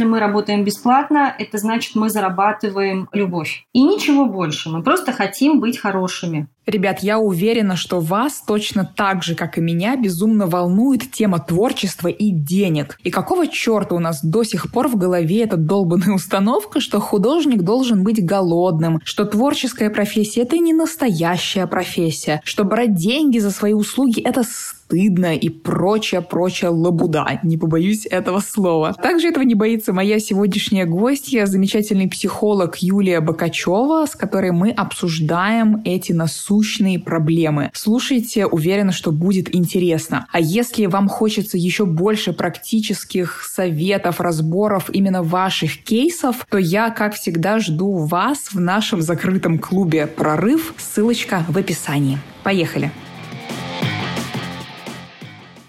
если 0.00 0.10
мы 0.10 0.18
работаем 0.18 0.64
бесплатно, 0.64 1.34
это 1.38 1.58
значит, 1.58 1.94
мы 1.94 2.08
зарабатываем 2.08 3.10
любовь. 3.12 3.66
И 3.74 3.82
ничего 3.82 4.24
больше. 4.24 4.70
Мы 4.70 4.82
просто 4.82 5.12
хотим 5.12 5.60
быть 5.60 5.76
хорошими. 5.76 6.48
Ребят, 6.64 7.00
я 7.00 7.18
уверена, 7.18 7.76
что 7.76 8.00
вас 8.00 8.42
точно 8.46 8.90
так 8.96 9.22
же, 9.22 9.34
как 9.34 9.58
и 9.58 9.60
меня, 9.60 9.96
безумно 9.96 10.46
волнует 10.46 11.10
тема 11.12 11.38
творчества 11.38 12.08
и 12.08 12.30
денег. 12.30 12.98
И 13.02 13.10
какого 13.10 13.46
черта 13.46 13.94
у 13.94 13.98
нас 13.98 14.24
до 14.24 14.42
сих 14.42 14.72
пор 14.72 14.88
в 14.88 14.96
голове 14.96 15.42
эта 15.42 15.58
долбанная 15.58 16.14
установка, 16.14 16.80
что 16.80 16.98
художник 16.98 17.60
должен 17.60 18.02
быть 18.02 18.24
голодным, 18.24 19.00
что 19.04 19.26
творческая 19.26 19.90
профессия— 19.90 20.40
это 20.42 20.56
не 20.56 20.72
настоящая 20.72 21.66
профессия, 21.66 22.40
что 22.44 22.64
брать 22.64 22.94
деньги 22.94 23.38
за 23.38 23.50
свои 23.50 23.74
услуги— 23.74 24.20
это 24.24 24.44
стыдно 24.90 25.36
и 25.36 25.48
прочая-прочая 25.48 26.70
лабуда. 26.70 27.38
Не 27.44 27.56
побоюсь 27.56 28.06
этого 28.06 28.40
слова. 28.40 28.92
Также 28.94 29.28
этого 29.28 29.44
не 29.44 29.54
боится 29.54 29.92
моя 29.92 30.18
сегодняшняя 30.18 30.84
гостья, 30.84 31.46
замечательный 31.46 32.08
психолог 32.08 32.76
Юлия 32.78 33.20
Бакачева, 33.20 34.06
с 34.06 34.16
которой 34.16 34.50
мы 34.50 34.70
обсуждаем 34.70 35.80
эти 35.84 36.12
насущные 36.12 36.98
проблемы. 36.98 37.70
Слушайте, 37.72 38.46
уверена, 38.46 38.90
что 38.90 39.12
будет 39.12 39.54
интересно. 39.54 40.26
А 40.32 40.40
если 40.40 40.86
вам 40.86 41.08
хочется 41.08 41.56
еще 41.56 41.86
больше 41.86 42.32
практических 42.32 43.44
советов, 43.44 44.20
разборов 44.20 44.90
именно 44.90 45.22
ваших 45.22 45.84
кейсов, 45.84 46.46
то 46.50 46.58
я, 46.58 46.90
как 46.90 47.14
всегда, 47.14 47.60
жду 47.60 47.96
вас 47.98 48.48
в 48.52 48.58
нашем 48.58 49.02
закрытом 49.02 49.58
клубе 49.58 50.08
«Прорыв». 50.08 50.74
Ссылочка 50.78 51.44
в 51.48 51.56
описании. 51.56 52.18
Поехали! 52.42 52.90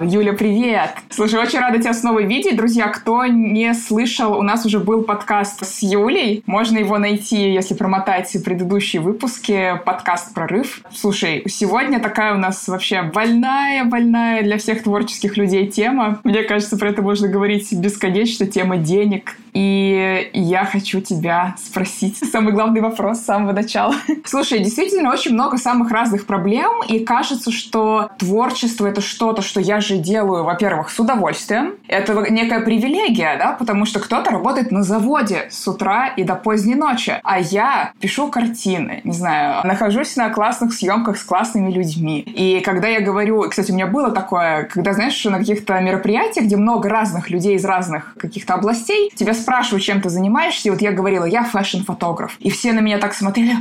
Юля, 0.03 0.33
привет! 0.33 0.95
Слушай, 1.11 1.39
очень 1.39 1.59
рада 1.59 1.77
тебя 1.77 1.93
снова 1.93 2.23
видеть. 2.23 2.55
Друзья, 2.55 2.87
кто 2.87 3.27
не 3.27 3.71
слышал, 3.75 4.35
у 4.35 4.41
нас 4.41 4.65
уже 4.65 4.79
был 4.79 5.03
подкаст 5.03 5.63
с 5.63 5.83
Юлей. 5.83 6.41
Можно 6.47 6.79
его 6.79 6.97
найти, 6.97 7.53
если 7.53 7.75
промотать 7.75 8.35
предыдущие 8.43 8.99
выпуски. 8.99 9.80
Подкаст 9.85 10.33
«Прорыв». 10.33 10.81
Слушай, 10.91 11.43
сегодня 11.47 11.99
такая 11.99 12.33
у 12.33 12.38
нас 12.39 12.67
вообще 12.67 13.03
больная-больная 13.03 14.41
для 14.41 14.58
всех 14.58 14.81
творческих 14.81 15.38
людей 15.38 15.67
тема. 15.67 16.19
Мне 16.23 16.41
кажется, 16.43 16.77
про 16.77 16.89
это 16.89 17.03
можно 17.03 17.27
говорить 17.27 17.71
бесконечно. 17.71 18.47
Тема 18.47 18.77
денег. 18.77 19.36
И 19.53 20.30
я 20.33 20.65
хочу 20.65 21.02
тебя 21.02 21.55
спросить 21.58 22.17
самый 22.31 22.53
главный 22.53 22.81
вопрос 22.81 23.19
с 23.19 23.25
самого 23.25 23.52
начала. 23.52 23.93
Слушай, 24.25 24.59
действительно 24.59 25.11
очень 25.11 25.33
много 25.33 25.58
самых 25.58 25.91
разных 25.91 26.25
проблем, 26.25 26.81
и 26.88 26.99
кажется, 26.99 27.52
что 27.52 28.09
творчество— 28.17 28.88
это 28.88 29.02
что-то, 29.02 29.41
что 29.41 29.59
я 29.59 29.80
же 29.80 29.91
делаю, 29.97 30.44
во-первых, 30.44 30.89
с 30.89 31.00
удовольствием. 31.00 31.75
Это 31.88 32.14
некая 32.30 32.61
привилегия, 32.61 33.38
да, 33.38 33.53
потому 33.53 33.86
что 33.86 34.00
кто-то 34.00 34.31
работает 34.31 34.72
на 34.72 34.83
заводе 34.83 35.48
с 35.50 35.67
утра 35.67 36.08
и 36.08 36.23
до 36.23 36.36
поздней 36.36 36.75
ночи, 36.75 37.20
а 37.23 37.39
я 37.39 37.94
пишу 38.00 38.30
картины, 38.30 39.02
не 39.03 39.14
знаю, 39.14 39.66
нахожусь 39.66 40.16
на 40.16 40.30
классных 40.30 40.73
съемках 40.73 41.17
с 41.17 41.23
классными 41.23 41.72
людьми. 41.72 42.20
И 42.20 42.61
когда 42.61 42.88
я 42.88 43.02
говорю, 43.02 43.42
кстати, 43.50 43.72
у 43.72 43.75
меня 43.75 43.88
было 43.88 44.11
такое, 44.11 44.64
когда, 44.64 44.94
знаешь, 44.94 45.23
на 45.25 45.39
каких-то 45.39 45.80
мероприятиях, 45.80 46.45
где 46.45 46.58
много 46.58 46.89
разных 46.89 47.30
людей 47.30 47.55
из 47.55 47.66
разных 47.66 48.16
каких-то 48.17 48.53
областей, 48.53 49.11
тебя 49.16 49.33
спрашивают, 49.33 49.83
чем 49.83 50.02
ты 50.02 50.09
занимаешься, 50.09 50.67
и 50.67 50.72
вот 50.72 50.81
я 50.81 50.92
говорила, 50.92 51.26
я 51.26 51.44
фэшн-фотограф. 51.44 52.38
И 52.39 52.50
все 52.50 52.73
на 52.73 52.80
меня 52.80 52.98
так 52.98 53.14
смотрели, 53.14 53.55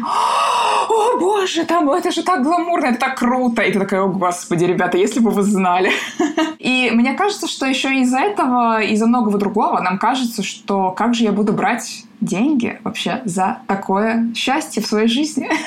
о 0.88 1.18
боже, 1.18 1.64
там, 1.64 1.90
это 1.90 2.10
же 2.10 2.22
так 2.22 2.42
гламурно, 2.42 2.86
это 2.86 3.00
так 3.00 3.18
круто. 3.18 3.62
И 3.62 3.72
ты 3.72 3.78
такая, 3.78 4.02
о 4.02 4.08
господи, 4.08 4.64
ребята, 4.64 4.98
если 4.98 5.20
бы 5.20 5.30
вы 5.30 5.42
знали. 5.42 5.90
И 6.58 6.90
мне 6.92 7.14
кажется, 7.14 7.46
что 7.46 7.66
еще 7.66 8.00
из-за 8.00 8.18
этого, 8.18 8.82
из-за 8.82 9.06
многого 9.06 9.38
другого, 9.38 9.80
нам 9.80 9.98
кажется, 9.98 10.42
что 10.42 10.90
как 10.90 11.14
же 11.14 11.24
я 11.24 11.32
буду 11.32 11.52
брать 11.52 12.04
деньги 12.20 12.78
вообще 12.84 13.22
за 13.24 13.58
такое 13.66 14.32
счастье 14.34 14.82
в 14.82 14.86
своей 14.86 15.08
жизни. 15.08 15.48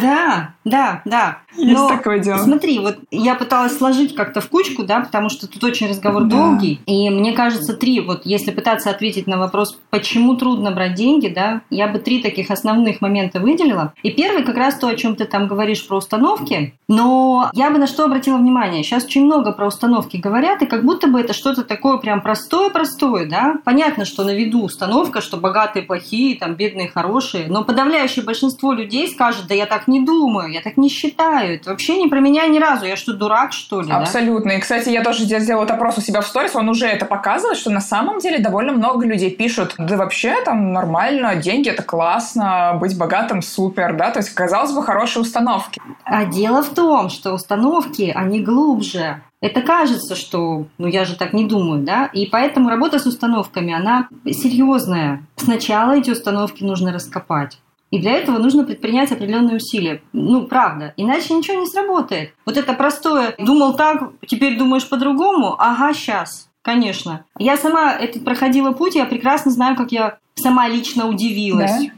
Да, 0.00 0.54
да, 0.64 1.02
да. 1.04 1.38
Есть 1.54 1.74
Но, 1.74 1.88
такое 1.88 2.18
дело. 2.18 2.38
Смотри, 2.38 2.78
вот 2.78 2.98
я 3.10 3.34
пыталась 3.34 3.76
сложить 3.76 4.14
как-то 4.14 4.40
в 4.40 4.48
кучку, 4.48 4.84
да, 4.84 5.00
потому 5.00 5.28
что 5.28 5.46
тут 5.46 5.62
очень 5.64 5.88
разговор 5.88 6.24
да. 6.24 6.36
долгий. 6.36 6.80
И 6.86 7.10
мне 7.10 7.32
кажется, 7.32 7.74
три, 7.74 8.00
вот 8.00 8.22
если 8.24 8.52
пытаться 8.52 8.88
ответить 8.88 9.26
на 9.26 9.38
вопрос, 9.38 9.78
почему 9.90 10.34
трудно 10.36 10.70
брать 10.70 10.94
деньги, 10.94 11.28
да, 11.28 11.60
я 11.68 11.88
бы 11.88 11.98
три 11.98 12.22
таких 12.22 12.50
основных 12.50 13.02
момента 13.02 13.38
выделила. 13.38 13.92
И 14.02 14.10
первый 14.10 14.44
как 14.44 14.56
раз 14.56 14.76
то, 14.76 14.88
о 14.88 14.94
чем 14.94 15.14
ты 15.14 15.26
там 15.26 15.46
говоришь 15.46 15.86
про 15.86 15.98
установки. 15.98 16.74
Но 16.88 17.50
я 17.52 17.70
бы 17.70 17.78
на 17.78 17.86
что 17.86 18.04
обратила 18.04 18.38
внимание. 18.38 18.82
Сейчас 18.82 19.04
очень 19.04 19.24
много 19.24 19.52
про 19.52 19.66
установки 19.66 20.16
говорят, 20.16 20.62
и 20.62 20.66
как 20.66 20.84
будто 20.84 21.06
бы 21.06 21.20
это 21.20 21.34
что-то 21.34 21.64
такое 21.64 21.98
прям 21.98 22.22
простое-простое, 22.22 23.26
да. 23.26 23.56
Понятно, 23.64 24.04
что 24.04 24.24
на 24.24 24.34
виду 24.34 24.62
установка, 24.62 25.20
что 25.20 25.36
богатые 25.36 25.82
плохие, 25.82 26.01
там 26.40 26.54
бедные 26.54 26.88
хорошие, 26.88 27.46
но 27.48 27.64
подавляющее 27.64 28.24
большинство 28.24 28.72
людей 28.72 29.08
скажет, 29.08 29.46
да 29.46 29.54
я 29.54 29.66
так 29.66 29.88
не 29.88 30.04
думаю, 30.04 30.52
я 30.52 30.60
так 30.60 30.76
не 30.76 30.88
считаю, 30.88 31.56
это 31.56 31.70
вообще 31.70 31.98
не 31.98 32.08
про 32.08 32.20
меня 32.20 32.46
ни 32.46 32.58
разу. 32.58 32.86
Я 32.86 32.96
что, 32.96 33.12
дурак, 33.12 33.52
что 33.52 33.80
ли? 33.80 33.90
Абсолютно. 33.90 34.50
Да? 34.50 34.56
И, 34.56 34.60
кстати, 34.60 34.88
я 34.88 35.02
тоже 35.02 35.24
сделала 35.24 35.66
опрос 35.66 35.98
у 35.98 36.00
себя 36.00 36.20
в 36.20 36.26
сторис, 36.26 36.54
он 36.54 36.68
уже 36.68 36.86
это 36.86 37.06
показывает, 37.06 37.58
что 37.58 37.70
на 37.70 37.80
самом 37.80 38.18
деле 38.18 38.38
довольно 38.38 38.72
много 38.72 39.06
людей 39.06 39.30
пишут, 39.30 39.74
да 39.78 39.96
вообще 39.96 40.36
там 40.44 40.72
нормально, 40.72 41.36
деньги 41.36 41.68
это 41.68 41.82
классно, 41.82 42.76
быть 42.80 42.96
богатым 42.98 43.42
супер, 43.42 43.96
да, 43.96 44.10
то 44.10 44.18
есть, 44.18 44.30
казалось 44.30 44.72
бы, 44.72 44.82
хорошие 44.82 45.22
установки. 45.22 45.80
А 46.04 46.24
дело 46.24 46.62
в 46.62 46.70
том, 46.70 47.08
что 47.08 47.32
установки, 47.32 48.12
они 48.14 48.40
глубже. 48.40 49.22
Это 49.42 49.60
кажется, 49.60 50.14
что, 50.14 50.66
ну 50.78 50.86
я 50.86 51.04
же 51.04 51.16
так 51.16 51.32
не 51.32 51.44
думаю, 51.44 51.82
да, 51.82 52.06
и 52.06 52.26
поэтому 52.26 52.70
работа 52.70 53.00
с 53.00 53.06
установками, 53.06 53.74
она 53.74 54.08
серьезная. 54.24 55.26
Сначала 55.36 55.98
эти 55.98 56.10
установки 56.10 56.62
нужно 56.62 56.92
раскопать. 56.92 57.58
И 57.90 57.98
для 57.98 58.12
этого 58.12 58.38
нужно 58.38 58.64
предпринять 58.64 59.12
определенные 59.12 59.56
усилия. 59.56 60.00
Ну, 60.14 60.46
правда. 60.46 60.94
Иначе 60.96 61.34
ничего 61.34 61.60
не 61.60 61.66
сработает. 61.66 62.32
Вот 62.46 62.56
это 62.56 62.72
простое 62.72 63.34
«думал 63.38 63.74
так, 63.74 64.12
теперь 64.26 64.56
думаешь 64.56 64.88
по-другому» 64.88 65.56
ага, 65.58 65.92
сейчас. 65.92 66.48
Конечно. 66.62 67.26
Я 67.38 67.56
сама 67.56 67.92
этот 67.92 68.24
проходила 68.24 68.72
путь, 68.72 68.94
я 68.94 69.04
прекрасно 69.04 69.50
знаю, 69.50 69.76
как 69.76 69.92
я 69.92 70.18
сама 70.36 70.68
лично 70.68 71.08
удивилась. 71.08 71.70
Да? 71.70 71.92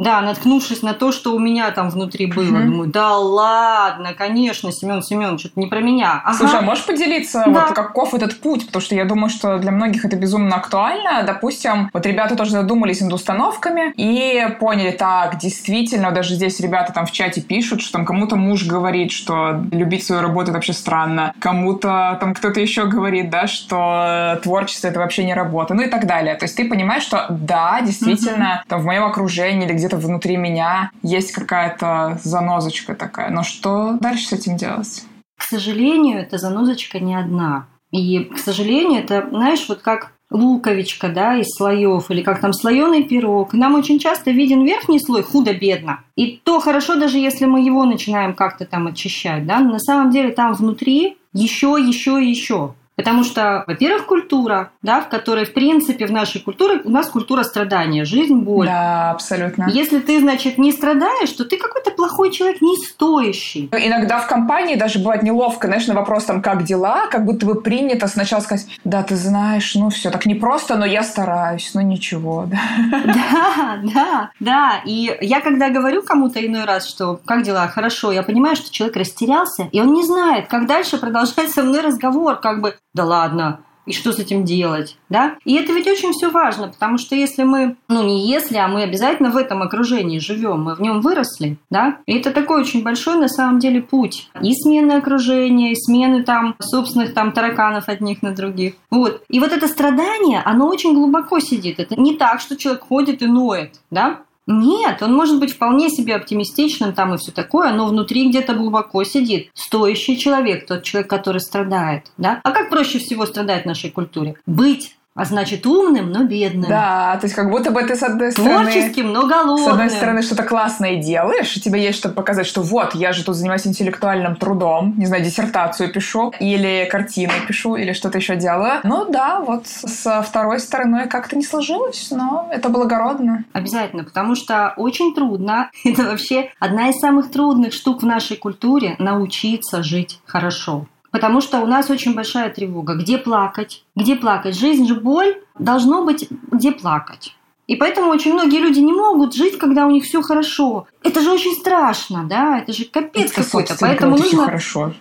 Да, 0.00 0.22
наткнувшись 0.22 0.82
на 0.82 0.94
то, 0.94 1.12
что 1.12 1.34
у 1.34 1.38
меня 1.38 1.70
там 1.72 1.90
внутри 1.90 2.24
было, 2.24 2.56
угу. 2.56 2.64
думаю, 2.64 2.90
да 2.90 3.18
ладно, 3.18 4.14
конечно, 4.14 4.72
Семен 4.72 5.02
Семенович, 5.02 5.46
это 5.46 5.60
не 5.60 5.66
про 5.66 5.80
меня. 5.80 6.22
Ага. 6.24 6.38
Слушай, 6.38 6.60
а 6.60 6.62
можешь 6.62 6.86
поделиться, 6.86 7.42
да. 7.46 7.66
вот 7.66 7.74
каков 7.74 8.14
этот 8.14 8.40
путь? 8.40 8.66
Потому 8.66 8.80
что 8.80 8.94
я 8.94 9.04
думаю, 9.04 9.28
что 9.28 9.58
для 9.58 9.72
многих 9.72 10.06
это 10.06 10.16
безумно 10.16 10.56
актуально. 10.56 11.22
Допустим, 11.26 11.90
вот 11.92 12.06
ребята 12.06 12.34
тоже 12.34 12.52
задумались 12.52 13.02
над 13.02 13.12
установками 13.12 13.92
и 13.94 14.48
поняли, 14.58 14.90
так, 14.90 15.36
действительно, 15.36 16.12
даже 16.12 16.34
здесь 16.34 16.60
ребята 16.60 16.94
там 16.94 17.04
в 17.04 17.12
чате 17.12 17.42
пишут, 17.42 17.82
что 17.82 17.92
там 17.92 18.06
кому-то 18.06 18.36
муж 18.36 18.64
говорит, 18.64 19.12
что 19.12 19.62
любить 19.70 20.04
свою 20.04 20.22
работу 20.22 20.50
вообще 20.52 20.72
странно, 20.72 21.34
кому-то 21.40 22.16
там 22.20 22.32
кто-то 22.32 22.58
еще 22.58 22.86
говорит, 22.86 23.28
да, 23.28 23.46
что 23.46 24.40
творчество 24.42 24.88
это 24.88 24.98
вообще 24.98 25.24
не 25.24 25.34
работа, 25.34 25.74
ну 25.74 25.82
и 25.82 25.88
так 25.88 26.06
далее. 26.06 26.36
То 26.36 26.44
есть 26.44 26.56
ты 26.56 26.66
понимаешь, 26.66 27.02
что 27.02 27.26
да, 27.28 27.82
действительно, 27.82 28.60
угу. 28.60 28.68
там 28.68 28.80
в 28.80 28.86
моем 28.86 29.04
окружении 29.04 29.66
или 29.66 29.74
где 29.74 29.89
где-то 29.90 30.06
внутри 30.06 30.36
меня 30.36 30.90
есть 31.02 31.32
какая-то 31.32 32.18
занозочка 32.22 32.94
такая. 32.94 33.30
Но 33.30 33.42
что 33.42 33.96
дальше 34.00 34.26
с 34.26 34.32
этим 34.32 34.56
делать? 34.56 35.04
К 35.36 35.42
сожалению, 35.42 36.20
эта 36.20 36.38
занозочка 36.38 37.00
не 37.00 37.14
одна. 37.14 37.66
И, 37.90 38.24
к 38.24 38.38
сожалению, 38.38 39.02
это, 39.02 39.26
знаешь, 39.30 39.66
вот 39.68 39.80
как 39.80 40.12
луковичка, 40.30 41.08
да, 41.08 41.36
из 41.36 41.48
слоев, 41.56 42.08
или 42.10 42.22
как 42.22 42.40
там 42.40 42.52
слоеный 42.52 43.02
пирог. 43.02 43.52
Нам 43.52 43.74
очень 43.74 43.98
часто 43.98 44.30
виден 44.30 44.64
верхний 44.64 45.00
слой 45.00 45.24
худо-бедно. 45.24 46.04
И 46.14 46.40
то 46.44 46.60
хорошо, 46.60 46.94
даже 46.94 47.18
если 47.18 47.46
мы 47.46 47.62
его 47.62 47.84
начинаем 47.84 48.34
как-то 48.34 48.64
там 48.64 48.86
очищать, 48.86 49.44
да, 49.44 49.58
но 49.58 49.72
на 49.72 49.80
самом 49.80 50.12
деле 50.12 50.30
там 50.30 50.52
внутри 50.52 51.16
еще, 51.32 51.76
еще 51.80 52.22
еще. 52.22 52.74
Потому 53.00 53.24
что, 53.24 53.64
во-первых, 53.66 54.04
культура, 54.04 54.72
да, 54.82 55.00
в 55.00 55.08
которой, 55.08 55.46
в 55.46 55.54
принципе, 55.54 56.04
в 56.06 56.12
нашей 56.12 56.38
культуре 56.38 56.82
у 56.84 56.90
нас 56.90 57.06
культура 57.06 57.44
страдания, 57.44 58.04
жизнь, 58.04 58.34
боль. 58.34 58.66
Да, 58.66 59.12
абсолютно. 59.12 59.70
Если 59.70 60.00
ты, 60.00 60.20
значит, 60.20 60.58
не 60.58 60.70
страдаешь, 60.70 61.30
то 61.30 61.46
ты 61.46 61.56
какой-то 61.56 61.92
плохой 61.92 62.30
человек, 62.30 62.60
не 62.60 62.76
стоящий. 62.76 63.70
Иногда 63.72 64.18
в 64.18 64.26
компании 64.26 64.74
даже 64.74 64.98
бывает 64.98 65.22
неловко, 65.22 65.66
знаешь, 65.66 65.86
на 65.86 65.94
вопрос 65.94 66.24
там, 66.24 66.42
как 66.42 66.64
дела, 66.64 67.06
как 67.06 67.24
будто 67.24 67.46
бы 67.46 67.54
принято 67.54 68.06
сначала 68.06 68.42
сказать, 68.42 68.66
да, 68.84 69.02
ты 69.02 69.16
знаешь, 69.16 69.74
ну 69.74 69.88
все, 69.88 70.10
так 70.10 70.26
не 70.26 70.34
просто, 70.34 70.76
но 70.76 70.84
я 70.84 71.02
стараюсь, 71.02 71.70
ну 71.72 71.80
ничего. 71.80 72.46
Да, 72.90 73.78
да, 73.94 74.30
да. 74.40 74.80
И 74.84 75.16
я 75.22 75.40
когда 75.40 75.70
говорю 75.70 76.02
кому-то 76.02 76.44
иной 76.44 76.64
раз, 76.64 76.86
что 76.86 77.18
как 77.24 77.44
дела, 77.44 77.66
хорошо, 77.68 78.12
я 78.12 78.22
понимаю, 78.22 78.56
что 78.56 78.70
человек 78.70 78.96
растерялся, 78.96 79.68
и 79.72 79.80
он 79.80 79.92
не 79.92 80.04
знает, 80.04 80.48
как 80.48 80.66
дальше 80.66 80.98
продолжать 80.98 81.50
со 81.50 81.62
мной 81.62 81.80
разговор, 81.80 82.36
как 82.36 82.60
бы, 82.60 82.76
да 82.94 83.04
ладно, 83.04 83.60
и 83.86 83.92
что 83.92 84.12
с 84.12 84.18
этим 84.18 84.44
делать, 84.44 84.96
да? 85.08 85.36
И 85.44 85.54
это 85.56 85.72
ведь 85.72 85.88
очень 85.88 86.12
все 86.12 86.30
важно, 86.30 86.68
потому 86.68 86.98
что 86.98 87.16
если 87.16 87.42
мы, 87.42 87.76
ну 87.88 88.04
не 88.04 88.28
если, 88.28 88.56
а 88.56 88.68
мы 88.68 88.82
обязательно 88.82 89.30
в 89.30 89.36
этом 89.36 89.62
окружении 89.62 90.18
живем, 90.18 90.62
мы 90.62 90.74
в 90.74 90.80
нем 90.80 91.00
выросли, 91.00 91.58
да? 91.70 91.98
И 92.06 92.14
это 92.18 92.30
такой 92.30 92.60
очень 92.60 92.82
большой 92.82 93.16
на 93.16 93.28
самом 93.28 93.58
деле 93.58 93.82
путь. 93.82 94.30
И 94.40 94.52
смены 94.54 94.92
окружения, 94.92 95.72
и 95.72 95.76
смены 95.76 96.22
там 96.22 96.54
собственных 96.60 97.14
там 97.14 97.32
тараканов 97.32 97.88
одних 97.88 98.22
на 98.22 98.32
других. 98.32 98.74
Вот. 98.90 99.24
И 99.28 99.40
вот 99.40 99.52
это 99.52 99.66
страдание, 99.66 100.42
оно 100.44 100.68
очень 100.68 100.94
глубоко 100.94 101.40
сидит. 101.40 101.80
Это 101.80 102.00
не 102.00 102.16
так, 102.16 102.40
что 102.40 102.56
человек 102.56 102.84
ходит 102.84 103.22
и 103.22 103.26
ноет, 103.26 103.80
да? 103.90 104.20
Нет, 104.50 105.00
он 105.00 105.14
может 105.14 105.38
быть 105.38 105.52
вполне 105.52 105.90
себе 105.90 106.16
оптимистичным 106.16 106.92
там 106.92 107.14
и 107.14 107.18
все 107.18 107.30
такое, 107.30 107.72
но 107.72 107.86
внутри 107.86 108.28
где-то 108.28 108.54
глубоко 108.54 109.04
сидит 109.04 109.50
стоящий 109.54 110.18
человек, 110.18 110.66
тот 110.66 110.82
человек, 110.82 111.08
который 111.08 111.40
страдает. 111.40 112.10
Да? 112.18 112.40
А 112.42 112.50
как 112.50 112.68
проще 112.68 112.98
всего 112.98 113.26
страдать 113.26 113.62
в 113.62 113.66
нашей 113.66 113.90
культуре? 113.90 114.34
Быть 114.46 114.96
а 115.20 115.26
значит 115.26 115.66
умным, 115.66 116.12
но 116.12 116.24
бедным. 116.24 116.70
Да, 116.70 117.18
то 117.20 117.26
есть 117.26 117.34
как 117.34 117.50
будто 117.50 117.70
бы 117.70 117.82
ты 117.82 117.94
с 117.94 118.02
одной 118.02 118.32
стороны... 118.32 118.70
Творческим, 118.70 119.12
но 119.12 119.26
голодным. 119.26 119.68
С 119.68 119.68
одной 119.68 119.90
стороны 119.90 120.22
что-то 120.22 120.44
классное 120.44 120.96
делаешь, 120.96 121.54
и 121.54 121.60
тебе 121.60 121.82
есть 121.82 121.98
что 121.98 122.08
показать, 122.08 122.46
что 122.46 122.62
вот, 122.62 122.94
я 122.94 123.12
же 123.12 123.22
тут 123.22 123.36
занимаюсь 123.36 123.66
интеллектуальным 123.66 124.34
трудом, 124.34 124.94
не 124.96 125.04
знаю, 125.04 125.22
диссертацию 125.22 125.92
пишу, 125.92 126.32
или 126.40 126.88
картины 126.90 127.34
пишу, 127.46 127.76
или 127.76 127.92
что-то 127.92 128.16
еще 128.16 128.36
делаю. 128.36 128.80
Ну 128.82 129.04
да, 129.10 129.40
вот 129.40 129.66
со 129.66 130.22
второй 130.22 130.58
стороной 130.58 131.06
как-то 131.06 131.36
не 131.36 131.44
сложилось, 131.44 132.10
но 132.10 132.48
это 132.50 132.70
благородно. 132.70 133.44
Обязательно, 133.52 134.04
потому 134.04 134.34
что 134.34 134.72
очень 134.78 135.14
трудно, 135.14 135.70
это 135.84 136.04
вообще 136.04 136.48
одна 136.58 136.88
из 136.88 136.98
самых 136.98 137.30
трудных 137.30 137.74
штук 137.74 138.02
в 138.02 138.06
нашей 138.06 138.38
культуре, 138.38 138.96
научиться 138.98 139.82
жить 139.82 140.18
хорошо. 140.24 140.86
Потому 141.10 141.40
что 141.40 141.60
у 141.60 141.66
нас 141.66 141.90
очень 141.90 142.14
большая 142.14 142.50
тревога. 142.50 142.94
Где 142.94 143.18
плакать? 143.18 143.84
Где 143.96 144.16
плакать? 144.16 144.56
Жизнь 144.56 144.86
же 144.86 144.94
боль. 144.94 145.36
Должно 145.58 146.04
быть, 146.04 146.28
где 146.50 146.72
плакать. 146.72 147.36
И 147.66 147.76
поэтому 147.76 148.10
очень 148.10 148.32
многие 148.32 148.58
люди 148.58 148.80
не 148.80 148.92
могут 148.92 149.34
жить, 149.34 149.56
когда 149.56 149.86
у 149.86 149.90
них 149.90 150.04
все 150.04 150.22
хорошо. 150.22 150.88
Это 151.04 151.20
же 151.20 151.30
очень 151.30 151.52
страшно, 151.52 152.24
да? 152.24 152.58
Это 152.58 152.72
же 152.72 152.84
капец 152.84 153.30
это, 153.30 153.44
какой-то. 153.44 153.76
Поэтому 153.78 154.16
нужно 154.16 154.44
хорошо 154.44 154.92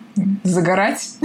загорать. 0.44 1.18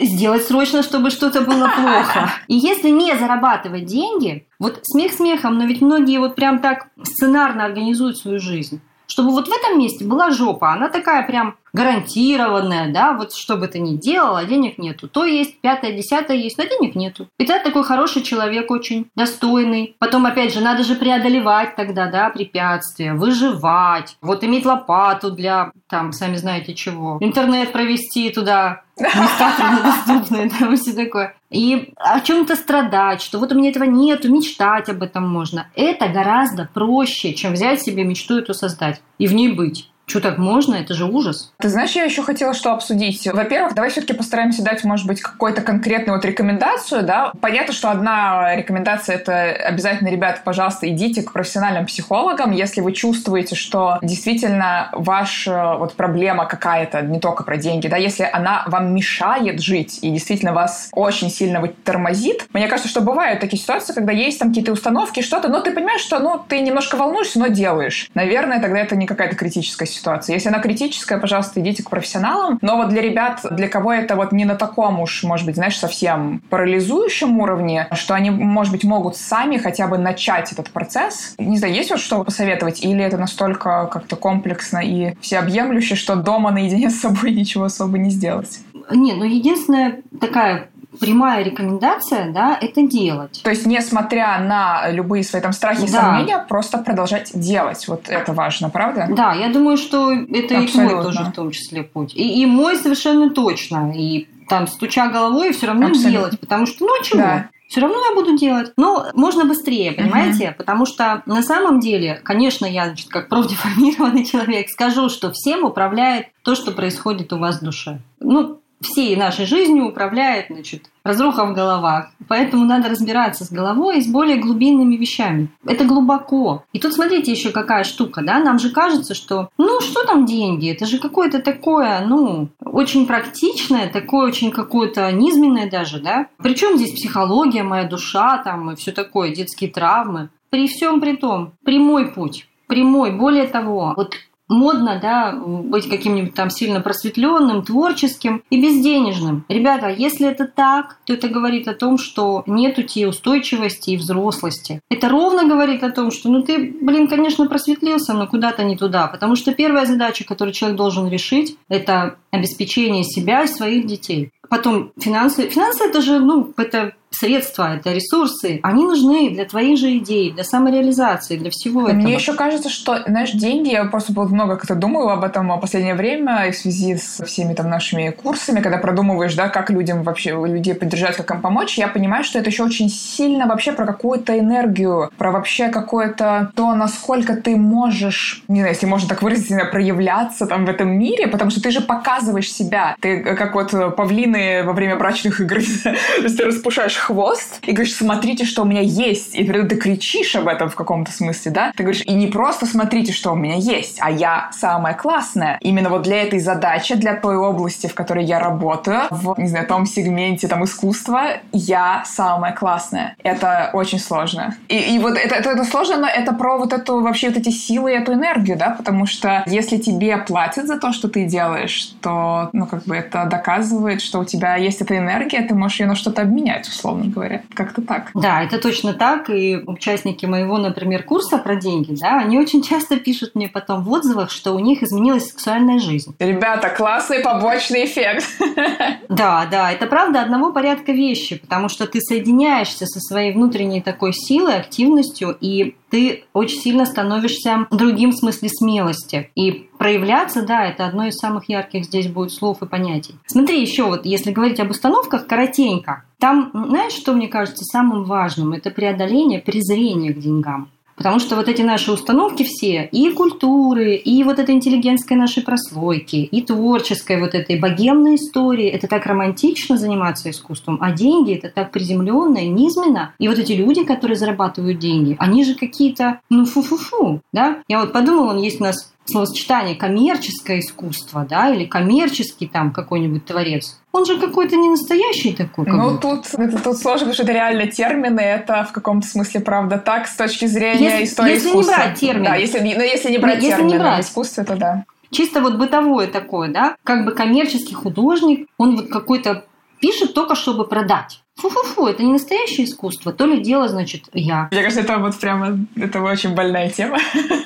Сделать 0.00 0.44
срочно, 0.44 0.82
чтобы 0.82 1.10
что-то 1.10 1.42
было 1.42 1.70
плохо. 1.76 2.32
И 2.48 2.56
если 2.56 2.88
не 2.88 3.16
зарабатывать 3.16 3.84
деньги, 3.84 4.46
вот 4.58 4.80
смех 4.82 5.12
смехом, 5.12 5.58
но 5.58 5.64
ведь 5.66 5.80
многие 5.80 6.18
вот 6.18 6.34
прям 6.34 6.58
так 6.58 6.88
сценарно 7.02 7.64
организуют 7.64 8.18
свою 8.18 8.40
жизнь 8.40 8.80
чтобы 9.10 9.32
вот 9.32 9.48
в 9.48 9.52
этом 9.52 9.78
месте 9.78 10.04
была 10.04 10.30
жопа, 10.30 10.72
она 10.72 10.88
такая 10.88 11.26
прям 11.26 11.56
гарантированная, 11.72 12.92
да, 12.92 13.12
вот 13.12 13.34
что 13.34 13.56
бы 13.56 13.68
ты 13.68 13.78
ни 13.78 13.96
делал, 13.96 14.36
а 14.36 14.44
денег 14.44 14.78
нету. 14.78 15.08
То 15.08 15.24
есть, 15.24 15.60
пятое, 15.60 15.92
десятое 15.92 16.36
есть, 16.36 16.58
но 16.58 16.64
денег 16.64 16.94
нету. 16.94 17.28
И 17.38 17.44
ты 17.44 17.58
такой 17.60 17.84
хороший 17.84 18.22
человек 18.22 18.70
очень, 18.70 19.08
достойный. 19.14 19.96
Потом, 19.98 20.26
опять 20.26 20.52
же, 20.52 20.60
надо 20.60 20.84
же 20.84 20.94
преодолевать 20.94 21.76
тогда, 21.76 22.10
да, 22.10 22.30
препятствия, 22.30 23.14
выживать, 23.14 24.16
вот 24.20 24.44
иметь 24.44 24.64
лопату 24.64 25.30
для, 25.30 25.72
там, 25.88 26.12
сами 26.12 26.36
знаете 26.36 26.74
чего, 26.74 27.18
интернет 27.20 27.72
провести 27.72 28.30
туда, 28.30 28.82
места 28.98 29.52
труднодоступные, 29.56 30.50
там, 30.50 30.76
все 30.76 30.92
такое. 30.92 31.34
И 31.50 31.92
о 31.96 32.20
чем-то 32.20 32.56
страдать, 32.56 33.22
что 33.22 33.38
вот 33.38 33.52
у 33.52 33.54
меня 33.56 33.70
этого 33.70 33.84
нету, 33.84 34.32
мечтать 34.32 34.88
об 34.88 35.02
этом 35.02 35.28
можно. 35.28 35.68
Это 35.74 36.08
гораздо 36.08 36.68
проще, 36.72 37.34
чем 37.34 37.54
взять 37.54 37.82
себе 37.82 38.04
мечту 38.04 38.38
эту 38.38 38.54
создать 38.54 39.00
и 39.18 39.26
в 39.26 39.34
ней 39.34 39.52
быть. 39.52 39.90
Что 40.10 40.20
так 40.20 40.38
можно? 40.38 40.74
Это 40.74 40.92
же 40.92 41.04
ужас. 41.04 41.52
Ты 41.58 41.68
знаешь, 41.68 41.92
я 41.92 42.02
еще 42.02 42.24
хотела 42.24 42.52
что 42.52 42.72
обсудить. 42.72 43.28
Во-первых, 43.32 43.76
давай 43.76 43.90
все-таки 43.92 44.12
постараемся 44.12 44.60
дать, 44.64 44.82
может 44.82 45.06
быть, 45.06 45.20
какую-то 45.20 45.62
конкретную 45.62 46.16
вот 46.16 46.24
рекомендацию, 46.24 47.04
да. 47.04 47.30
Понятно, 47.40 47.72
что 47.72 47.92
одна 47.92 48.56
рекомендация— 48.56 49.14
это 49.16 49.52
обязательно, 49.52 50.08
ребята, 50.08 50.40
пожалуйста, 50.44 50.90
идите 50.90 51.22
к 51.22 51.32
профессиональным 51.32 51.86
психологам, 51.86 52.50
если 52.50 52.80
вы 52.80 52.90
чувствуете, 52.90 53.54
что 53.54 53.98
действительно 54.02 54.88
ваша 54.90 55.76
вот 55.78 55.94
проблема 55.94 56.44
какая-то, 56.46 57.02
не 57.02 57.20
только 57.20 57.44
про 57.44 57.56
деньги, 57.56 57.86
да, 57.86 57.96
если 57.96 58.28
она 58.32 58.64
вам 58.66 58.92
мешает 58.92 59.60
жить 59.60 60.00
и 60.02 60.10
действительно 60.10 60.52
вас 60.52 60.88
очень 60.90 61.30
сильно 61.30 61.60
вот 61.60 61.84
тормозит. 61.84 62.48
Мне 62.52 62.66
кажется, 62.66 62.90
что 62.90 63.00
бывают 63.00 63.38
такие 63.38 63.62
ситуации, 63.62 63.92
когда 63.92 64.10
есть 64.10 64.40
там 64.40 64.48
какие-то 64.48 64.72
установки, 64.72 65.20
что-то, 65.20 65.46
но 65.46 65.60
ты 65.60 65.70
понимаешь, 65.70 66.00
что, 66.00 66.18
ну, 66.18 66.42
ты 66.48 66.58
немножко 66.62 66.96
волнуешься, 66.96 67.38
но 67.38 67.46
делаешь. 67.46 68.10
Наверное, 68.14 68.60
тогда 68.60 68.80
это 68.80 68.96
не 68.96 69.06
какая-то 69.06 69.36
критическая 69.36 69.86
ситуация 69.86 69.99
ситуации. 70.00 70.32
Если 70.32 70.48
она 70.48 70.58
критическая, 70.58 71.18
пожалуйста, 71.18 71.60
идите 71.60 71.82
к 71.82 71.90
профессионалам. 71.90 72.58
Но 72.62 72.76
вот 72.76 72.88
для 72.88 73.02
ребят, 73.02 73.40
для 73.50 73.68
кого 73.68 73.92
это 73.92 74.16
вот 74.16 74.32
не 74.32 74.44
на 74.44 74.56
таком 74.56 75.00
уж, 75.00 75.22
может 75.22 75.46
быть, 75.46 75.56
знаешь, 75.56 75.78
совсем 75.78 76.42
парализующем 76.50 77.38
уровне, 77.38 77.88
что 77.92 78.14
они, 78.14 78.30
может 78.30 78.72
быть, 78.72 78.84
могут 78.84 79.16
сами 79.16 79.58
хотя 79.58 79.86
бы 79.86 79.98
начать 79.98 80.52
этот 80.52 80.70
процесс. 80.70 81.34
Не 81.38 81.58
знаю, 81.58 81.74
есть 81.74 81.90
вот 81.90 82.00
что 82.00 82.24
посоветовать? 82.24 82.82
Или 82.82 83.04
это 83.04 83.16
настолько 83.16 83.88
как-то 83.92 84.16
комплексно 84.16 84.78
и 84.78 85.14
всеобъемлюще, 85.20 85.94
что 85.94 86.16
дома 86.16 86.50
наедине 86.50 86.90
с 86.90 87.00
собой 87.00 87.30
ничего 87.34 87.64
особо 87.64 87.98
не 87.98 88.10
сделать? 88.10 88.60
Не, 88.90 89.12
ну 89.12 89.24
единственная 89.24 90.02
такая 90.20 90.69
прямая 90.98 91.44
рекомендация, 91.44 92.32
да, 92.32 92.58
это 92.60 92.82
делать. 92.82 93.40
То 93.42 93.50
есть, 93.50 93.66
несмотря 93.66 94.40
на 94.40 94.90
любые 94.90 95.22
свои 95.24 95.40
там 95.40 95.52
страхи 95.52 95.84
и 95.84 95.92
да. 95.92 96.00
сомнения, 96.00 96.44
просто 96.48 96.78
продолжать 96.78 97.30
делать. 97.34 97.86
Вот 97.86 98.08
это 98.08 98.32
важно, 98.32 98.70
правда? 98.70 99.06
Да, 99.10 99.34
я 99.34 99.48
думаю, 99.48 99.76
что 99.76 100.12
это 100.12 100.58
Абсолютно. 100.58 100.62
и 100.62 100.66
твой 100.66 101.02
тоже 101.02 101.24
в 101.24 101.32
том 101.32 101.50
числе 101.50 101.82
путь. 101.82 102.14
И, 102.14 102.42
и 102.42 102.46
мой 102.46 102.76
совершенно 102.76 103.30
точно. 103.30 103.92
И 103.94 104.26
там, 104.48 104.66
стуча 104.66 105.08
головой, 105.08 105.52
все 105.52 105.66
равно 105.66 105.86
Абсолютно. 105.86 106.10
делать. 106.10 106.40
Потому 106.40 106.66
что, 106.66 106.86
ну, 106.86 107.00
а 107.00 107.04
чего? 107.04 107.18
Да. 107.18 107.48
Все 107.68 107.80
равно 107.80 107.98
я 108.08 108.16
буду 108.16 108.36
делать. 108.36 108.72
Но 108.76 109.06
можно 109.14 109.44
быстрее, 109.44 109.92
понимаете? 109.92 110.46
Uh-huh. 110.46 110.56
Потому 110.56 110.86
что 110.86 111.22
на 111.26 111.40
самом 111.40 111.78
деле, 111.78 112.20
конечно, 112.24 112.66
я, 112.66 112.86
значит, 112.86 113.08
как 113.08 113.28
профдеформированный 113.28 114.24
человек, 114.30 114.68
скажу, 114.70 115.08
что 115.08 115.30
всем 115.30 115.62
управляет 115.62 116.26
то, 116.42 116.56
что 116.56 116.72
происходит 116.72 117.32
у 117.32 117.38
вас 117.38 117.60
в 117.60 117.64
душе. 117.64 118.00
Ну, 118.18 118.59
всей 118.80 119.16
нашей 119.16 119.46
жизнью 119.46 119.88
управляет, 119.88 120.46
значит, 120.48 120.90
разруха 121.04 121.44
в 121.44 121.54
головах. 121.54 122.10
Поэтому 122.28 122.64
надо 122.64 122.88
разбираться 122.88 123.44
с 123.44 123.50
головой 123.50 123.98
и 123.98 124.02
с 124.02 124.06
более 124.06 124.36
глубинными 124.36 124.96
вещами. 124.96 125.48
Это 125.66 125.84
глубоко. 125.84 126.64
И 126.72 126.78
тут 126.78 126.94
смотрите 126.94 127.30
еще 127.30 127.50
какая 127.50 127.84
штука, 127.84 128.22
да? 128.22 128.38
Нам 128.38 128.58
же 128.58 128.70
кажется, 128.70 129.14
что 129.14 129.50
ну 129.58 129.80
что 129.80 130.04
там 130.04 130.26
деньги? 130.26 130.70
Это 130.70 130.86
же 130.86 130.98
какое-то 130.98 131.40
такое, 131.40 132.00
ну, 132.06 132.48
очень 132.64 133.06
практичное, 133.06 133.90
такое 133.90 134.26
очень 134.26 134.50
какое-то 134.50 135.10
низменное 135.12 135.70
даже, 135.70 136.00
да? 136.00 136.28
Причем 136.38 136.76
здесь 136.76 136.92
психология, 136.92 137.62
моя 137.62 137.84
душа 137.84 138.38
там 138.38 138.70
и 138.70 138.76
все 138.76 138.92
такое, 138.92 139.34
детские 139.34 139.70
травмы. 139.70 140.30
При 140.50 140.66
всем 140.66 141.00
при 141.00 141.16
том, 141.16 141.52
прямой 141.64 142.08
путь 142.08 142.46
прямой. 142.70 143.10
Более 143.10 143.48
того, 143.48 143.92
вот 143.96 144.14
модно, 144.50 144.98
да, 145.00 145.32
быть 145.32 145.88
каким-нибудь 145.88 146.34
там 146.34 146.50
сильно 146.50 146.80
просветленным, 146.80 147.62
творческим 147.62 148.42
и 148.50 148.60
безденежным. 148.60 149.44
Ребята, 149.48 149.88
если 149.88 150.28
это 150.28 150.46
так, 150.46 150.98
то 151.06 151.14
это 151.14 151.28
говорит 151.28 151.68
о 151.68 151.74
том, 151.74 151.96
что 151.96 152.42
нету 152.46 152.82
те 152.82 153.06
устойчивости 153.06 153.90
и 153.90 153.96
взрослости. 153.96 154.80
Это 154.90 155.08
ровно 155.08 155.46
говорит 155.46 155.82
о 155.84 155.90
том, 155.90 156.10
что, 156.10 156.28
ну 156.28 156.42
ты, 156.42 156.76
блин, 156.80 157.06
конечно, 157.08 157.46
просветлился, 157.46 158.12
но 158.12 158.26
куда-то 158.26 158.64
не 158.64 158.76
туда. 158.76 159.06
Потому 159.06 159.36
что 159.36 159.54
первая 159.54 159.86
задача, 159.86 160.24
которую 160.24 160.52
человек 160.52 160.76
должен 160.76 161.08
решить, 161.08 161.56
это 161.68 162.16
обеспечение 162.30 163.04
себя 163.04 163.44
и 163.44 163.48
своих 163.48 163.86
детей. 163.86 164.32
Потом 164.48 164.92
финансы. 164.98 165.48
Финансы 165.48 165.84
это 165.84 166.00
же, 166.00 166.18
ну, 166.18 166.52
это 166.56 166.92
средства, 167.10 167.76
это 167.76 167.92
ресурсы, 167.92 168.60
они 168.62 168.84
нужны 168.84 169.30
для 169.30 169.44
твоих 169.44 169.78
же 169.78 169.96
идей, 169.96 170.32
для 170.32 170.44
самореализации, 170.44 171.36
для 171.36 171.50
всего 171.50 171.82
Мне 171.82 171.90
этого. 171.90 172.02
Мне 172.02 172.14
еще 172.14 172.34
кажется, 172.34 172.68
что, 172.68 173.02
знаешь, 173.06 173.32
деньги, 173.32 173.70
я 173.70 173.84
просто 173.84 174.12
много 174.12 174.56
как-то 174.56 174.74
думаю 174.74 175.08
об 175.08 175.24
этом 175.24 175.48
в 175.48 175.60
последнее 175.60 175.94
время 175.94 176.50
в 176.50 176.56
связи 176.56 176.96
с 176.96 177.22
всеми 177.24 177.54
там 177.54 177.68
нашими 177.68 178.10
курсами, 178.10 178.60
когда 178.60 178.78
продумываешь, 178.78 179.34
да, 179.34 179.48
как 179.48 179.70
людям 179.70 180.02
вообще, 180.02 180.30
людей 180.30 180.74
поддержать, 180.74 181.16
как 181.16 181.30
им 181.32 181.40
помочь, 181.40 181.78
я 181.78 181.88
понимаю, 181.88 182.24
что 182.24 182.38
это 182.38 182.50
еще 182.50 182.62
очень 182.62 182.88
сильно 182.88 183.46
вообще 183.46 183.72
про 183.72 183.86
какую-то 183.86 184.38
энергию, 184.38 185.10
про 185.18 185.32
вообще 185.32 185.68
какое-то 185.68 186.52
то, 186.54 186.74
насколько 186.74 187.34
ты 187.34 187.56
можешь, 187.56 188.42
не 188.48 188.60
знаю, 188.60 188.74
если 188.74 188.86
можно 188.86 189.08
так 189.08 189.22
выразиться, 189.22 189.64
проявляться 189.70 190.46
там 190.46 190.64
в 190.64 190.68
этом 190.68 190.90
мире, 190.90 191.26
потому 191.26 191.50
что 191.50 191.60
ты 191.60 191.70
же 191.70 191.80
показываешь 191.80 192.50
себя. 192.50 192.94
Ты 193.00 193.20
как 193.20 193.54
вот 193.54 193.96
павлины 193.96 194.62
во 194.64 194.72
время 194.72 194.96
брачных 194.96 195.40
игр, 195.40 195.56
то 195.82 196.22
есть 196.22 196.36
ты 196.36 196.44
распушаешь 196.44 196.99
хвост 197.00 197.60
и 197.62 197.72
говоришь, 197.72 197.94
смотрите, 197.94 198.44
что 198.44 198.62
у 198.62 198.64
меня 198.64 198.80
есть. 198.80 199.34
И 199.34 199.44
ты 199.44 199.76
кричишь 199.76 200.36
об 200.36 200.48
этом 200.48 200.68
в 200.68 200.74
каком-то 200.74 201.12
смысле, 201.12 201.50
да? 201.50 201.72
Ты 201.76 201.82
говоришь, 201.82 202.02
и 202.04 202.12
не 202.12 202.26
просто 202.26 202.66
смотрите, 202.66 203.12
что 203.12 203.32
у 203.32 203.36
меня 203.36 203.56
есть, 203.56 203.98
а 204.00 204.10
я 204.10 204.50
самая 204.52 204.94
классная. 204.94 205.58
Именно 205.60 205.88
вот 205.88 206.02
для 206.02 206.22
этой 206.22 206.38
задачи, 206.38 206.94
для 206.94 207.14
той 207.14 207.36
области, 207.36 207.86
в 207.86 207.94
которой 207.94 208.24
я 208.24 208.38
работаю, 208.38 209.02
в, 209.10 209.34
не 209.38 209.48
знаю, 209.48 209.66
том 209.66 209.86
сегменте 209.86 210.48
там 210.48 210.64
искусства, 210.64 211.22
я 211.52 212.02
самая 212.06 212.52
классная. 212.52 213.16
Это 213.22 213.70
очень 213.72 213.98
сложно. 213.98 214.56
И, 214.68 214.76
и 214.94 214.98
вот 214.98 215.16
это, 215.16 215.34
это, 215.34 215.50
это 215.50 215.64
сложно, 215.64 215.98
но 215.98 216.06
это 216.06 216.32
про 216.32 216.58
вот 216.58 216.72
эту 216.72 217.00
вообще 217.00 217.28
вот 217.28 217.38
эти 217.38 217.50
силы 217.50 217.92
и 217.92 217.94
эту 217.94 218.12
энергию, 218.12 218.56
да? 218.56 218.70
Потому 218.70 219.06
что 219.06 219.42
если 219.46 219.78
тебе 219.78 220.16
платят 220.18 220.66
за 220.66 220.78
то, 220.78 220.92
что 220.92 221.08
ты 221.08 221.24
делаешь, 221.24 221.94
то, 222.00 222.50
ну, 222.52 222.66
как 222.66 222.84
бы 222.84 222.96
это 222.96 223.24
доказывает, 223.24 224.02
что 224.02 224.20
у 224.20 224.24
тебя 224.24 224.56
есть 224.56 224.80
эта 224.80 224.96
энергия, 224.96 225.42
ты 225.42 225.54
можешь 225.54 225.80
ее 225.80 225.86
на 225.86 225.94
что-то 225.94 226.22
обменять, 226.22 226.68
условно 226.68 226.89
условно 226.90 227.12
говоря. 227.12 227.42
Как-то 227.54 227.82
так. 227.82 228.10
Да, 228.14 228.42
это 228.42 228.58
точно 228.58 228.94
так. 228.94 229.30
И 229.30 229.56
участники 229.66 230.26
моего, 230.26 230.58
например, 230.58 231.02
курса 231.02 231.38
про 231.38 231.56
деньги, 231.56 231.96
да, 231.98 232.18
они 232.18 232.38
очень 232.38 232.62
часто 232.62 232.96
пишут 232.96 233.34
мне 233.34 233.48
потом 233.48 233.82
в 233.82 233.90
отзывах, 233.90 234.30
что 234.30 234.52
у 234.52 234.58
них 234.58 234.82
изменилась 234.82 235.28
сексуальная 235.28 235.78
жизнь. 235.78 236.14
Ребята, 236.18 236.68
классный 236.70 237.20
побочный 237.20 237.84
эффект. 237.84 238.26
Да, 239.08 239.46
да, 239.50 239.72
это 239.72 239.86
правда 239.86 240.22
одного 240.22 240.52
порядка 240.52 240.92
вещи, 240.92 241.36
потому 241.36 241.68
что 241.68 241.86
ты 241.86 242.00
соединяешься 242.00 242.86
со 242.86 243.00
своей 243.00 243.32
внутренней 243.32 243.80
такой 243.80 244.12
силой, 244.12 244.56
активностью, 244.56 245.36
и 245.40 245.74
ты 245.90 246.24
очень 246.32 246.60
сильно 246.60 246.86
становишься 246.86 247.66
другим 247.70 248.10
в 248.10 248.16
смысле 248.16 248.48
смелости. 248.48 249.30
И 249.34 249.68
проявляться, 249.78 250.42
да, 250.42 250.66
это 250.66 250.86
одно 250.86 251.06
из 251.06 251.16
самых 251.16 251.48
ярких 251.48 251.84
здесь 251.84 252.08
будет 252.08 252.32
слов 252.32 252.62
и 252.62 252.66
понятий. 252.66 253.14
Смотри, 253.26 253.60
еще 253.60 253.84
вот, 253.84 254.06
если 254.06 254.30
говорить 254.30 254.60
об 254.60 254.70
установках, 254.70 255.26
коротенько. 255.26 256.04
Там, 256.18 256.50
знаешь, 256.52 256.92
что 256.92 257.12
мне 257.12 257.28
кажется 257.28 257.64
самым 257.64 258.04
важным? 258.04 258.52
Это 258.52 258.70
преодоление 258.70 259.40
презрения 259.40 260.12
к 260.12 260.18
деньгам. 260.18 260.70
Потому 261.00 261.18
что 261.18 261.34
вот 261.34 261.48
эти 261.48 261.62
наши 261.62 261.90
установки 261.90 262.42
все, 262.42 262.86
и 262.92 263.10
культуры, 263.10 263.94
и 263.94 264.22
вот 264.22 264.38
этой 264.38 264.54
интеллигентской 264.54 265.16
нашей 265.16 265.42
прослойки, 265.42 266.16
и 266.16 266.42
творческой 266.42 267.18
вот 267.20 267.34
этой 267.34 267.58
богемной 267.58 268.16
истории, 268.16 268.66
это 268.66 268.86
так 268.86 269.06
романтично 269.06 269.78
заниматься 269.78 270.28
искусством, 270.28 270.76
а 270.82 270.92
деньги 270.92 271.36
это 271.36 271.48
так 271.48 271.70
приземленно 271.70 272.46
низменно. 272.46 273.14
И 273.18 273.28
вот 273.28 273.38
эти 273.38 273.52
люди, 273.52 273.82
которые 273.82 274.18
зарабатывают 274.18 274.78
деньги, 274.78 275.16
они 275.18 275.42
же 275.42 275.54
какие-то, 275.54 276.20
ну 276.28 276.44
фу-фу-фу, 276.44 277.22
да? 277.32 277.62
Я 277.66 277.80
вот 277.80 277.94
подумала, 277.94 278.38
есть 278.38 278.60
у 278.60 278.64
нас 278.64 278.92
словосочетание 279.10 279.74
коммерческое 279.74 280.60
искусство, 280.60 281.26
да, 281.28 281.52
или 281.52 281.64
коммерческий 281.64 282.46
там 282.46 282.72
какой-нибудь 282.72 283.24
творец. 283.24 283.80
Он 283.92 284.06
же 284.06 284.18
какой-то 284.18 284.56
не 284.56 284.70
настоящий 284.70 285.32
такой. 285.32 285.66
Ну, 285.66 285.98
тут, 285.98 286.26
это, 286.32 286.58
тут 286.62 286.76
сложно, 286.78 287.06
потому 287.06 287.14
что 287.14 287.22
это 287.24 287.32
реально 287.32 287.66
термины, 287.66 288.20
это 288.20 288.64
в 288.64 288.72
каком-то 288.72 289.06
смысле 289.06 289.40
правда 289.40 289.78
так 289.78 290.06
с 290.06 290.16
точки 290.16 290.46
зрения 290.46 291.00
если, 291.00 291.04
истории 291.04 291.32
если 291.32 291.48
искусства. 291.48 291.72
не 291.72 291.76
брать 291.76 291.98
термины. 291.98 292.24
Да, 292.24 292.34
если, 292.36 292.58
но 292.58 292.82
если 292.82 293.10
не 293.10 293.18
брать 293.18 293.36
если 293.36 293.50
термины 293.50 293.72
не 293.72 293.78
брать. 293.78 294.04
в 294.04 294.08
искусстве, 294.08 294.44
то 294.44 294.56
да. 294.56 294.84
Чисто 295.10 295.40
вот 295.40 295.56
бытовое 295.56 296.06
такое, 296.06 296.48
да, 296.48 296.76
как 296.84 297.04
бы 297.04 297.12
коммерческий 297.12 297.74
художник, 297.74 298.48
он 298.58 298.76
вот 298.76 298.88
какой-то 298.88 299.44
пишет 299.80 300.14
только 300.14 300.36
чтобы 300.36 300.68
продать. 300.68 301.22
Фу-фу-фу, 301.40 301.86
это 301.86 302.02
не 302.02 302.12
настоящее 302.12 302.66
искусство, 302.66 303.12
то 303.12 303.26
ли 303.26 303.40
дело, 303.40 303.68
значит, 303.68 304.04
я. 304.12 304.48
Мне 304.50 304.62
кажется, 304.62 304.82
это 304.82 304.98
вот 304.98 305.18
прямо, 305.18 305.58
это 305.76 306.00
очень 306.02 306.34
больная 306.34 306.68
тема. 306.68 306.98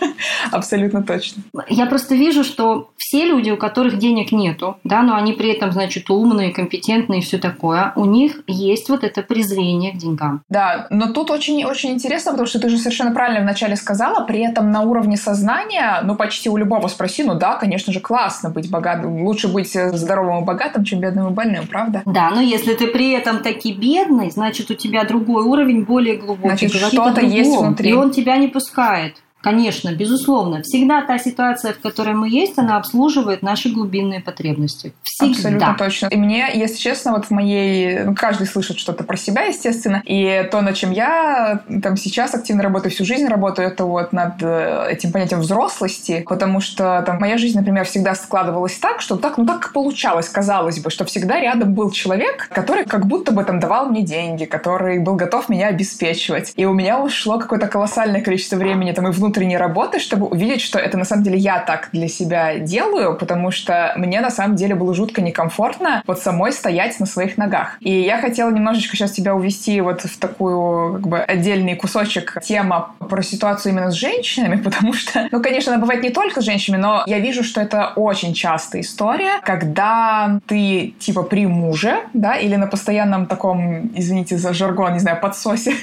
Абсолютно 0.50 1.02
точно. 1.02 1.42
Я 1.68 1.86
просто 1.86 2.14
вижу, 2.14 2.44
что 2.44 2.90
все 2.96 3.24
люди, 3.24 3.50
у 3.50 3.56
которых 3.56 3.98
денег 3.98 4.32
нету, 4.32 4.78
да, 4.84 5.02
но 5.02 5.14
они 5.14 5.32
при 5.32 5.50
этом, 5.50 5.72
значит, 5.72 6.10
умные, 6.10 6.52
компетентные 6.52 7.20
и 7.20 7.22
все 7.22 7.38
такое, 7.38 7.92
у 7.96 8.04
них 8.04 8.40
есть 8.46 8.88
вот 8.88 9.04
это 9.04 9.22
презрение 9.22 9.92
к 9.92 9.96
деньгам. 9.96 10.42
Да, 10.48 10.86
но 10.90 11.12
тут 11.12 11.30
очень-очень 11.30 11.90
интересно, 11.90 12.32
потому 12.32 12.46
что 12.46 12.60
ты 12.60 12.68
же 12.68 12.78
совершенно 12.78 13.12
правильно 13.12 13.40
вначале 13.40 13.76
сказала, 13.76 14.24
при 14.24 14.40
этом 14.40 14.70
на 14.70 14.82
уровне 14.82 15.16
сознания, 15.16 16.00
ну, 16.02 16.16
почти 16.16 16.48
у 16.50 16.56
любого 16.56 16.88
спроси, 16.88 17.22
ну 17.22 17.34
да, 17.34 17.56
конечно 17.56 17.92
же, 17.92 18.00
классно 18.00 18.50
быть 18.50 18.70
богатым. 18.70 19.24
Лучше 19.24 19.48
быть 19.48 19.72
здоровым 19.72 20.42
и 20.42 20.46
богатым, 20.46 20.84
чем 20.84 21.00
бедным 21.00 21.28
и 21.28 21.30
больным, 21.30 21.66
правда? 21.66 22.02
Да, 22.06 22.30
но 22.30 22.40
если 22.40 22.74
ты 22.74 22.86
при 22.86 23.12
этом 23.12 23.42
таки 23.42 23.72
бедный, 23.84 24.30
значит, 24.30 24.70
у 24.70 24.74
тебя 24.74 25.04
другой 25.04 25.44
уровень, 25.44 25.84
более 25.84 26.16
глубокий. 26.16 26.68
Значит, 26.68 26.74
что-то 26.74 27.20
есть 27.20 27.56
внутри. 27.56 27.90
И 27.90 27.92
он 27.92 28.10
тебя 28.10 28.36
не 28.36 28.48
пускает. 28.48 29.16
Конечно, 29.44 29.92
безусловно. 29.92 30.62
Всегда 30.62 31.02
та 31.02 31.18
ситуация, 31.18 31.74
в 31.74 31.80
которой 31.80 32.14
мы 32.14 32.30
есть, 32.30 32.58
она 32.58 32.78
обслуживает 32.78 33.42
наши 33.42 33.68
глубинные 33.68 34.20
потребности. 34.20 34.94
Всегда. 35.02 35.32
Абсолютно 35.34 35.76
точно. 35.78 36.06
И 36.06 36.16
мне, 36.16 36.48
если 36.54 36.76
честно, 36.76 37.12
вот 37.12 37.26
в 37.26 37.30
моей... 37.30 38.04
Ну, 38.04 38.14
каждый 38.14 38.46
слышит 38.46 38.78
что-то 38.78 39.04
про 39.04 39.18
себя, 39.18 39.42
естественно. 39.42 40.02
И 40.06 40.48
то, 40.50 40.62
над 40.62 40.74
чем 40.76 40.92
я 40.92 41.60
там 41.82 41.98
сейчас 41.98 42.34
активно 42.34 42.62
работаю, 42.62 42.90
всю 42.90 43.04
жизнь 43.04 43.26
работаю, 43.26 43.68
это 43.68 43.84
вот 43.84 44.14
над 44.14 44.36
э, 44.40 44.86
этим 44.90 45.12
понятием 45.12 45.42
взрослости. 45.42 46.24
Потому 46.26 46.60
что 46.60 47.02
там 47.04 47.18
моя 47.20 47.36
жизнь, 47.36 47.58
например, 47.58 47.84
всегда 47.84 48.14
складывалась 48.14 48.78
так, 48.78 49.02
что 49.02 49.16
так, 49.16 49.36
ну 49.36 49.44
так 49.44 49.74
получалось, 49.74 50.30
казалось 50.30 50.80
бы, 50.80 50.88
что 50.88 51.04
всегда 51.04 51.38
рядом 51.38 51.74
был 51.74 51.90
человек, 51.90 52.48
который 52.48 52.86
как 52.86 53.04
будто 53.04 53.30
бы 53.30 53.44
там 53.44 53.60
давал 53.60 53.90
мне 53.90 54.00
деньги, 54.00 54.46
который 54.46 55.00
был 55.00 55.16
готов 55.16 55.50
меня 55.50 55.66
обеспечивать. 55.66 56.54
И 56.56 56.64
у 56.64 56.72
меня 56.72 56.98
ушло 56.98 57.38
какое-то 57.38 57.66
колоссальное 57.66 58.22
количество 58.22 58.56
времени 58.56 58.92
там 58.92 59.06
и 59.08 59.10
внутрь 59.10 59.33
внутренней 59.34 59.56
работы, 59.56 59.98
чтобы 59.98 60.26
увидеть, 60.26 60.60
что 60.60 60.78
это 60.78 60.96
на 60.96 61.04
самом 61.04 61.24
деле 61.24 61.38
я 61.38 61.58
так 61.58 61.88
для 61.92 62.06
себя 62.06 62.58
делаю, 62.58 63.16
потому 63.16 63.50
что 63.50 63.92
мне 63.96 64.20
на 64.20 64.30
самом 64.30 64.54
деле 64.54 64.76
было 64.76 64.94
жутко 64.94 65.22
некомфортно 65.22 66.04
вот 66.06 66.20
самой 66.20 66.52
стоять 66.52 67.00
на 67.00 67.06
своих 67.06 67.36
ногах. 67.36 67.76
И 67.80 67.90
я 67.90 68.18
хотела 68.18 68.50
немножечко 68.50 68.96
сейчас 68.96 69.10
тебя 69.10 69.34
увести 69.34 69.80
вот 69.80 70.02
в 70.02 70.18
такую 70.18 70.94
как 70.94 71.06
бы 71.08 71.18
отдельный 71.18 71.74
кусочек 71.74 72.40
тема 72.44 72.94
про 73.00 73.22
ситуацию 73.22 73.72
именно 73.72 73.90
с 73.90 73.94
женщинами, 73.94 74.56
потому 74.62 74.92
что, 74.92 75.26
ну, 75.32 75.42
конечно, 75.42 75.72
она 75.72 75.80
бывает 75.80 76.02
не 76.04 76.10
только 76.10 76.40
с 76.40 76.44
женщинами, 76.44 76.80
но 76.80 77.02
я 77.06 77.18
вижу, 77.18 77.42
что 77.42 77.60
это 77.60 77.92
очень 77.96 78.34
частая 78.34 78.82
история, 78.82 79.40
когда 79.42 80.38
ты 80.46 80.94
типа 81.00 81.24
при 81.24 81.46
муже, 81.46 81.96
да, 82.12 82.36
или 82.36 82.54
на 82.54 82.68
постоянном 82.68 83.26
таком, 83.26 83.90
извините 83.96 84.38
за 84.38 84.54
жаргон, 84.54 84.92
не 84.92 85.00
знаю, 85.00 85.20
подсосе, 85.20 85.74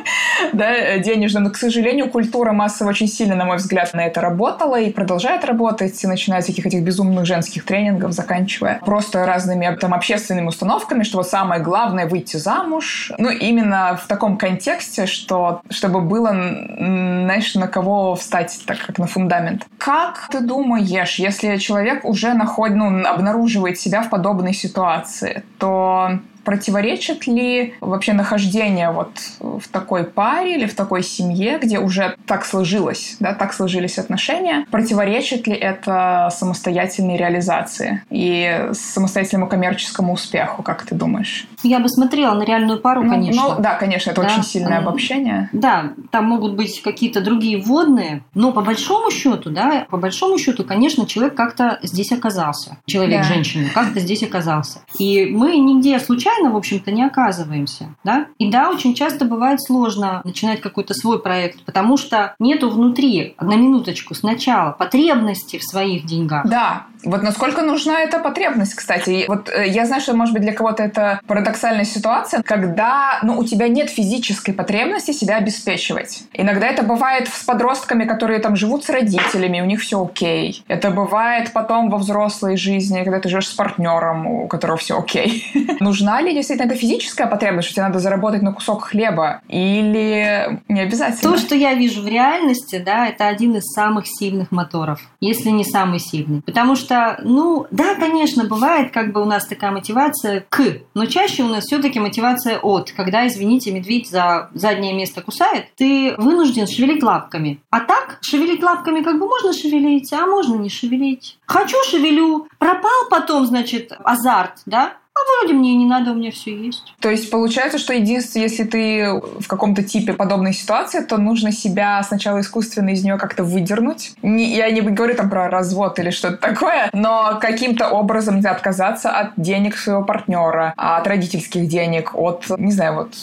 да, 0.52 0.98
денежном, 0.98 1.44
но, 1.44 1.50
к 1.50 1.56
сожалению, 1.56 2.10
культура 2.10 2.52
массового 2.52 2.97
очень 2.98 3.06
сильно, 3.06 3.36
на 3.36 3.44
мой 3.44 3.58
взгляд, 3.58 3.94
на 3.94 4.00
это 4.00 4.20
работала 4.20 4.80
и 4.80 4.90
продолжает 4.90 5.44
работать, 5.44 6.02
начиная 6.02 6.40
с 6.40 6.44
всяких 6.44 6.66
этих 6.66 6.82
безумных 6.82 7.26
женских 7.26 7.64
тренингов, 7.64 8.10
заканчивая 8.12 8.80
просто 8.84 9.24
разными 9.24 9.76
там 9.80 9.94
общественными 9.94 10.48
установками, 10.48 11.04
что 11.04 11.18
вот 11.18 11.28
самое 11.28 11.62
главное 11.62 12.08
выйти 12.08 12.38
замуж. 12.38 13.12
Ну, 13.16 13.30
именно 13.30 13.96
в 14.02 14.08
таком 14.08 14.36
контексте, 14.36 15.06
что 15.06 15.60
чтобы 15.70 16.00
было, 16.00 16.30
знаешь, 16.30 17.54
на 17.54 17.68
кого 17.68 18.16
встать, 18.16 18.58
так 18.66 18.78
как 18.84 18.98
на 18.98 19.06
фундамент. 19.06 19.66
Как 19.78 20.28
ты 20.32 20.40
думаешь, 20.40 21.20
если 21.20 21.56
человек 21.58 22.04
уже 22.04 22.34
находит, 22.34 22.76
ну, 22.76 23.06
обнаруживает 23.06 23.78
себя 23.78 24.02
в 24.02 24.10
подобной 24.10 24.54
ситуации, 24.54 25.44
то 25.58 26.18
противоречит 26.48 27.26
ли 27.26 27.74
вообще 27.82 28.14
нахождение 28.14 28.90
вот 28.90 29.10
в 29.38 29.68
такой 29.70 30.04
паре 30.04 30.54
или 30.54 30.64
в 30.66 30.74
такой 30.74 31.02
семье, 31.02 31.58
где 31.62 31.78
уже 31.78 32.16
так 32.24 32.46
сложилось, 32.46 33.16
да, 33.20 33.34
так 33.34 33.52
сложились 33.52 33.98
отношения, 33.98 34.64
противоречит 34.70 35.46
ли 35.46 35.52
это 35.52 36.30
самостоятельной 36.32 37.18
реализации 37.18 38.02
и 38.08 38.70
самостоятельному 38.72 39.46
коммерческому 39.46 40.14
успеху, 40.14 40.62
как 40.62 40.86
ты 40.86 40.94
думаешь? 40.94 41.46
Я 41.62 41.80
бы 41.80 41.90
смотрела 41.90 42.32
на 42.32 42.44
реальную 42.44 42.80
пару, 42.80 43.02
ну, 43.02 43.10
конечно. 43.10 43.42
Ну, 43.42 43.62
да, 43.62 43.74
конечно, 43.74 44.12
это 44.12 44.22
да? 44.22 44.28
очень 44.28 44.42
сильное 44.42 44.78
обобщение. 44.78 45.50
Да, 45.52 45.92
там 46.10 46.24
могут 46.24 46.54
быть 46.54 46.80
какие-то 46.80 47.20
другие 47.20 47.60
вводные, 47.60 48.22
но 48.32 48.52
по 48.52 48.62
большому 48.62 49.10
счету, 49.10 49.50
да, 49.50 49.86
по 49.90 49.98
большому 49.98 50.38
счету, 50.38 50.64
конечно, 50.64 51.06
человек 51.06 51.34
как-то 51.34 51.78
здесь 51.82 52.10
оказался. 52.10 52.78
Человек-женщина 52.86 53.66
да. 53.74 53.82
как-то 53.82 54.00
здесь 54.00 54.22
оказался. 54.22 54.78
И 54.98 55.26
мы 55.26 55.58
нигде 55.58 56.00
случайно 56.00 56.37
случайно, 56.38 56.54
в 56.54 56.56
общем-то, 56.56 56.90
не 56.90 57.04
оказываемся. 57.04 57.94
Да? 58.04 58.26
И 58.38 58.50
да, 58.50 58.70
очень 58.70 58.94
часто 58.94 59.24
бывает 59.24 59.60
сложно 59.60 60.20
начинать 60.24 60.60
какой-то 60.60 60.94
свой 60.94 61.20
проект, 61.20 61.64
потому 61.64 61.96
что 61.96 62.34
нету 62.38 62.70
внутри, 62.70 63.34
на 63.40 63.54
минуточку, 63.56 64.14
сначала 64.14 64.72
потребности 64.72 65.58
в 65.58 65.64
своих 65.64 66.06
деньгах. 66.06 66.46
Да, 66.46 66.86
вот 67.04 67.22
насколько 67.22 67.62
нужна 67.62 68.00
эта 68.00 68.18
потребность, 68.18 68.74
кстати. 68.74 69.24
Вот 69.28 69.48
э, 69.48 69.68
я 69.68 69.86
знаю, 69.86 70.02
что, 70.02 70.14
может 70.14 70.34
быть, 70.34 70.42
для 70.42 70.52
кого-то 70.52 70.82
это 70.82 71.20
парадоксальная 71.26 71.84
ситуация, 71.84 72.42
когда 72.42 73.18
ну, 73.22 73.38
у 73.38 73.44
тебя 73.44 73.68
нет 73.68 73.90
физической 73.90 74.52
потребности 74.52 75.12
себя 75.12 75.36
обеспечивать. 75.36 76.24
Иногда 76.32 76.66
это 76.66 76.82
бывает 76.82 77.28
с 77.28 77.44
подростками, 77.44 78.04
которые 78.04 78.40
там 78.40 78.56
живут 78.56 78.84
с 78.84 78.90
родителями, 78.90 79.60
у 79.60 79.64
них 79.64 79.80
все 79.80 80.04
окей. 80.04 80.64
Это 80.68 80.90
бывает 80.90 81.52
потом 81.52 81.90
во 81.90 81.98
взрослой 81.98 82.56
жизни, 82.56 83.02
когда 83.04 83.20
ты 83.20 83.28
живешь 83.28 83.48
с 83.48 83.54
партнером, 83.54 84.26
у 84.26 84.48
которого 84.48 84.76
все 84.76 84.98
окей. 84.98 85.44
Нужна 85.80 86.17
ли 86.20 86.34
действительно 86.34 86.66
это 86.66 86.76
физическая 86.76 87.26
потребность, 87.26 87.68
что 87.68 87.76
тебе 87.76 87.86
надо 87.86 87.98
заработать 87.98 88.42
на 88.42 88.52
кусок 88.52 88.84
хлеба? 88.84 89.40
Или 89.48 90.60
не 90.68 90.80
обязательно? 90.80 91.32
То, 91.32 91.38
что 91.38 91.54
я 91.54 91.74
вижу 91.74 92.02
в 92.02 92.08
реальности, 92.08 92.82
да, 92.84 93.08
это 93.08 93.28
один 93.28 93.56
из 93.56 93.64
самых 93.72 94.04
сильных 94.06 94.50
моторов, 94.50 95.00
если 95.20 95.50
не 95.50 95.64
самый 95.64 95.98
сильный. 95.98 96.42
Потому 96.42 96.76
что, 96.76 97.18
ну, 97.22 97.66
да, 97.70 97.94
конечно, 97.94 98.44
бывает 98.44 98.92
как 98.92 99.12
бы 99.12 99.22
у 99.22 99.24
нас 99.24 99.46
такая 99.46 99.70
мотивация 99.70 100.44
к, 100.48 100.62
но 100.94 101.06
чаще 101.06 101.42
у 101.42 101.48
нас 101.48 101.64
все-таки 101.64 102.00
мотивация 102.00 102.58
от. 102.58 102.92
Когда, 102.92 103.26
извините, 103.26 103.72
медведь 103.72 104.08
за 104.08 104.50
заднее 104.54 104.94
место 104.94 105.22
кусает, 105.22 105.66
ты 105.76 106.14
вынужден 106.16 106.66
шевелить 106.66 107.02
лапками. 107.02 107.60
А 107.70 107.80
так, 107.80 108.18
шевелить 108.22 108.62
лапками 108.62 109.02
как 109.02 109.18
бы 109.18 109.26
можно 109.26 109.52
шевелить, 109.52 110.12
а 110.12 110.26
можно 110.26 110.56
не 110.56 110.68
шевелить. 110.68 111.38
Хочу, 111.46 111.76
шевелю. 111.88 112.46
Пропал 112.58 113.08
потом, 113.10 113.46
значит, 113.46 113.92
азарт, 114.04 114.62
да? 114.66 114.94
А 115.18 115.42
вроде 115.42 115.54
мне 115.54 115.74
не 115.74 115.86
надо, 115.86 116.12
у 116.12 116.14
меня 116.14 116.30
все 116.30 116.56
есть. 116.56 116.94
То 117.00 117.10
есть 117.10 117.30
получается, 117.30 117.78
что 117.78 117.92
единственное, 117.92 118.46
если 118.46 118.64
ты 118.64 119.20
в 119.40 119.46
каком-то 119.48 119.82
типе 119.82 120.12
подобной 120.12 120.52
ситуации, 120.52 121.00
то 121.00 121.16
нужно 121.18 121.50
себя 121.50 122.02
сначала 122.02 122.40
искусственно 122.40 122.90
из 122.90 123.02
нее 123.02 123.18
как-то 123.18 123.42
выдернуть. 123.42 124.12
Не, 124.22 124.54
я 124.54 124.70
не 124.70 124.80
говорю 124.80 125.14
там 125.14 125.28
про 125.28 125.48
развод 125.48 125.98
или 125.98 126.10
что-то 126.10 126.36
такое, 126.36 126.88
но 126.92 127.38
каким-то 127.40 127.88
образом 127.88 128.36
нельзя 128.36 128.52
отказаться 128.52 129.10
от 129.10 129.32
денег 129.36 129.76
своего 129.76 130.04
партнера, 130.04 130.72
от 130.76 131.06
родительских 131.06 131.68
денег, 131.68 132.14
от, 132.14 132.44
не 132.58 132.72
знаю, 132.72 132.94
вот 132.94 133.14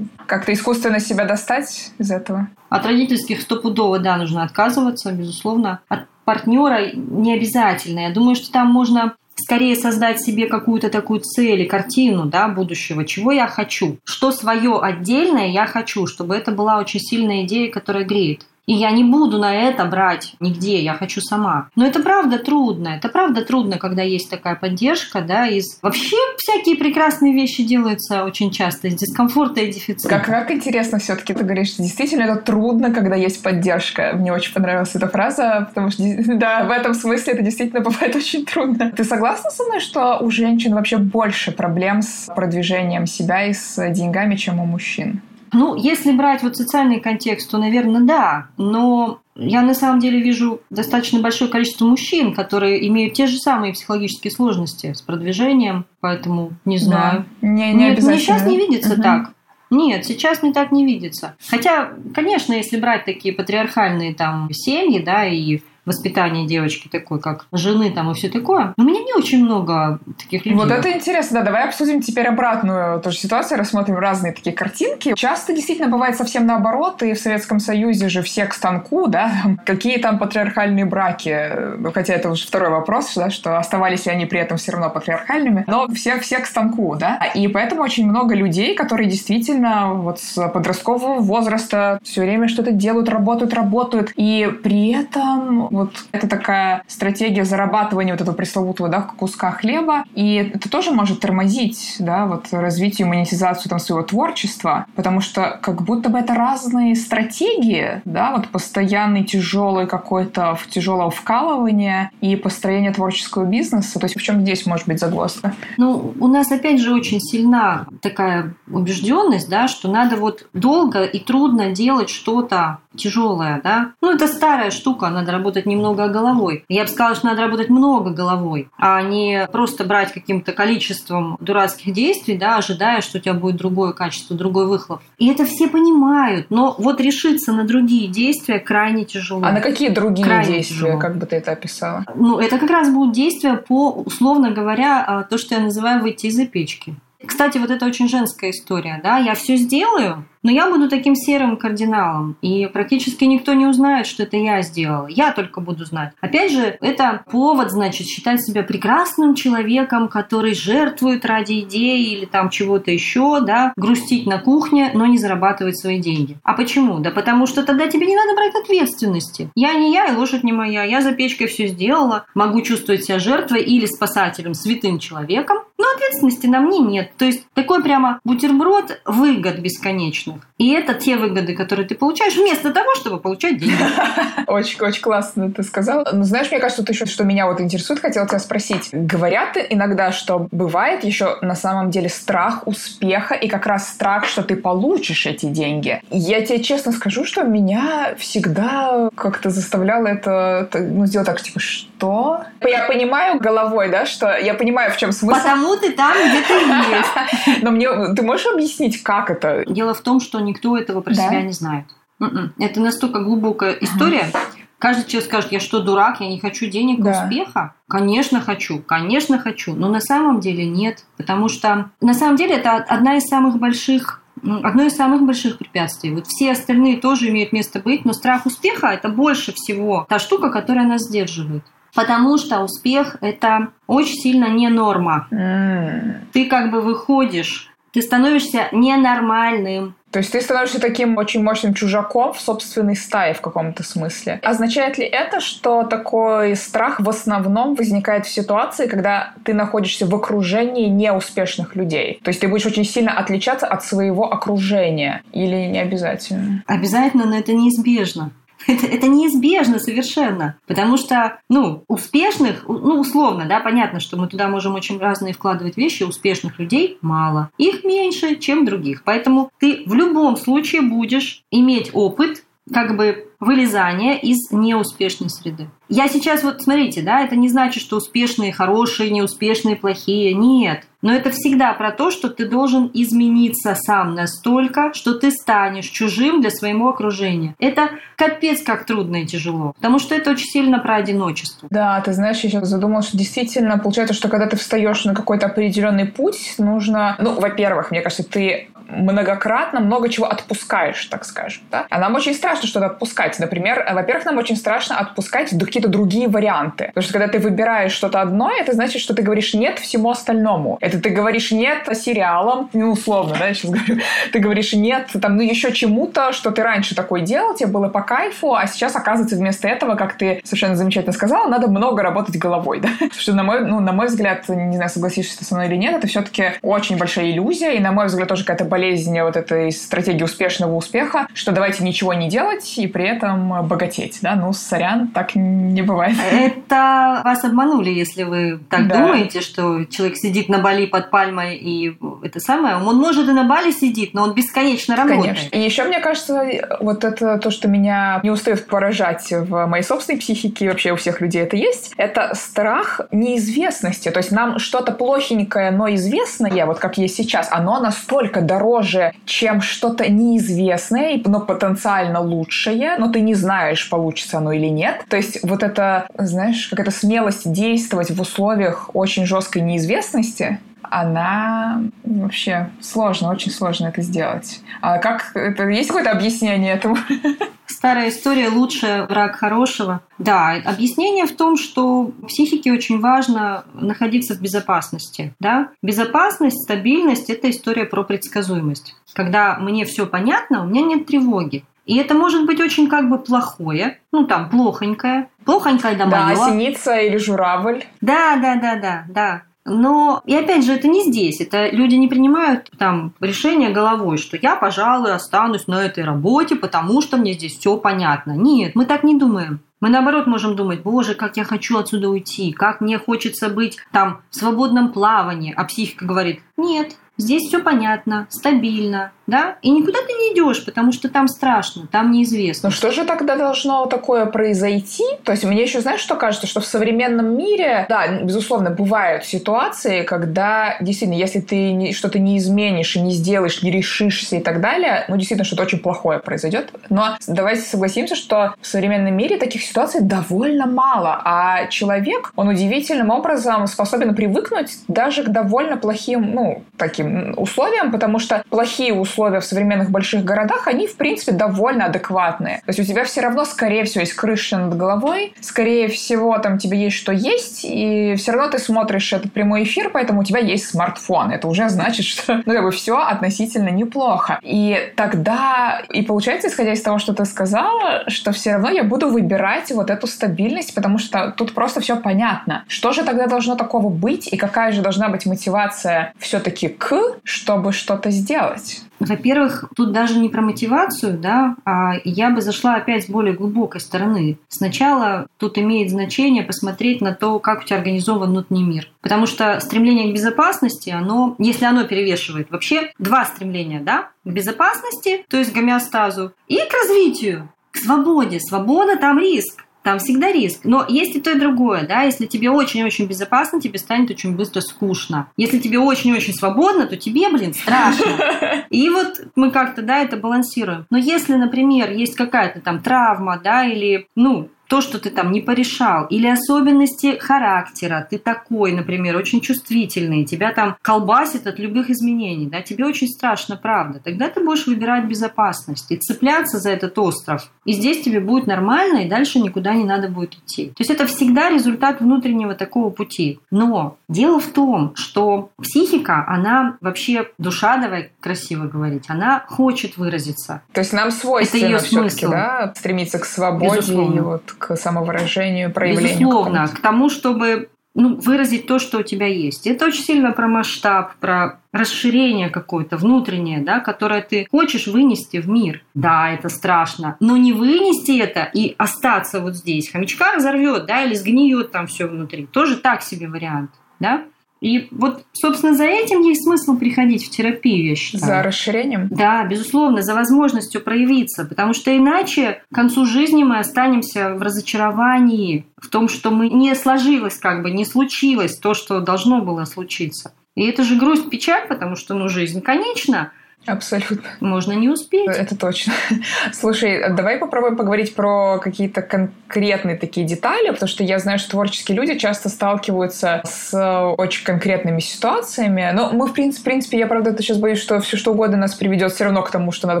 как-то 0.26 0.52
искусственно 0.52 1.00
себя 1.00 1.24
достать 1.24 1.92
из 1.98 2.10
этого. 2.10 2.48
От 2.68 2.86
родительских 2.86 3.40
стопудово, 3.40 3.98
да, 3.98 4.16
нужно 4.16 4.42
отказываться, 4.42 5.12
безусловно. 5.12 5.80
От 5.88 6.06
партнера 6.24 6.92
не 6.94 7.34
обязательно. 7.34 8.00
Я 8.00 8.10
думаю, 8.10 8.34
что 8.34 8.50
там 8.50 8.68
можно 8.68 9.14
скорее 9.36 9.76
создать 9.76 10.20
себе 10.20 10.46
какую-то 10.46 10.88
такую 10.90 11.20
цель 11.20 11.62
и 11.62 11.66
картину 11.66 12.26
да, 12.26 12.48
будущего, 12.48 13.04
чего 13.04 13.32
я 13.32 13.46
хочу, 13.46 13.98
что 14.04 14.32
свое 14.32 14.78
отдельное 14.80 15.48
я 15.48 15.66
хочу, 15.66 16.06
чтобы 16.06 16.34
это 16.34 16.52
была 16.52 16.78
очень 16.78 17.00
сильная 17.00 17.44
идея, 17.44 17.70
которая 17.70 18.04
греет. 18.04 18.46
И 18.66 18.74
я 18.74 18.92
не 18.92 19.02
буду 19.02 19.38
на 19.38 19.54
это 19.54 19.84
брать 19.86 20.34
нигде, 20.38 20.80
я 20.82 20.94
хочу 20.94 21.20
сама. 21.20 21.68
Но 21.74 21.84
это 21.84 22.00
правда 22.00 22.38
трудно. 22.38 22.88
Это 22.88 23.08
правда 23.08 23.44
трудно, 23.44 23.78
когда 23.78 24.02
есть 24.02 24.30
такая 24.30 24.54
поддержка, 24.54 25.20
да, 25.20 25.48
из... 25.48 25.80
Вообще 25.82 26.16
всякие 26.36 26.76
прекрасные 26.76 27.34
вещи 27.34 27.64
делаются 27.64 28.24
очень 28.24 28.52
часто 28.52 28.86
из 28.88 28.94
дискомфорта 28.94 29.60
и 29.62 29.72
дефицита. 29.72 30.08
Как, 30.08 30.26
как 30.26 30.50
интересно 30.52 30.98
все 31.00 31.16
таки 31.16 31.34
ты 31.34 31.42
говоришь, 31.42 31.72
что 31.72 31.82
действительно 31.82 32.22
это 32.22 32.36
трудно, 32.36 32.92
когда 32.92 33.16
есть 33.16 33.42
поддержка. 33.42 34.12
Мне 34.14 34.32
очень 34.32 34.54
понравилась 34.54 34.94
эта 34.94 35.08
фраза, 35.08 35.66
потому 35.68 35.90
что, 35.90 36.04
да, 36.26 36.62
в 36.62 36.70
этом 36.70 36.94
смысле 36.94 37.32
это 37.32 37.42
действительно 37.42 37.80
бывает 37.80 38.14
очень 38.16 38.46
трудно. 38.46 38.92
Ты 38.96 39.02
согласна 39.02 39.50
со 39.50 39.64
мной, 39.64 39.80
что 39.80 40.18
у 40.20 40.30
женщин 40.30 40.74
вообще 40.74 40.98
больше 40.98 41.50
проблем 41.50 42.02
с 42.02 42.32
продвижением 42.34 43.06
себя 43.06 43.46
и 43.46 43.54
с 43.54 43.90
деньгами, 43.90 44.36
чем 44.36 44.60
у 44.60 44.66
мужчин? 44.66 45.20
Ну, 45.52 45.74
если 45.76 46.12
брать 46.12 46.42
вот 46.42 46.56
социальный 46.56 47.00
контекст, 47.00 47.50
то, 47.50 47.58
наверное, 47.58 48.00
да. 48.00 48.48
Но 48.56 49.20
я 49.34 49.62
на 49.62 49.74
самом 49.74 50.00
деле 50.00 50.20
вижу 50.20 50.60
достаточно 50.70 51.20
большое 51.20 51.50
количество 51.50 51.84
мужчин, 51.84 52.34
которые 52.34 52.86
имеют 52.88 53.14
те 53.14 53.26
же 53.26 53.36
самые 53.36 53.72
психологические 53.72 54.30
сложности 54.30 54.92
с 54.92 55.02
продвижением, 55.02 55.84
поэтому 56.00 56.52
не 56.64 56.78
знаю. 56.78 57.26
Да. 57.40 57.48
Не, 57.48 57.72
не 57.72 57.90
Нет, 57.90 58.02
мне 58.02 58.18
сейчас 58.18 58.46
не 58.46 58.56
видится 58.56 58.94
угу. 58.94 59.02
так. 59.02 59.34
Нет, 59.70 60.04
сейчас 60.04 60.42
мне 60.42 60.52
так 60.52 60.70
не 60.70 60.84
видится. 60.84 61.34
Хотя, 61.48 61.92
конечно, 62.14 62.52
если 62.52 62.78
брать 62.78 63.06
такие 63.06 63.34
патриархальные 63.34 64.14
там 64.14 64.48
семьи, 64.52 65.00
да, 65.00 65.26
и 65.26 65.62
воспитание 65.84 66.46
девочки 66.46 66.88
такой, 66.88 67.20
как 67.20 67.46
жены 67.52 67.90
там 67.90 68.10
и 68.10 68.14
все 68.14 68.28
такое. 68.28 68.74
Но 68.76 68.84
у 68.84 68.86
меня 68.86 69.00
не 69.00 69.14
очень 69.14 69.44
много 69.44 69.98
таких 70.18 70.46
людей. 70.46 70.56
Вот 70.56 70.70
это 70.70 70.92
интересно, 70.92 71.40
да. 71.40 71.46
Давай 71.46 71.68
обсудим 71.68 72.00
теперь 72.00 72.28
обратную 72.28 73.00
тоже 73.00 73.18
ситуацию, 73.18 73.58
рассмотрим 73.58 73.96
разные 73.98 74.32
такие 74.32 74.54
картинки. 74.54 75.14
Часто 75.16 75.52
действительно 75.52 75.88
бывает 75.88 76.16
совсем 76.16 76.46
наоборот, 76.46 77.02
и 77.02 77.14
в 77.14 77.18
Советском 77.18 77.58
Союзе 77.58 78.08
же 78.08 78.22
все 78.22 78.46
к 78.46 78.54
станку, 78.54 79.06
да, 79.08 79.32
какие 79.64 79.98
там 79.98 80.18
патриархальные 80.18 80.84
браки, 80.84 81.78
ну, 81.78 81.92
хотя 81.92 82.14
это 82.14 82.30
уже 82.30 82.46
второй 82.46 82.70
вопрос, 82.70 83.12
да, 83.16 83.30
что 83.30 83.58
оставались 83.58 84.06
ли 84.06 84.12
они 84.12 84.26
при 84.26 84.40
этом 84.40 84.58
все 84.58 84.72
равно 84.72 84.90
патриархальными, 84.90 85.64
но 85.66 85.88
все, 85.88 86.18
все 86.20 86.38
к 86.38 86.46
станку, 86.46 86.94
да, 86.96 87.16
и 87.34 87.48
поэтому 87.48 87.82
очень 87.82 88.08
много 88.08 88.34
людей, 88.34 88.74
которые 88.74 89.08
действительно 89.08 89.94
вот 89.94 90.20
с 90.20 90.48
подросткового 90.48 91.20
возраста 91.20 91.98
все 92.02 92.22
время 92.22 92.48
что-то 92.48 92.72
делают, 92.72 93.08
работают, 93.08 93.54
работают, 93.54 94.12
и 94.16 94.50
при 94.62 94.92
этом 94.92 95.71
вот 95.72 96.04
это 96.12 96.28
такая 96.28 96.84
стратегия 96.86 97.44
зарабатывания 97.44 98.12
вот 98.12 98.20
этого 98.20 98.34
пресловутого 98.34 98.88
да, 98.88 99.02
куска 99.02 99.50
хлеба, 99.50 100.04
и 100.14 100.52
это 100.54 100.70
тоже 100.70 100.92
может 100.92 101.20
тормозить 101.20 101.96
да, 101.98 102.26
вот 102.26 102.46
развитие, 102.52 103.06
монетизацию 103.06 103.70
там, 103.70 103.78
своего 103.78 104.04
творчества, 104.04 104.86
потому 104.94 105.20
что 105.20 105.58
как 105.62 105.82
будто 105.82 106.08
бы 106.08 106.18
это 106.18 106.34
разные 106.34 106.94
стратегии, 106.94 108.02
да, 108.04 108.32
вот 108.32 108.48
постоянный 108.48 109.24
тяжелый 109.24 109.86
какой-то 109.86 110.58
тяжелого 110.70 111.10
вкалывания 111.10 112.10
и 112.20 112.36
построение 112.36 112.92
творческого 112.92 113.44
бизнеса. 113.44 113.98
То 113.98 114.04
есть 114.04 114.16
в 114.18 114.22
чем 114.22 114.42
здесь 114.42 114.66
может 114.66 114.86
быть 114.86 115.00
загвоздка? 115.00 115.54
Ну, 115.78 116.14
у 116.18 116.28
нас 116.28 116.52
опять 116.52 116.80
же 116.80 116.92
очень 116.92 117.20
сильна 117.20 117.86
такая 118.00 118.54
убежденность, 118.70 119.48
да, 119.48 119.68
что 119.68 119.90
надо 119.90 120.16
вот 120.16 120.46
долго 120.52 121.04
и 121.04 121.18
трудно 121.18 121.72
делать 121.72 122.10
что-то 122.10 122.78
тяжелое, 122.96 123.60
да. 123.62 123.92
Ну, 124.00 124.14
это 124.14 124.26
старая 124.28 124.70
штука, 124.70 125.08
надо 125.08 125.32
работать 125.32 125.61
немного 125.66 126.08
головой. 126.08 126.64
Я 126.68 126.82
бы 126.82 126.88
сказала, 126.88 127.14
что 127.14 127.26
надо 127.26 127.42
работать 127.42 127.70
много 127.70 128.10
головой, 128.10 128.68
а 128.78 129.02
не 129.02 129.46
просто 129.52 129.84
брать 129.84 130.12
каким-то 130.12 130.52
количеством 130.52 131.36
дурацких 131.40 131.92
действий, 131.92 132.36
да, 132.36 132.56
ожидая, 132.56 133.00
что 133.00 133.18
у 133.18 133.20
тебя 133.20 133.34
будет 133.34 133.56
другое 133.56 133.92
качество, 133.92 134.36
другой 134.36 134.66
выхлоп. 134.66 135.00
И 135.18 135.28
это 135.28 135.44
все 135.44 135.68
понимают, 135.68 136.46
но 136.50 136.74
вот 136.78 137.00
решиться 137.00 137.52
на 137.52 137.64
другие 137.64 138.08
действия 138.08 138.58
крайне 138.58 139.04
тяжело. 139.04 139.42
А 139.44 139.52
на 139.52 139.60
какие 139.60 139.88
другие 139.88 140.26
крайне 140.26 140.54
действия, 140.54 140.74
тяжело. 140.74 140.98
как 140.98 141.16
бы 141.16 141.26
ты 141.26 141.36
это 141.36 141.52
описала? 141.52 142.04
Ну, 142.14 142.38
это 142.38 142.58
как 142.58 142.70
раз 142.70 142.90
будут 142.90 143.14
действия 143.14 143.56
по, 143.56 143.90
условно 143.90 144.50
говоря, 144.50 145.04
а, 145.06 145.22
то, 145.22 145.38
что 145.38 145.54
я 145.54 145.60
называю 145.60 146.02
выйти 146.02 146.26
из-за 146.26 146.46
печки. 146.46 146.94
Кстати, 147.26 147.58
вот 147.58 147.70
это 147.70 147.86
очень 147.86 148.08
женская 148.08 148.50
история, 148.50 149.00
да, 149.02 149.18
я 149.18 149.34
все 149.34 149.56
сделаю, 149.56 150.24
но 150.42 150.50
я 150.50 150.68
буду 150.68 150.88
таким 150.88 151.14
серым 151.14 151.56
кардиналом, 151.56 152.36
и 152.42 152.66
практически 152.66 153.24
никто 153.24 153.54
не 153.54 153.66
узнает, 153.66 154.06
что 154.06 154.24
это 154.24 154.36
я 154.36 154.62
сделала. 154.62 155.06
Я 155.06 155.32
только 155.32 155.60
буду 155.60 155.84
знать. 155.84 156.12
Опять 156.20 156.52
же, 156.52 156.76
это 156.80 157.22
повод, 157.30 157.70
значит, 157.70 158.06
считать 158.06 158.42
себя 158.42 158.62
прекрасным 158.62 159.34
человеком, 159.34 160.08
который 160.08 160.54
жертвует 160.54 161.24
ради 161.24 161.60
идеи 161.60 162.12
или 162.12 162.24
там 162.24 162.50
чего-то 162.50 162.90
еще, 162.90 163.40
да, 163.40 163.72
грустить 163.76 164.26
на 164.26 164.38
кухне, 164.38 164.90
но 164.94 165.06
не 165.06 165.18
зарабатывать 165.18 165.78
свои 165.78 166.00
деньги. 166.00 166.36
А 166.42 166.54
почему? 166.54 166.98
Да 166.98 167.10
потому 167.10 167.46
что 167.46 167.62
тогда 167.62 167.86
тебе 167.86 168.06
не 168.06 168.16
надо 168.16 168.34
брать 168.34 168.54
ответственности. 168.54 169.50
Я 169.54 169.74
не 169.74 169.92
я, 169.92 170.06
и 170.06 170.16
лошадь 170.16 170.44
не 170.44 170.52
моя. 170.52 170.82
Я 170.84 171.02
за 171.02 171.12
печкой 171.12 171.46
все 171.46 171.68
сделала, 171.68 172.26
могу 172.34 172.62
чувствовать 172.62 173.04
себя 173.04 173.18
жертвой 173.18 173.62
или 173.62 173.86
спасателем, 173.86 174.54
святым 174.54 174.98
человеком, 174.98 175.58
ответственности 176.02 176.46
на 176.46 176.60
мне 176.60 176.78
нет. 176.78 177.12
То 177.16 177.24
есть 177.24 177.44
такой 177.54 177.82
прямо 177.82 178.20
бутерброд 178.24 179.00
выгод 179.04 179.58
бесконечных. 179.58 180.46
И 180.58 180.72
это 180.72 180.94
те 180.94 181.16
выгоды, 181.16 181.54
которые 181.54 181.86
ты 181.86 181.94
получаешь 181.94 182.36
вместо 182.36 182.72
того, 182.72 182.94
чтобы 182.94 183.18
получать 183.18 183.58
деньги. 183.58 183.74
Очень-очень 184.46 185.02
классно 185.02 185.50
ты 185.50 185.62
сказал. 185.62 186.06
Но 186.12 186.24
знаешь, 186.24 186.50
мне 186.50 186.60
кажется, 186.60 186.82
тут 186.82 186.94
еще, 186.94 187.06
что 187.06 187.24
меня 187.24 187.46
вот 187.46 187.60
интересует, 187.60 188.00
хотела 188.00 188.26
тебя 188.26 188.38
спросить. 188.38 188.90
Говорят 188.92 189.56
иногда, 189.70 190.12
что 190.12 190.46
бывает 190.50 191.04
еще 191.04 191.38
на 191.42 191.54
самом 191.54 191.90
деле 191.90 192.08
страх 192.08 192.66
успеха 192.66 193.34
и 193.34 193.48
как 193.48 193.66
раз 193.66 193.88
страх, 193.88 194.26
что 194.26 194.42
ты 194.42 194.56
получишь 194.56 195.26
эти 195.26 195.46
деньги. 195.46 196.02
Я 196.10 196.42
тебе 196.42 196.62
честно 196.62 196.92
скажу, 196.92 197.24
что 197.24 197.42
меня 197.42 198.14
всегда 198.18 199.10
как-то 199.16 199.50
заставляло 199.50 200.06
это 200.06 200.68
ну, 200.72 201.06
сделать 201.06 201.26
так, 201.26 201.40
типа, 201.40 201.60
что? 201.60 202.44
Я 202.60 202.86
понимаю 202.86 203.38
головой, 203.38 203.88
да, 203.88 204.06
что 204.06 204.36
я 204.36 204.54
понимаю, 204.54 204.92
в 204.92 204.96
чем 204.96 205.12
смысл. 205.12 205.38
Потому 205.38 205.76
ты 205.76 205.91
там, 205.92 206.16
где 206.16 206.42
ты 206.42 206.54
есть. 206.54 207.62
Но 207.62 207.70
мне 207.70 207.88
ты 208.14 208.22
можешь 208.22 208.46
объяснить, 208.46 209.02
как 209.02 209.30
это? 209.30 209.64
Дело 209.66 209.94
в 209.94 210.00
том, 210.00 210.20
что 210.20 210.40
никто 210.40 210.76
этого 210.76 211.00
про 211.00 211.14
да? 211.14 211.28
себя 211.28 211.42
не 211.42 211.52
знает. 211.52 211.84
М-м. 212.20 212.52
Это 212.58 212.80
настолько 212.80 213.20
глубокая 213.20 213.72
история. 213.72 214.30
Каждый 214.78 215.04
человек 215.04 215.28
скажет, 215.28 215.52
я 215.52 215.60
что, 215.60 215.80
дурак, 215.80 216.20
я 216.20 216.26
не 216.26 216.40
хочу 216.40 216.66
денег 216.66 217.00
да. 217.00 217.10
успеха? 217.22 217.74
Конечно, 217.88 218.40
хочу, 218.40 218.80
конечно, 218.80 219.38
хочу. 219.38 219.74
Но 219.74 219.88
на 219.88 220.00
самом 220.00 220.40
деле 220.40 220.66
нет. 220.66 221.04
Потому 221.16 221.48
что 221.48 221.90
на 222.00 222.14
самом 222.14 222.34
деле 222.34 222.56
это 222.56 222.76
одна 222.76 223.16
из 223.16 223.24
самых 223.28 223.58
больших 223.58 224.22
одно 224.42 224.82
из 224.82 224.96
самых 224.96 225.22
больших 225.22 225.58
препятствий. 225.58 226.12
Вот 226.12 226.26
все 226.26 226.52
остальные 226.52 226.96
тоже 226.96 227.28
имеют 227.28 227.52
место 227.52 227.78
быть, 227.78 228.04
но 228.04 228.12
страх 228.12 228.44
успеха– 228.44 228.86
это 228.88 229.08
больше 229.08 229.52
всего 229.52 230.04
та 230.08 230.18
штука, 230.18 230.50
которая 230.50 230.86
нас 230.86 231.02
сдерживает. 231.02 231.62
Потому 231.94 232.38
что 232.38 232.60
успех– 232.60 233.16
это 233.20 233.68
очень 233.86 234.14
сильно 234.14 234.48
не 234.48 234.68
норма. 234.68 235.28
Mm. 235.30 236.14
Ты 236.32 236.46
как 236.46 236.70
бы 236.70 236.80
выходишь, 236.80 237.70
ты 237.92 238.00
становишься 238.00 238.68
ненормальным, 238.72 239.94
то 240.12 240.18
есть 240.18 240.30
ты 240.30 240.42
становишься 240.42 240.78
таким 240.78 241.16
очень 241.16 241.42
мощным 241.42 241.72
чужаком 241.72 242.34
в 242.34 242.40
собственной 242.40 242.94
стае 242.94 243.32
в 243.32 243.40
каком-то 243.40 243.82
смысле. 243.82 244.40
Означает 244.42 244.98
ли 244.98 245.06
это, 245.06 245.40
что 245.40 245.84
такой 245.84 246.54
страх 246.54 247.00
в 247.00 247.08
основном 247.08 247.74
возникает 247.74 248.26
в 248.26 248.30
ситуации, 248.30 248.86
когда 248.86 249.32
ты 249.44 249.54
находишься 249.54 250.04
в 250.04 250.14
окружении 250.14 250.88
неуспешных 250.88 251.76
людей? 251.76 252.20
То 252.22 252.28
есть 252.28 252.40
ты 252.40 252.48
будешь 252.48 252.66
очень 252.66 252.84
сильно 252.84 253.12
отличаться 253.12 253.66
от 253.66 253.84
своего 253.84 254.30
окружения 254.30 255.22
или 255.32 255.66
не 255.66 255.80
обязательно? 255.80 256.62
Обязательно, 256.66 257.24
но 257.24 257.38
это 257.38 257.54
неизбежно. 257.54 258.32
Это, 258.66 258.86
это 258.86 259.08
неизбежно 259.08 259.78
совершенно. 259.78 260.56
Потому 260.66 260.96
что, 260.96 261.40
ну, 261.48 261.84
успешных, 261.88 262.64
ну, 262.68 263.00
условно, 263.00 263.46
да, 263.46 263.60
понятно, 263.60 264.00
что 264.00 264.16
мы 264.16 264.28
туда 264.28 264.48
можем 264.48 264.74
очень 264.74 264.98
разные 264.98 265.34
вкладывать 265.34 265.76
вещи, 265.76 266.02
успешных 266.02 266.58
людей 266.58 266.98
мало. 267.00 267.50
Их 267.58 267.84
меньше, 267.84 268.36
чем 268.36 268.64
других. 268.64 269.02
Поэтому 269.04 269.50
ты 269.58 269.82
в 269.86 269.94
любом 269.94 270.36
случае 270.36 270.82
будешь 270.82 271.42
иметь 271.50 271.90
опыт 271.92 272.44
как 272.72 272.96
бы 272.96 273.28
вылезание 273.42 274.18
из 274.20 274.50
неуспешной 274.52 275.28
среды. 275.28 275.68
Я 275.88 276.08
сейчас 276.08 276.42
вот, 276.44 276.62
смотрите, 276.62 277.02
да, 277.02 277.20
это 277.20 277.34
не 277.36 277.48
значит, 277.48 277.82
что 277.82 277.96
успешные 277.96 278.52
хорошие, 278.52 279.10
неуспешные 279.10 279.76
плохие. 279.76 280.32
Нет. 280.32 280.84
Но 281.02 281.12
это 281.12 281.30
всегда 281.30 281.72
про 281.72 281.90
то, 281.90 282.12
что 282.12 282.30
ты 282.30 282.48
должен 282.48 282.88
измениться 282.94 283.74
сам 283.74 284.14
настолько, 284.14 284.94
что 284.94 285.14
ты 285.14 285.32
станешь 285.32 285.86
чужим 285.86 286.40
для 286.40 286.50
своего 286.50 286.88
окружения. 286.88 287.56
Это 287.58 287.90
капец 288.16 288.62
как 288.62 288.86
трудно 288.86 289.22
и 289.22 289.26
тяжело, 289.26 289.72
потому 289.72 289.98
что 289.98 290.14
это 290.14 290.30
очень 290.30 290.46
сильно 290.46 290.78
про 290.78 290.94
одиночество. 290.94 291.66
Да, 291.70 292.00
ты 292.02 292.12
знаешь, 292.12 292.38
я 292.44 292.50
сейчас 292.50 292.68
задумалась, 292.68 293.08
что 293.08 293.18
действительно 293.18 293.78
получается, 293.78 294.14
что 294.14 294.28
когда 294.28 294.46
ты 294.46 294.56
встаешь 294.56 295.04
на 295.04 295.14
какой-то 295.14 295.46
определенный 295.46 296.06
путь, 296.06 296.54
нужно, 296.58 297.16
ну, 297.18 297.38
во-первых, 297.40 297.90
мне 297.90 298.00
кажется, 298.00 298.22
ты 298.22 298.68
многократно 298.92 299.80
много 299.80 300.08
чего 300.08 300.26
отпускаешь, 300.26 301.04
так 301.06 301.24
скажем. 301.24 301.62
Да? 301.70 301.86
А 301.90 301.98
нам 301.98 302.14
очень 302.14 302.34
страшно 302.34 302.68
что-то 302.68 302.86
отпускать. 302.86 303.38
Например, 303.38 303.86
во-первых, 303.92 304.24
нам 304.24 304.38
очень 304.38 304.56
страшно 304.56 304.98
отпускать 304.98 305.50
какие-то 305.50 305.88
другие 305.88 306.28
варианты. 306.28 306.86
Потому 306.86 307.02
что 307.02 307.12
когда 307.12 307.28
ты 307.28 307.38
выбираешь 307.38 307.92
что-то 307.92 308.20
одно, 308.20 308.50
это 308.50 308.72
значит, 308.72 309.00
что 309.00 309.14
ты 309.14 309.22
говоришь 309.22 309.54
«нет» 309.54 309.78
всему 309.78 310.10
остальному. 310.10 310.78
Это 310.80 311.00
ты 311.00 311.10
говоришь 311.10 311.50
«нет» 311.50 311.88
сериалам, 311.94 312.70
ну, 312.72 312.92
условно, 312.92 313.36
да, 313.38 313.48
я 313.48 313.54
сейчас 313.54 313.70
говорю. 313.70 314.00
Ты 314.32 314.38
говоришь 314.38 314.72
«нет» 314.72 315.08
там, 315.20 315.36
ну, 315.36 315.42
еще 315.42 315.72
чему-то, 315.72 316.32
что 316.32 316.50
ты 316.50 316.62
раньше 316.62 316.94
такой 316.94 317.22
делал, 317.22 317.54
тебе 317.54 317.68
было 317.68 317.88
по 317.88 318.02
кайфу, 318.02 318.54
а 318.54 318.66
сейчас, 318.66 318.96
оказывается, 318.96 319.36
вместо 319.36 319.68
этого, 319.68 319.94
как 319.94 320.14
ты 320.14 320.40
совершенно 320.44 320.76
замечательно 320.76 321.12
сказала, 321.12 321.48
надо 321.48 321.68
много 321.68 322.02
работать 322.02 322.36
головой, 322.36 322.80
да? 322.80 322.88
Что, 323.16 323.32
на 323.34 323.42
мой, 323.42 323.64
ну, 323.64 323.80
на 323.80 323.92
мой 323.92 324.06
взгляд, 324.06 324.48
не 324.48 324.76
знаю, 324.76 324.90
согласишься 324.90 325.38
ты 325.38 325.44
со 325.44 325.54
мной 325.54 325.68
или 325.68 325.76
нет, 325.76 325.94
это 325.94 326.06
все-таки 326.06 326.54
очень 326.62 326.98
большая 326.98 327.30
иллюзия, 327.30 327.72
и, 327.72 327.80
на 327.80 327.92
мой 327.92 328.06
взгляд, 328.06 328.28
тоже 328.28 328.44
какая-то 328.44 328.64
болезнь 328.64 328.81
вот 329.24 329.36
этой 329.36 329.72
стратегии 329.72 330.22
успешного 330.22 330.74
успеха, 330.74 331.26
что 331.34 331.52
давайте 331.52 331.84
ничего 331.84 332.14
не 332.14 332.28
делать 332.28 332.78
и 332.78 332.86
при 332.86 333.06
этом 333.06 333.66
богатеть, 333.66 334.18
да? 334.22 334.34
Ну, 334.34 334.52
сорян, 334.52 335.08
так 335.08 335.34
не 335.34 335.82
бывает. 335.82 336.16
Это 336.32 337.20
вас 337.24 337.44
обманули, 337.44 337.90
если 337.90 338.24
вы 338.24 338.60
так 338.68 338.88
да. 338.88 338.96
думаете, 338.96 339.40
что 339.40 339.84
человек 339.84 340.16
сидит 340.16 340.48
на 340.48 340.58
Бали 340.58 340.86
под 340.86 341.10
пальмой 341.10 341.56
и 341.56 341.96
это 342.22 342.40
самое. 342.40 342.76
Он 342.76 342.96
может 342.96 343.28
и 343.28 343.32
на 343.32 343.44
Бали 343.44 343.70
сидит, 343.70 344.14
но 344.14 344.24
он 344.24 344.34
бесконечно 344.34 344.96
работает. 344.96 345.36
Конечно. 345.36 345.56
И 345.56 345.60
еще, 345.60 345.84
мне 345.84 346.00
кажется, 346.00 346.44
вот 346.80 347.04
это 347.04 347.38
то, 347.38 347.50
что 347.50 347.68
меня 347.68 348.20
не 348.22 348.30
устает 348.30 348.66
поражать 348.66 349.30
в 349.30 349.66
моей 349.66 349.84
собственной 349.84 350.18
психике, 350.18 350.68
вообще 350.68 350.92
у 350.92 350.96
всех 350.96 351.20
людей 351.20 351.42
это 351.42 351.56
есть, 351.56 351.92
это 351.96 352.32
страх 352.34 353.00
неизвестности. 353.10 354.10
То 354.10 354.18
есть 354.18 354.32
нам 354.32 354.58
что-то 354.58 354.92
плохенькое, 354.92 355.70
но 355.70 355.92
известное, 355.94 356.66
вот 356.66 356.78
как 356.78 356.98
есть 356.98 357.16
сейчас, 357.16 357.48
оно 357.50 357.80
настолько 357.80 358.40
дороже, 358.72 359.12
чем 359.24 359.60
что-то 359.60 360.10
неизвестное, 360.10 361.20
но 361.24 361.40
потенциально 361.40 362.20
лучшее, 362.20 362.96
но 362.98 363.10
ты 363.10 363.20
не 363.20 363.34
знаешь, 363.34 363.88
получится 363.88 364.38
оно 364.38 364.52
или 364.52 364.66
нет. 364.66 365.04
То 365.08 365.16
есть 365.16 365.38
вот 365.42 365.62
это, 365.62 366.06
знаешь, 366.16 366.68
какая-то 366.68 366.90
смелость 366.90 367.50
действовать 367.50 368.10
в 368.10 368.20
условиях 368.20 368.90
очень 368.94 369.26
жесткой 369.26 369.62
неизвестности, 369.62 370.58
она 370.82 371.82
вообще 372.04 372.70
сложно, 372.80 373.30
очень 373.30 373.50
сложно 373.50 373.86
это 373.86 374.02
сделать. 374.02 374.60
А 374.80 374.98
как 374.98 375.32
это 375.34 375.68
есть 375.68 375.88
какое-то 375.88 376.10
объяснение 376.10 376.74
этому? 376.74 376.96
Старая 377.66 378.10
история 378.10 378.48
лучше 378.48 379.06
враг 379.08 379.36
хорошего. 379.36 380.02
Да, 380.18 380.54
объяснение 380.64 381.26
в 381.26 381.34
том, 381.36 381.56
что 381.56 382.12
психике 382.28 382.72
очень 382.72 383.00
важно 383.00 383.64
находиться 383.74 384.34
в 384.34 384.40
безопасности. 384.40 385.34
Да? 385.40 385.68
Безопасность, 385.82 386.62
стабильность– 386.62 387.30
это 387.30 387.50
история 387.50 387.84
про 387.84 388.04
предсказуемость. 388.04 388.94
Когда 389.14 389.56
мне 389.56 389.84
все 389.84 390.06
понятно, 390.06 390.62
у 390.62 390.66
меня 390.66 390.82
нет 390.82 391.06
тревоги. 391.06 391.64
И 391.84 391.96
это 391.96 392.14
может 392.14 392.46
быть 392.46 392.60
очень 392.60 392.88
как 392.88 393.08
бы 393.08 393.18
плохое, 393.18 393.98
ну 394.12 394.24
там 394.24 394.48
плохонькое, 394.50 395.28
плохонькое 395.44 395.96
да 395.96 396.06
Да, 396.06 396.34
синица 396.36 396.96
или 396.96 397.16
журавль. 397.16 397.84
Да, 398.00 398.36
да, 398.36 398.54
да, 398.54 398.76
да, 398.76 399.04
да. 399.08 399.42
Но, 399.64 400.22
и 400.26 400.34
опять 400.34 400.64
же, 400.64 400.72
это 400.72 400.88
не 400.88 401.04
здесь. 401.04 401.40
Это 401.40 401.70
люди 401.70 401.94
не 401.94 402.08
принимают 402.08 402.70
там 402.78 403.14
решение 403.20 403.70
головой, 403.70 404.18
что 404.18 404.36
я, 404.36 404.56
пожалуй, 404.56 405.12
останусь 405.12 405.68
на 405.68 405.84
этой 405.84 406.04
работе, 406.04 406.56
потому 406.56 407.00
что 407.00 407.16
мне 407.16 407.32
здесь 407.34 407.58
все 407.58 407.76
понятно. 407.76 408.32
Нет, 408.32 408.74
мы 408.74 408.86
так 408.86 409.04
не 409.04 409.16
думаем. 409.18 409.60
Мы 409.80 409.88
наоборот 409.88 410.28
можем 410.28 410.54
думать, 410.54 410.82
боже, 410.82 411.14
как 411.14 411.36
я 411.36 411.44
хочу 411.44 411.76
отсюда 411.76 412.08
уйти, 412.08 412.52
как 412.52 412.80
мне 412.80 412.98
хочется 412.98 413.48
быть 413.48 413.78
там 413.90 414.22
в 414.30 414.36
свободном 414.36 414.92
плавании. 414.92 415.52
А 415.56 415.64
психика 415.64 416.04
говорит, 416.04 416.40
нет, 416.56 416.96
здесь 417.16 417.48
все 417.48 417.58
понятно, 417.58 418.28
стабильно, 418.30 419.10
да, 419.32 419.56
и 419.62 419.70
никуда 419.70 419.98
ты 420.06 420.12
не 420.12 420.34
идешь, 420.34 420.62
потому 420.62 420.92
что 420.92 421.08
там 421.08 421.26
страшно, 421.26 421.86
там 421.90 422.10
неизвестно. 422.12 422.68
Ну 422.68 422.70
что 422.70 422.92
же 422.92 423.04
тогда 423.04 423.34
должно 423.34 423.86
такое 423.86 424.26
произойти? 424.26 425.04
То 425.24 425.32
есть 425.32 425.42
мне 425.44 425.62
еще, 425.62 425.80
знаешь, 425.80 426.00
что 426.00 426.16
кажется, 426.16 426.46
что 426.46 426.60
в 426.60 426.66
современном 426.66 427.34
мире, 427.34 427.86
да, 427.88 428.20
безусловно, 428.22 428.68
бывают 428.68 429.24
ситуации, 429.24 430.02
когда 430.02 430.76
действительно, 430.80 431.18
если 431.18 431.40
ты 431.40 431.92
что-то 431.92 432.18
не 432.18 432.36
изменишь 432.36 432.94
и 432.94 433.00
не 433.00 433.12
сделаешь, 433.12 433.62
не 433.62 433.70
решишься 433.70 434.36
и 434.36 434.40
так 434.40 434.60
далее, 434.60 435.06
ну 435.08 435.16
действительно 435.16 435.46
что-то 435.46 435.62
очень 435.62 435.78
плохое 435.78 436.18
произойдет. 436.18 436.70
Но 436.90 437.16
давайте 437.26 437.62
согласимся, 437.62 438.16
что 438.16 438.54
в 438.60 438.66
современном 438.66 439.16
мире 439.16 439.38
таких 439.38 439.62
ситуаций 439.62 440.02
довольно 440.02 440.66
мало, 440.66 441.22
а 441.24 441.66
человек, 441.68 442.32
он 442.36 442.48
удивительным 442.48 443.08
образом 443.08 443.66
способен 443.66 444.14
привыкнуть 444.14 444.72
даже 444.88 445.22
к 445.24 445.30
довольно 445.30 445.78
плохим, 445.78 446.34
ну, 446.34 446.64
таким 446.76 447.32
условиям, 447.38 447.90
потому 447.90 448.18
что 448.18 448.44
плохие 448.50 448.92
условия 448.92 449.21
условия 449.22 449.40
в 449.40 449.44
современных 449.44 449.90
больших 449.90 450.24
городах, 450.24 450.66
они, 450.66 450.88
в 450.88 450.96
принципе, 450.96 451.32
довольно 451.32 451.86
адекватные. 451.86 452.56
То 452.58 452.70
есть 452.70 452.80
у 452.80 452.84
тебя 452.84 453.04
все 453.04 453.20
равно, 453.20 453.44
скорее 453.44 453.84
всего, 453.84 454.00
есть 454.00 454.14
крыша 454.14 454.58
над 454.58 454.76
головой, 454.76 455.32
скорее 455.40 455.86
всего, 455.86 456.36
там 456.38 456.58
тебе 456.58 456.78
есть 456.78 456.96
что 456.96 457.12
есть, 457.12 457.64
и 457.64 458.14
все 458.16 458.32
равно 458.32 458.50
ты 458.50 458.58
смотришь 458.58 459.12
этот 459.12 459.32
прямой 459.32 459.62
эфир, 459.62 459.90
поэтому 459.92 460.22
у 460.22 460.24
тебя 460.24 460.40
есть 460.40 460.68
смартфон. 460.68 461.30
Это 461.30 461.46
уже 461.46 461.68
значит, 461.68 462.04
что, 462.04 462.42
ну, 462.46 462.52
как 462.52 462.62
бы 462.64 462.72
все 462.72 462.98
относительно 462.98 463.68
неплохо. 463.68 464.40
И 464.42 464.92
тогда, 464.96 465.82
и 465.88 466.02
получается, 466.02 466.48
исходя 466.48 466.72
из 466.72 466.82
того, 466.82 466.98
что 466.98 467.14
ты 467.14 467.24
сказала, 467.24 468.02
что 468.08 468.32
все 468.32 468.52
равно 468.54 468.70
я 468.70 468.82
буду 468.82 469.08
выбирать 469.08 469.70
вот 469.70 469.88
эту 469.90 470.08
стабильность, 470.08 470.74
потому 470.74 470.98
что 470.98 471.32
тут 471.36 471.54
просто 471.54 471.80
все 471.80 471.96
понятно. 471.96 472.64
Что 472.66 472.92
же 472.92 473.04
тогда 473.04 473.26
должно 473.26 473.54
такого 473.54 473.88
быть, 473.88 474.26
и 474.32 474.36
какая 474.36 474.72
же 474.72 474.82
должна 474.82 475.08
быть 475.08 475.26
мотивация 475.26 476.12
все-таки 476.18 476.68
к, 476.68 477.20
чтобы 477.22 477.72
что-то 477.72 478.10
сделать? 478.10 478.82
Во-первых, 479.04 479.64
тут 479.74 479.92
даже 479.92 480.18
не 480.18 480.28
про 480.28 480.42
мотивацию, 480.42 481.18
да, 481.18 481.56
а 481.64 481.94
я 482.04 482.30
бы 482.30 482.40
зашла 482.40 482.76
опять 482.76 483.04
с 483.04 483.08
более 483.08 483.34
глубокой 483.34 483.80
стороны. 483.80 484.38
Сначала 484.48 485.26
тут 485.38 485.58
имеет 485.58 485.90
значение 485.90 486.44
посмотреть 486.44 487.00
на 487.00 487.12
то, 487.12 487.38
как 487.40 487.62
у 487.62 487.64
тебя 487.64 487.78
организован 487.78 488.30
внутренний 488.30 488.62
мир. 488.62 488.88
Потому 489.00 489.26
что 489.26 489.58
стремление 489.60 490.10
к 490.10 490.14
безопасности, 490.14 490.90
оно, 490.90 491.34
если 491.38 491.64
оно 491.64 491.84
перевешивает, 491.84 492.50
вообще 492.50 492.92
два 492.98 493.24
стремления, 493.24 493.80
да, 493.80 494.10
к 494.24 494.28
безопасности, 494.28 495.24
то 495.28 495.36
есть 495.36 495.52
к 495.52 495.56
гомеостазу, 495.56 496.32
и 496.46 496.56
к 496.58 496.72
развитию, 496.72 497.48
к 497.72 497.78
свободе. 497.78 498.38
Свобода 498.38 498.96
там 498.96 499.18
риск. 499.18 499.64
Там 499.82 499.98
всегда 499.98 500.32
риск. 500.32 500.60
Но 500.64 500.84
есть 500.88 501.16
и 501.16 501.20
то, 501.20 501.32
и 501.32 501.38
другое, 501.38 501.86
да. 501.86 502.02
Если 502.02 502.26
тебе 502.26 502.50
очень-очень 502.50 503.06
безопасно, 503.06 503.60
тебе 503.60 503.78
станет 503.78 504.10
очень 504.10 504.36
быстро 504.36 504.60
скучно. 504.60 505.28
Если 505.36 505.58
тебе 505.58 505.78
очень-очень 505.78 506.34
свободно, 506.34 506.86
то 506.86 506.96
тебе, 506.96 507.28
блин, 507.28 507.52
страшно. 507.52 508.64
И 508.70 508.88
вот 508.90 509.20
мы 509.34 509.50
как-то, 509.50 509.82
да, 509.82 509.98
это 509.98 510.16
балансируем. 510.16 510.86
Но 510.90 510.98
если, 510.98 511.34
например, 511.34 511.90
есть 511.90 512.14
какая-то 512.14 512.60
там 512.60 512.82
травма, 512.82 513.40
да, 513.42 513.64
или, 513.64 514.06
ну, 514.16 514.48
то, 514.72 514.80
что 514.80 514.98
ты 514.98 515.10
там 515.10 515.32
не 515.32 515.42
порешал, 515.42 516.06
или 516.06 516.26
особенности 516.26 517.18
характера, 517.18 518.06
ты 518.08 518.16
такой, 518.16 518.72
например, 518.72 519.18
очень 519.18 519.42
чувствительный, 519.42 520.24
тебя 520.24 520.50
там 520.54 520.76
колбасит 520.80 521.46
от 521.46 521.58
любых 521.58 521.90
изменений, 521.90 522.46
да, 522.46 522.62
тебе 522.62 522.86
очень 522.86 523.08
страшно, 523.08 523.58
правда, 523.58 524.00
тогда 524.02 524.30
ты 524.30 524.42
будешь 524.42 524.66
выбирать 524.66 525.04
безопасность 525.04 525.92
и 525.92 525.98
цепляться 525.98 526.58
за 526.58 526.70
этот 526.70 526.98
остров. 526.98 527.50
И 527.66 527.74
здесь 527.74 528.02
тебе 528.02 528.18
будет 528.20 528.46
нормально, 528.46 529.00
и 529.00 529.10
дальше 529.10 529.40
никуда 529.40 529.74
не 529.74 529.84
надо 529.84 530.08
будет 530.08 530.36
идти. 530.36 530.68
То 530.68 530.80
есть 530.80 530.90
это 530.90 531.04
всегда 531.04 531.50
результат 531.50 532.00
внутреннего 532.00 532.54
такого 532.54 532.88
пути. 532.88 533.40
Но 533.50 533.98
дело 534.08 534.40
в 534.40 534.46
том, 534.46 534.96
что 534.96 535.50
психика, 535.58 536.24
она 536.26 536.78
вообще, 536.80 537.28
душа, 537.36 537.76
давай 537.76 538.10
красиво 538.20 538.68
говорить, 538.68 539.04
она 539.08 539.44
хочет 539.46 539.98
выразиться. 539.98 540.62
То 540.72 540.80
есть 540.80 540.94
нам 540.94 541.10
свойственно 541.10 541.76
все-таки, 541.76 542.26
да, 542.26 542.72
стремиться 542.74 543.18
к 543.18 543.26
свободе 543.26 543.76
Безусловно. 543.76 544.16
и 544.16 544.20
вот 544.22 544.42
к 544.62 544.76
самовыражению, 544.76 545.72
проявлению. 545.72 546.18
Безусловно, 546.18 546.68
к 546.68 546.80
тому, 546.80 547.10
чтобы 547.10 547.68
ну, 547.94 548.16
выразить 548.16 548.66
то, 548.66 548.78
что 548.78 548.98
у 548.98 549.02
тебя 549.02 549.26
есть. 549.26 549.66
Это 549.66 549.86
очень 549.86 550.02
сильно 550.02 550.32
про 550.32 550.48
масштаб, 550.48 551.14
про 551.16 551.60
расширение 551.72 552.48
какое-то 552.48 552.96
внутреннее, 552.96 553.60
да, 553.60 553.80
которое 553.80 554.22
ты 554.22 554.46
хочешь 554.50 554.86
вынести 554.86 555.38
в 555.38 555.48
мир. 555.48 555.84
Да, 555.94 556.30
это 556.30 556.48
страшно, 556.48 557.16
но 557.20 557.36
не 557.36 557.52
вынести 557.52 558.18
это 558.18 558.48
и 558.54 558.74
остаться 558.78 559.40
вот 559.40 559.56
здесь. 559.56 559.90
Хомячка 559.90 560.32
разорвет, 560.32 560.86
да, 560.86 561.02
или 561.02 561.14
сгниет 561.14 561.70
там 561.72 561.86
все 561.86 562.06
внутри. 562.06 562.46
Тоже 562.46 562.76
так 562.76 563.02
себе 563.02 563.28
вариант, 563.28 563.70
да. 564.00 564.24
И 564.62 564.86
вот, 564.92 565.24
собственно, 565.32 565.74
за 565.74 565.86
этим 565.86 566.20
есть 566.20 566.44
смысл 566.44 566.78
приходить 566.78 567.26
в 567.26 567.30
терапию, 567.30 567.88
я 567.88 567.96
считаю. 567.96 568.24
За 568.24 568.42
расширением? 568.44 569.08
Да, 569.10 569.44
безусловно, 569.44 570.02
за 570.02 570.14
возможностью 570.14 570.80
проявиться, 570.80 571.44
потому 571.44 571.74
что 571.74 571.94
иначе 571.94 572.62
к 572.70 572.74
концу 572.74 573.04
жизни 573.04 573.42
мы 573.42 573.58
останемся 573.58 574.34
в 574.34 574.40
разочаровании, 574.40 575.66
в 575.76 575.88
том, 575.88 576.08
что 576.08 576.30
мы 576.30 576.48
не 576.48 576.76
сложилось, 576.76 577.38
как 577.38 577.64
бы 577.64 577.72
не 577.72 577.84
случилось 577.84 578.56
то, 578.56 578.74
что 578.74 579.00
должно 579.00 579.42
было 579.42 579.64
случиться. 579.64 580.32
И 580.54 580.64
это 580.64 580.84
же 580.84 580.94
грусть, 580.94 581.28
печаль, 581.28 581.66
потому 581.66 581.96
что, 581.96 582.14
ну, 582.14 582.28
жизнь 582.28 582.60
конечна, 582.60 583.32
Абсолютно. 583.66 584.28
Можно 584.40 584.72
не 584.72 584.88
успеть. 584.88 585.28
Это 585.28 585.56
точно. 585.56 585.92
Слушай, 586.52 587.10
давай 587.10 587.38
попробуем 587.38 587.76
поговорить 587.76 588.14
про 588.14 588.58
какие-то 588.58 589.02
конкретные 589.02 589.96
такие 589.96 590.26
детали, 590.26 590.70
потому 590.70 590.88
что 590.88 591.04
я 591.04 591.18
знаю, 591.18 591.38
что 591.38 591.50
творческие 591.50 591.96
люди 591.96 592.18
часто 592.18 592.48
сталкиваются 592.48 593.42
с 593.44 593.72
очень 594.18 594.44
конкретными 594.44 595.00
ситуациями. 595.00 595.90
Но 595.94 596.10
мы, 596.12 596.26
в 596.26 596.32
принципе, 596.32 596.62
в 596.62 596.64
принципе 596.64 596.98
я, 596.98 597.06
правда, 597.06 597.30
это 597.30 597.42
сейчас 597.42 597.58
боюсь, 597.58 597.80
что 597.80 598.00
все 598.00 598.16
что 598.16 598.32
угодно 598.32 598.56
нас 598.56 598.74
приведет 598.74 599.12
все 599.12 599.24
равно 599.24 599.42
к 599.42 599.50
тому, 599.50 599.72
что 599.72 599.86
надо 599.86 600.00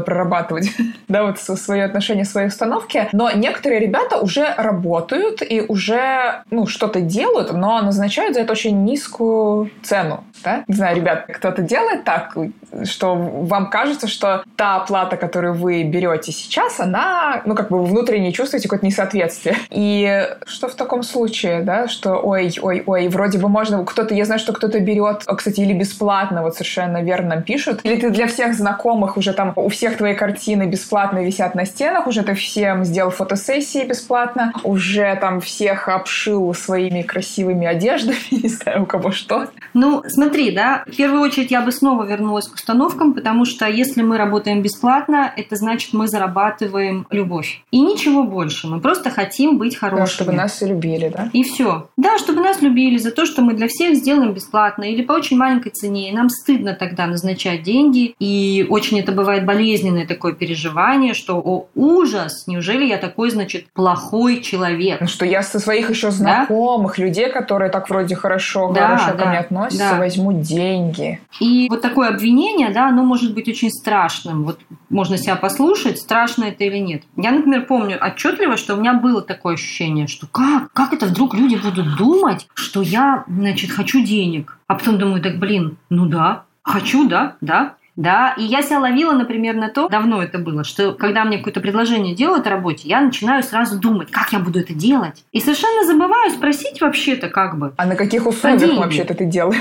прорабатывать, 0.00 0.70
да, 1.08 1.24
вот 1.24 1.38
свои 1.38 1.80
отношения, 1.80 2.24
свои 2.24 2.46
установки. 2.46 3.08
Но 3.12 3.30
некоторые 3.30 3.80
ребята 3.80 4.18
уже 4.18 4.54
работают 4.56 5.42
и 5.42 5.60
уже, 5.60 6.42
ну, 6.50 6.66
что-то 6.66 7.00
делают, 7.00 7.52
но 7.52 7.80
назначают 7.82 8.34
за 8.34 8.40
это 8.40 8.52
очень 8.52 8.84
низкую 8.84 9.70
цену, 9.82 10.24
да? 10.42 10.64
Не 10.66 10.74
знаю, 10.74 10.96
ребят, 10.96 11.26
кто-то 11.28 11.62
делает 11.62 12.04
так, 12.04 12.36
что 12.84 13.14
вам 13.52 13.68
кажется, 13.70 14.08
что 14.08 14.44
та 14.56 14.76
оплата, 14.76 15.16
которую 15.16 15.54
вы 15.54 15.82
берете 15.82 16.32
сейчас, 16.32 16.80
она, 16.80 17.42
ну, 17.44 17.54
как 17.54 17.68
бы 17.70 17.84
внутренне 17.84 18.32
чувствуете 18.32 18.68
какое-то 18.68 18.86
несоответствие. 18.86 19.56
И 19.70 20.26
что 20.46 20.68
в 20.68 20.74
таком 20.74 21.02
случае, 21.02 21.60
да, 21.60 21.88
что 21.88 22.14
ой, 22.16 22.52
ой, 22.60 22.82
ой, 22.86 23.08
вроде 23.08 23.38
бы 23.38 23.48
можно, 23.48 23.84
кто-то, 23.84 24.14
я 24.14 24.24
знаю, 24.24 24.38
что 24.38 24.52
кто-то 24.52 24.80
берет, 24.80 25.24
кстати, 25.36 25.60
или 25.60 25.74
бесплатно, 25.74 26.42
вот 26.42 26.54
совершенно 26.54 27.02
верно 27.02 27.32
нам 27.34 27.42
пишут, 27.42 27.80
или 27.82 27.96
ты 27.96 28.10
для 28.10 28.26
всех 28.26 28.54
знакомых 28.54 29.16
уже 29.16 29.32
там, 29.32 29.52
у 29.56 29.68
всех 29.68 29.96
твои 29.96 30.14
картины 30.14 30.64
бесплатно 30.66 31.24
висят 31.24 31.54
на 31.54 31.66
стенах, 31.66 32.06
уже 32.06 32.22
ты 32.22 32.34
всем 32.34 32.84
сделал 32.84 33.10
фотосессии 33.10 33.84
бесплатно, 33.84 34.52
уже 34.64 35.16
там 35.20 35.40
всех 35.40 35.88
обшил 35.88 36.54
своими 36.54 37.02
красивыми 37.02 37.66
одеждами, 37.66 38.16
не 38.30 38.48
знаю, 38.48 38.82
у 38.82 38.86
кого 38.86 39.10
что. 39.12 39.48
Ну, 39.74 40.02
смотри, 40.06 40.52
да, 40.52 40.84
в 40.86 40.96
первую 40.96 41.20
очередь 41.22 41.50
я 41.50 41.60
бы 41.60 41.72
снова 41.72 42.04
вернулась 42.04 42.48
к 42.48 42.54
установкам, 42.54 43.14
потому 43.14 43.41
потому 43.42 43.56
что 43.56 43.66
если 43.66 44.02
мы 44.02 44.18
работаем 44.18 44.62
бесплатно, 44.62 45.32
это 45.36 45.56
значит, 45.56 45.94
мы 45.94 46.06
зарабатываем 46.06 47.06
любовь. 47.10 47.60
И 47.72 47.80
ничего 47.80 48.22
больше. 48.22 48.68
Мы 48.68 48.80
просто 48.80 49.10
хотим 49.10 49.58
быть 49.58 49.76
хорошими. 49.76 50.04
Да, 50.04 50.12
чтобы 50.12 50.32
нас 50.32 50.60
любили, 50.62 51.08
да? 51.08 51.28
И 51.32 51.42
все. 51.42 51.88
Да, 51.96 52.18
чтобы 52.18 52.40
нас 52.40 52.62
любили 52.62 52.98
за 52.98 53.10
то, 53.10 53.26
что 53.26 53.42
мы 53.42 53.54
для 53.54 53.66
всех 53.66 53.96
сделаем 53.96 54.32
бесплатно 54.32 54.84
или 54.84 55.02
по 55.02 55.14
очень 55.14 55.36
маленькой 55.36 55.70
цене. 55.70 56.10
И 56.10 56.14
нам 56.14 56.28
стыдно 56.28 56.74
тогда 56.74 57.06
назначать 57.06 57.64
деньги. 57.64 58.14
И 58.20 58.64
очень 58.70 59.00
это 59.00 59.10
бывает 59.10 59.44
болезненное 59.44 60.06
такое 60.06 60.34
переживание, 60.34 61.12
что 61.12 61.40
о, 61.40 61.66
ужас, 61.74 62.44
неужели 62.46 62.84
я 62.84 62.98
такой, 62.98 63.30
значит, 63.30 63.66
плохой 63.72 64.40
человек? 64.40 65.00
Ну, 65.00 65.08
что 65.08 65.24
я 65.24 65.42
со 65.42 65.58
своих 65.58 65.90
еще 65.90 66.12
знакомых 66.12 66.96
да? 66.96 67.02
людей, 67.02 67.28
которые 67.28 67.72
так 67.72 67.90
вроде 67.90 68.14
хорошо, 68.14 68.72
да, 68.72 68.98
хорошо 68.98 69.16
да, 69.16 69.24
ко 69.24 69.28
мне 69.30 69.38
относятся, 69.38 69.90
да. 69.94 69.98
возьму 69.98 70.32
деньги. 70.32 71.18
И 71.40 71.66
вот 71.68 71.80
такое 71.80 72.10
обвинение, 72.10 72.70
да, 72.70 72.88
оно 72.88 73.02
может 73.02 73.31
может 73.32 73.34
быть 73.34 73.48
очень 73.48 73.70
страшным. 73.70 74.44
Вот 74.44 74.60
можно 74.90 75.16
себя 75.16 75.36
послушать, 75.36 75.98
страшно 75.98 76.44
это 76.44 76.64
или 76.64 76.78
нет. 76.78 77.02
Я, 77.16 77.32
например, 77.32 77.66
помню 77.66 77.98
отчетливо, 78.00 78.56
что 78.56 78.74
у 78.74 78.80
меня 78.80 78.94
было 78.94 79.22
такое 79.22 79.54
ощущение, 79.54 80.06
что 80.06 80.26
как, 80.26 80.72
как 80.72 80.92
это 80.92 81.06
вдруг 81.06 81.34
люди 81.34 81.56
будут 81.56 81.96
думать, 81.96 82.46
что 82.54 82.82
я, 82.82 83.24
значит, 83.26 83.70
хочу 83.70 84.04
денег. 84.04 84.58
А 84.66 84.74
потом 84.74 84.98
думаю, 84.98 85.22
так, 85.22 85.38
блин, 85.38 85.76
ну 85.90 86.06
да, 86.06 86.44
хочу, 86.62 87.08
да, 87.08 87.36
да, 87.40 87.74
да, 87.94 88.34
и 88.38 88.44
я 88.44 88.62
себя 88.62 88.80
ловила, 88.80 89.12
например, 89.12 89.54
на 89.54 89.68
то, 89.68 89.88
давно 89.88 90.22
это 90.22 90.38
было, 90.38 90.64
что 90.64 90.92
когда 90.92 91.24
мне 91.24 91.38
какое-то 91.38 91.60
предложение 91.60 92.14
делают 92.14 92.46
о 92.46 92.50
работе, 92.50 92.88
я 92.88 93.02
начинаю 93.02 93.42
сразу 93.42 93.78
думать, 93.78 94.10
как 94.10 94.32
я 94.32 94.38
буду 94.38 94.60
это 94.60 94.72
делать. 94.72 95.24
И 95.32 95.40
совершенно 95.40 95.84
забываю 95.84 96.30
спросить 96.30 96.80
вообще-то 96.80 97.28
как 97.28 97.58
бы. 97.58 97.74
А 97.76 97.84
на 97.84 97.94
каких 97.94 98.26
условиях 98.26 98.78
вообще-то 98.78 99.14
ты 99.14 99.26
делаешь? 99.26 99.60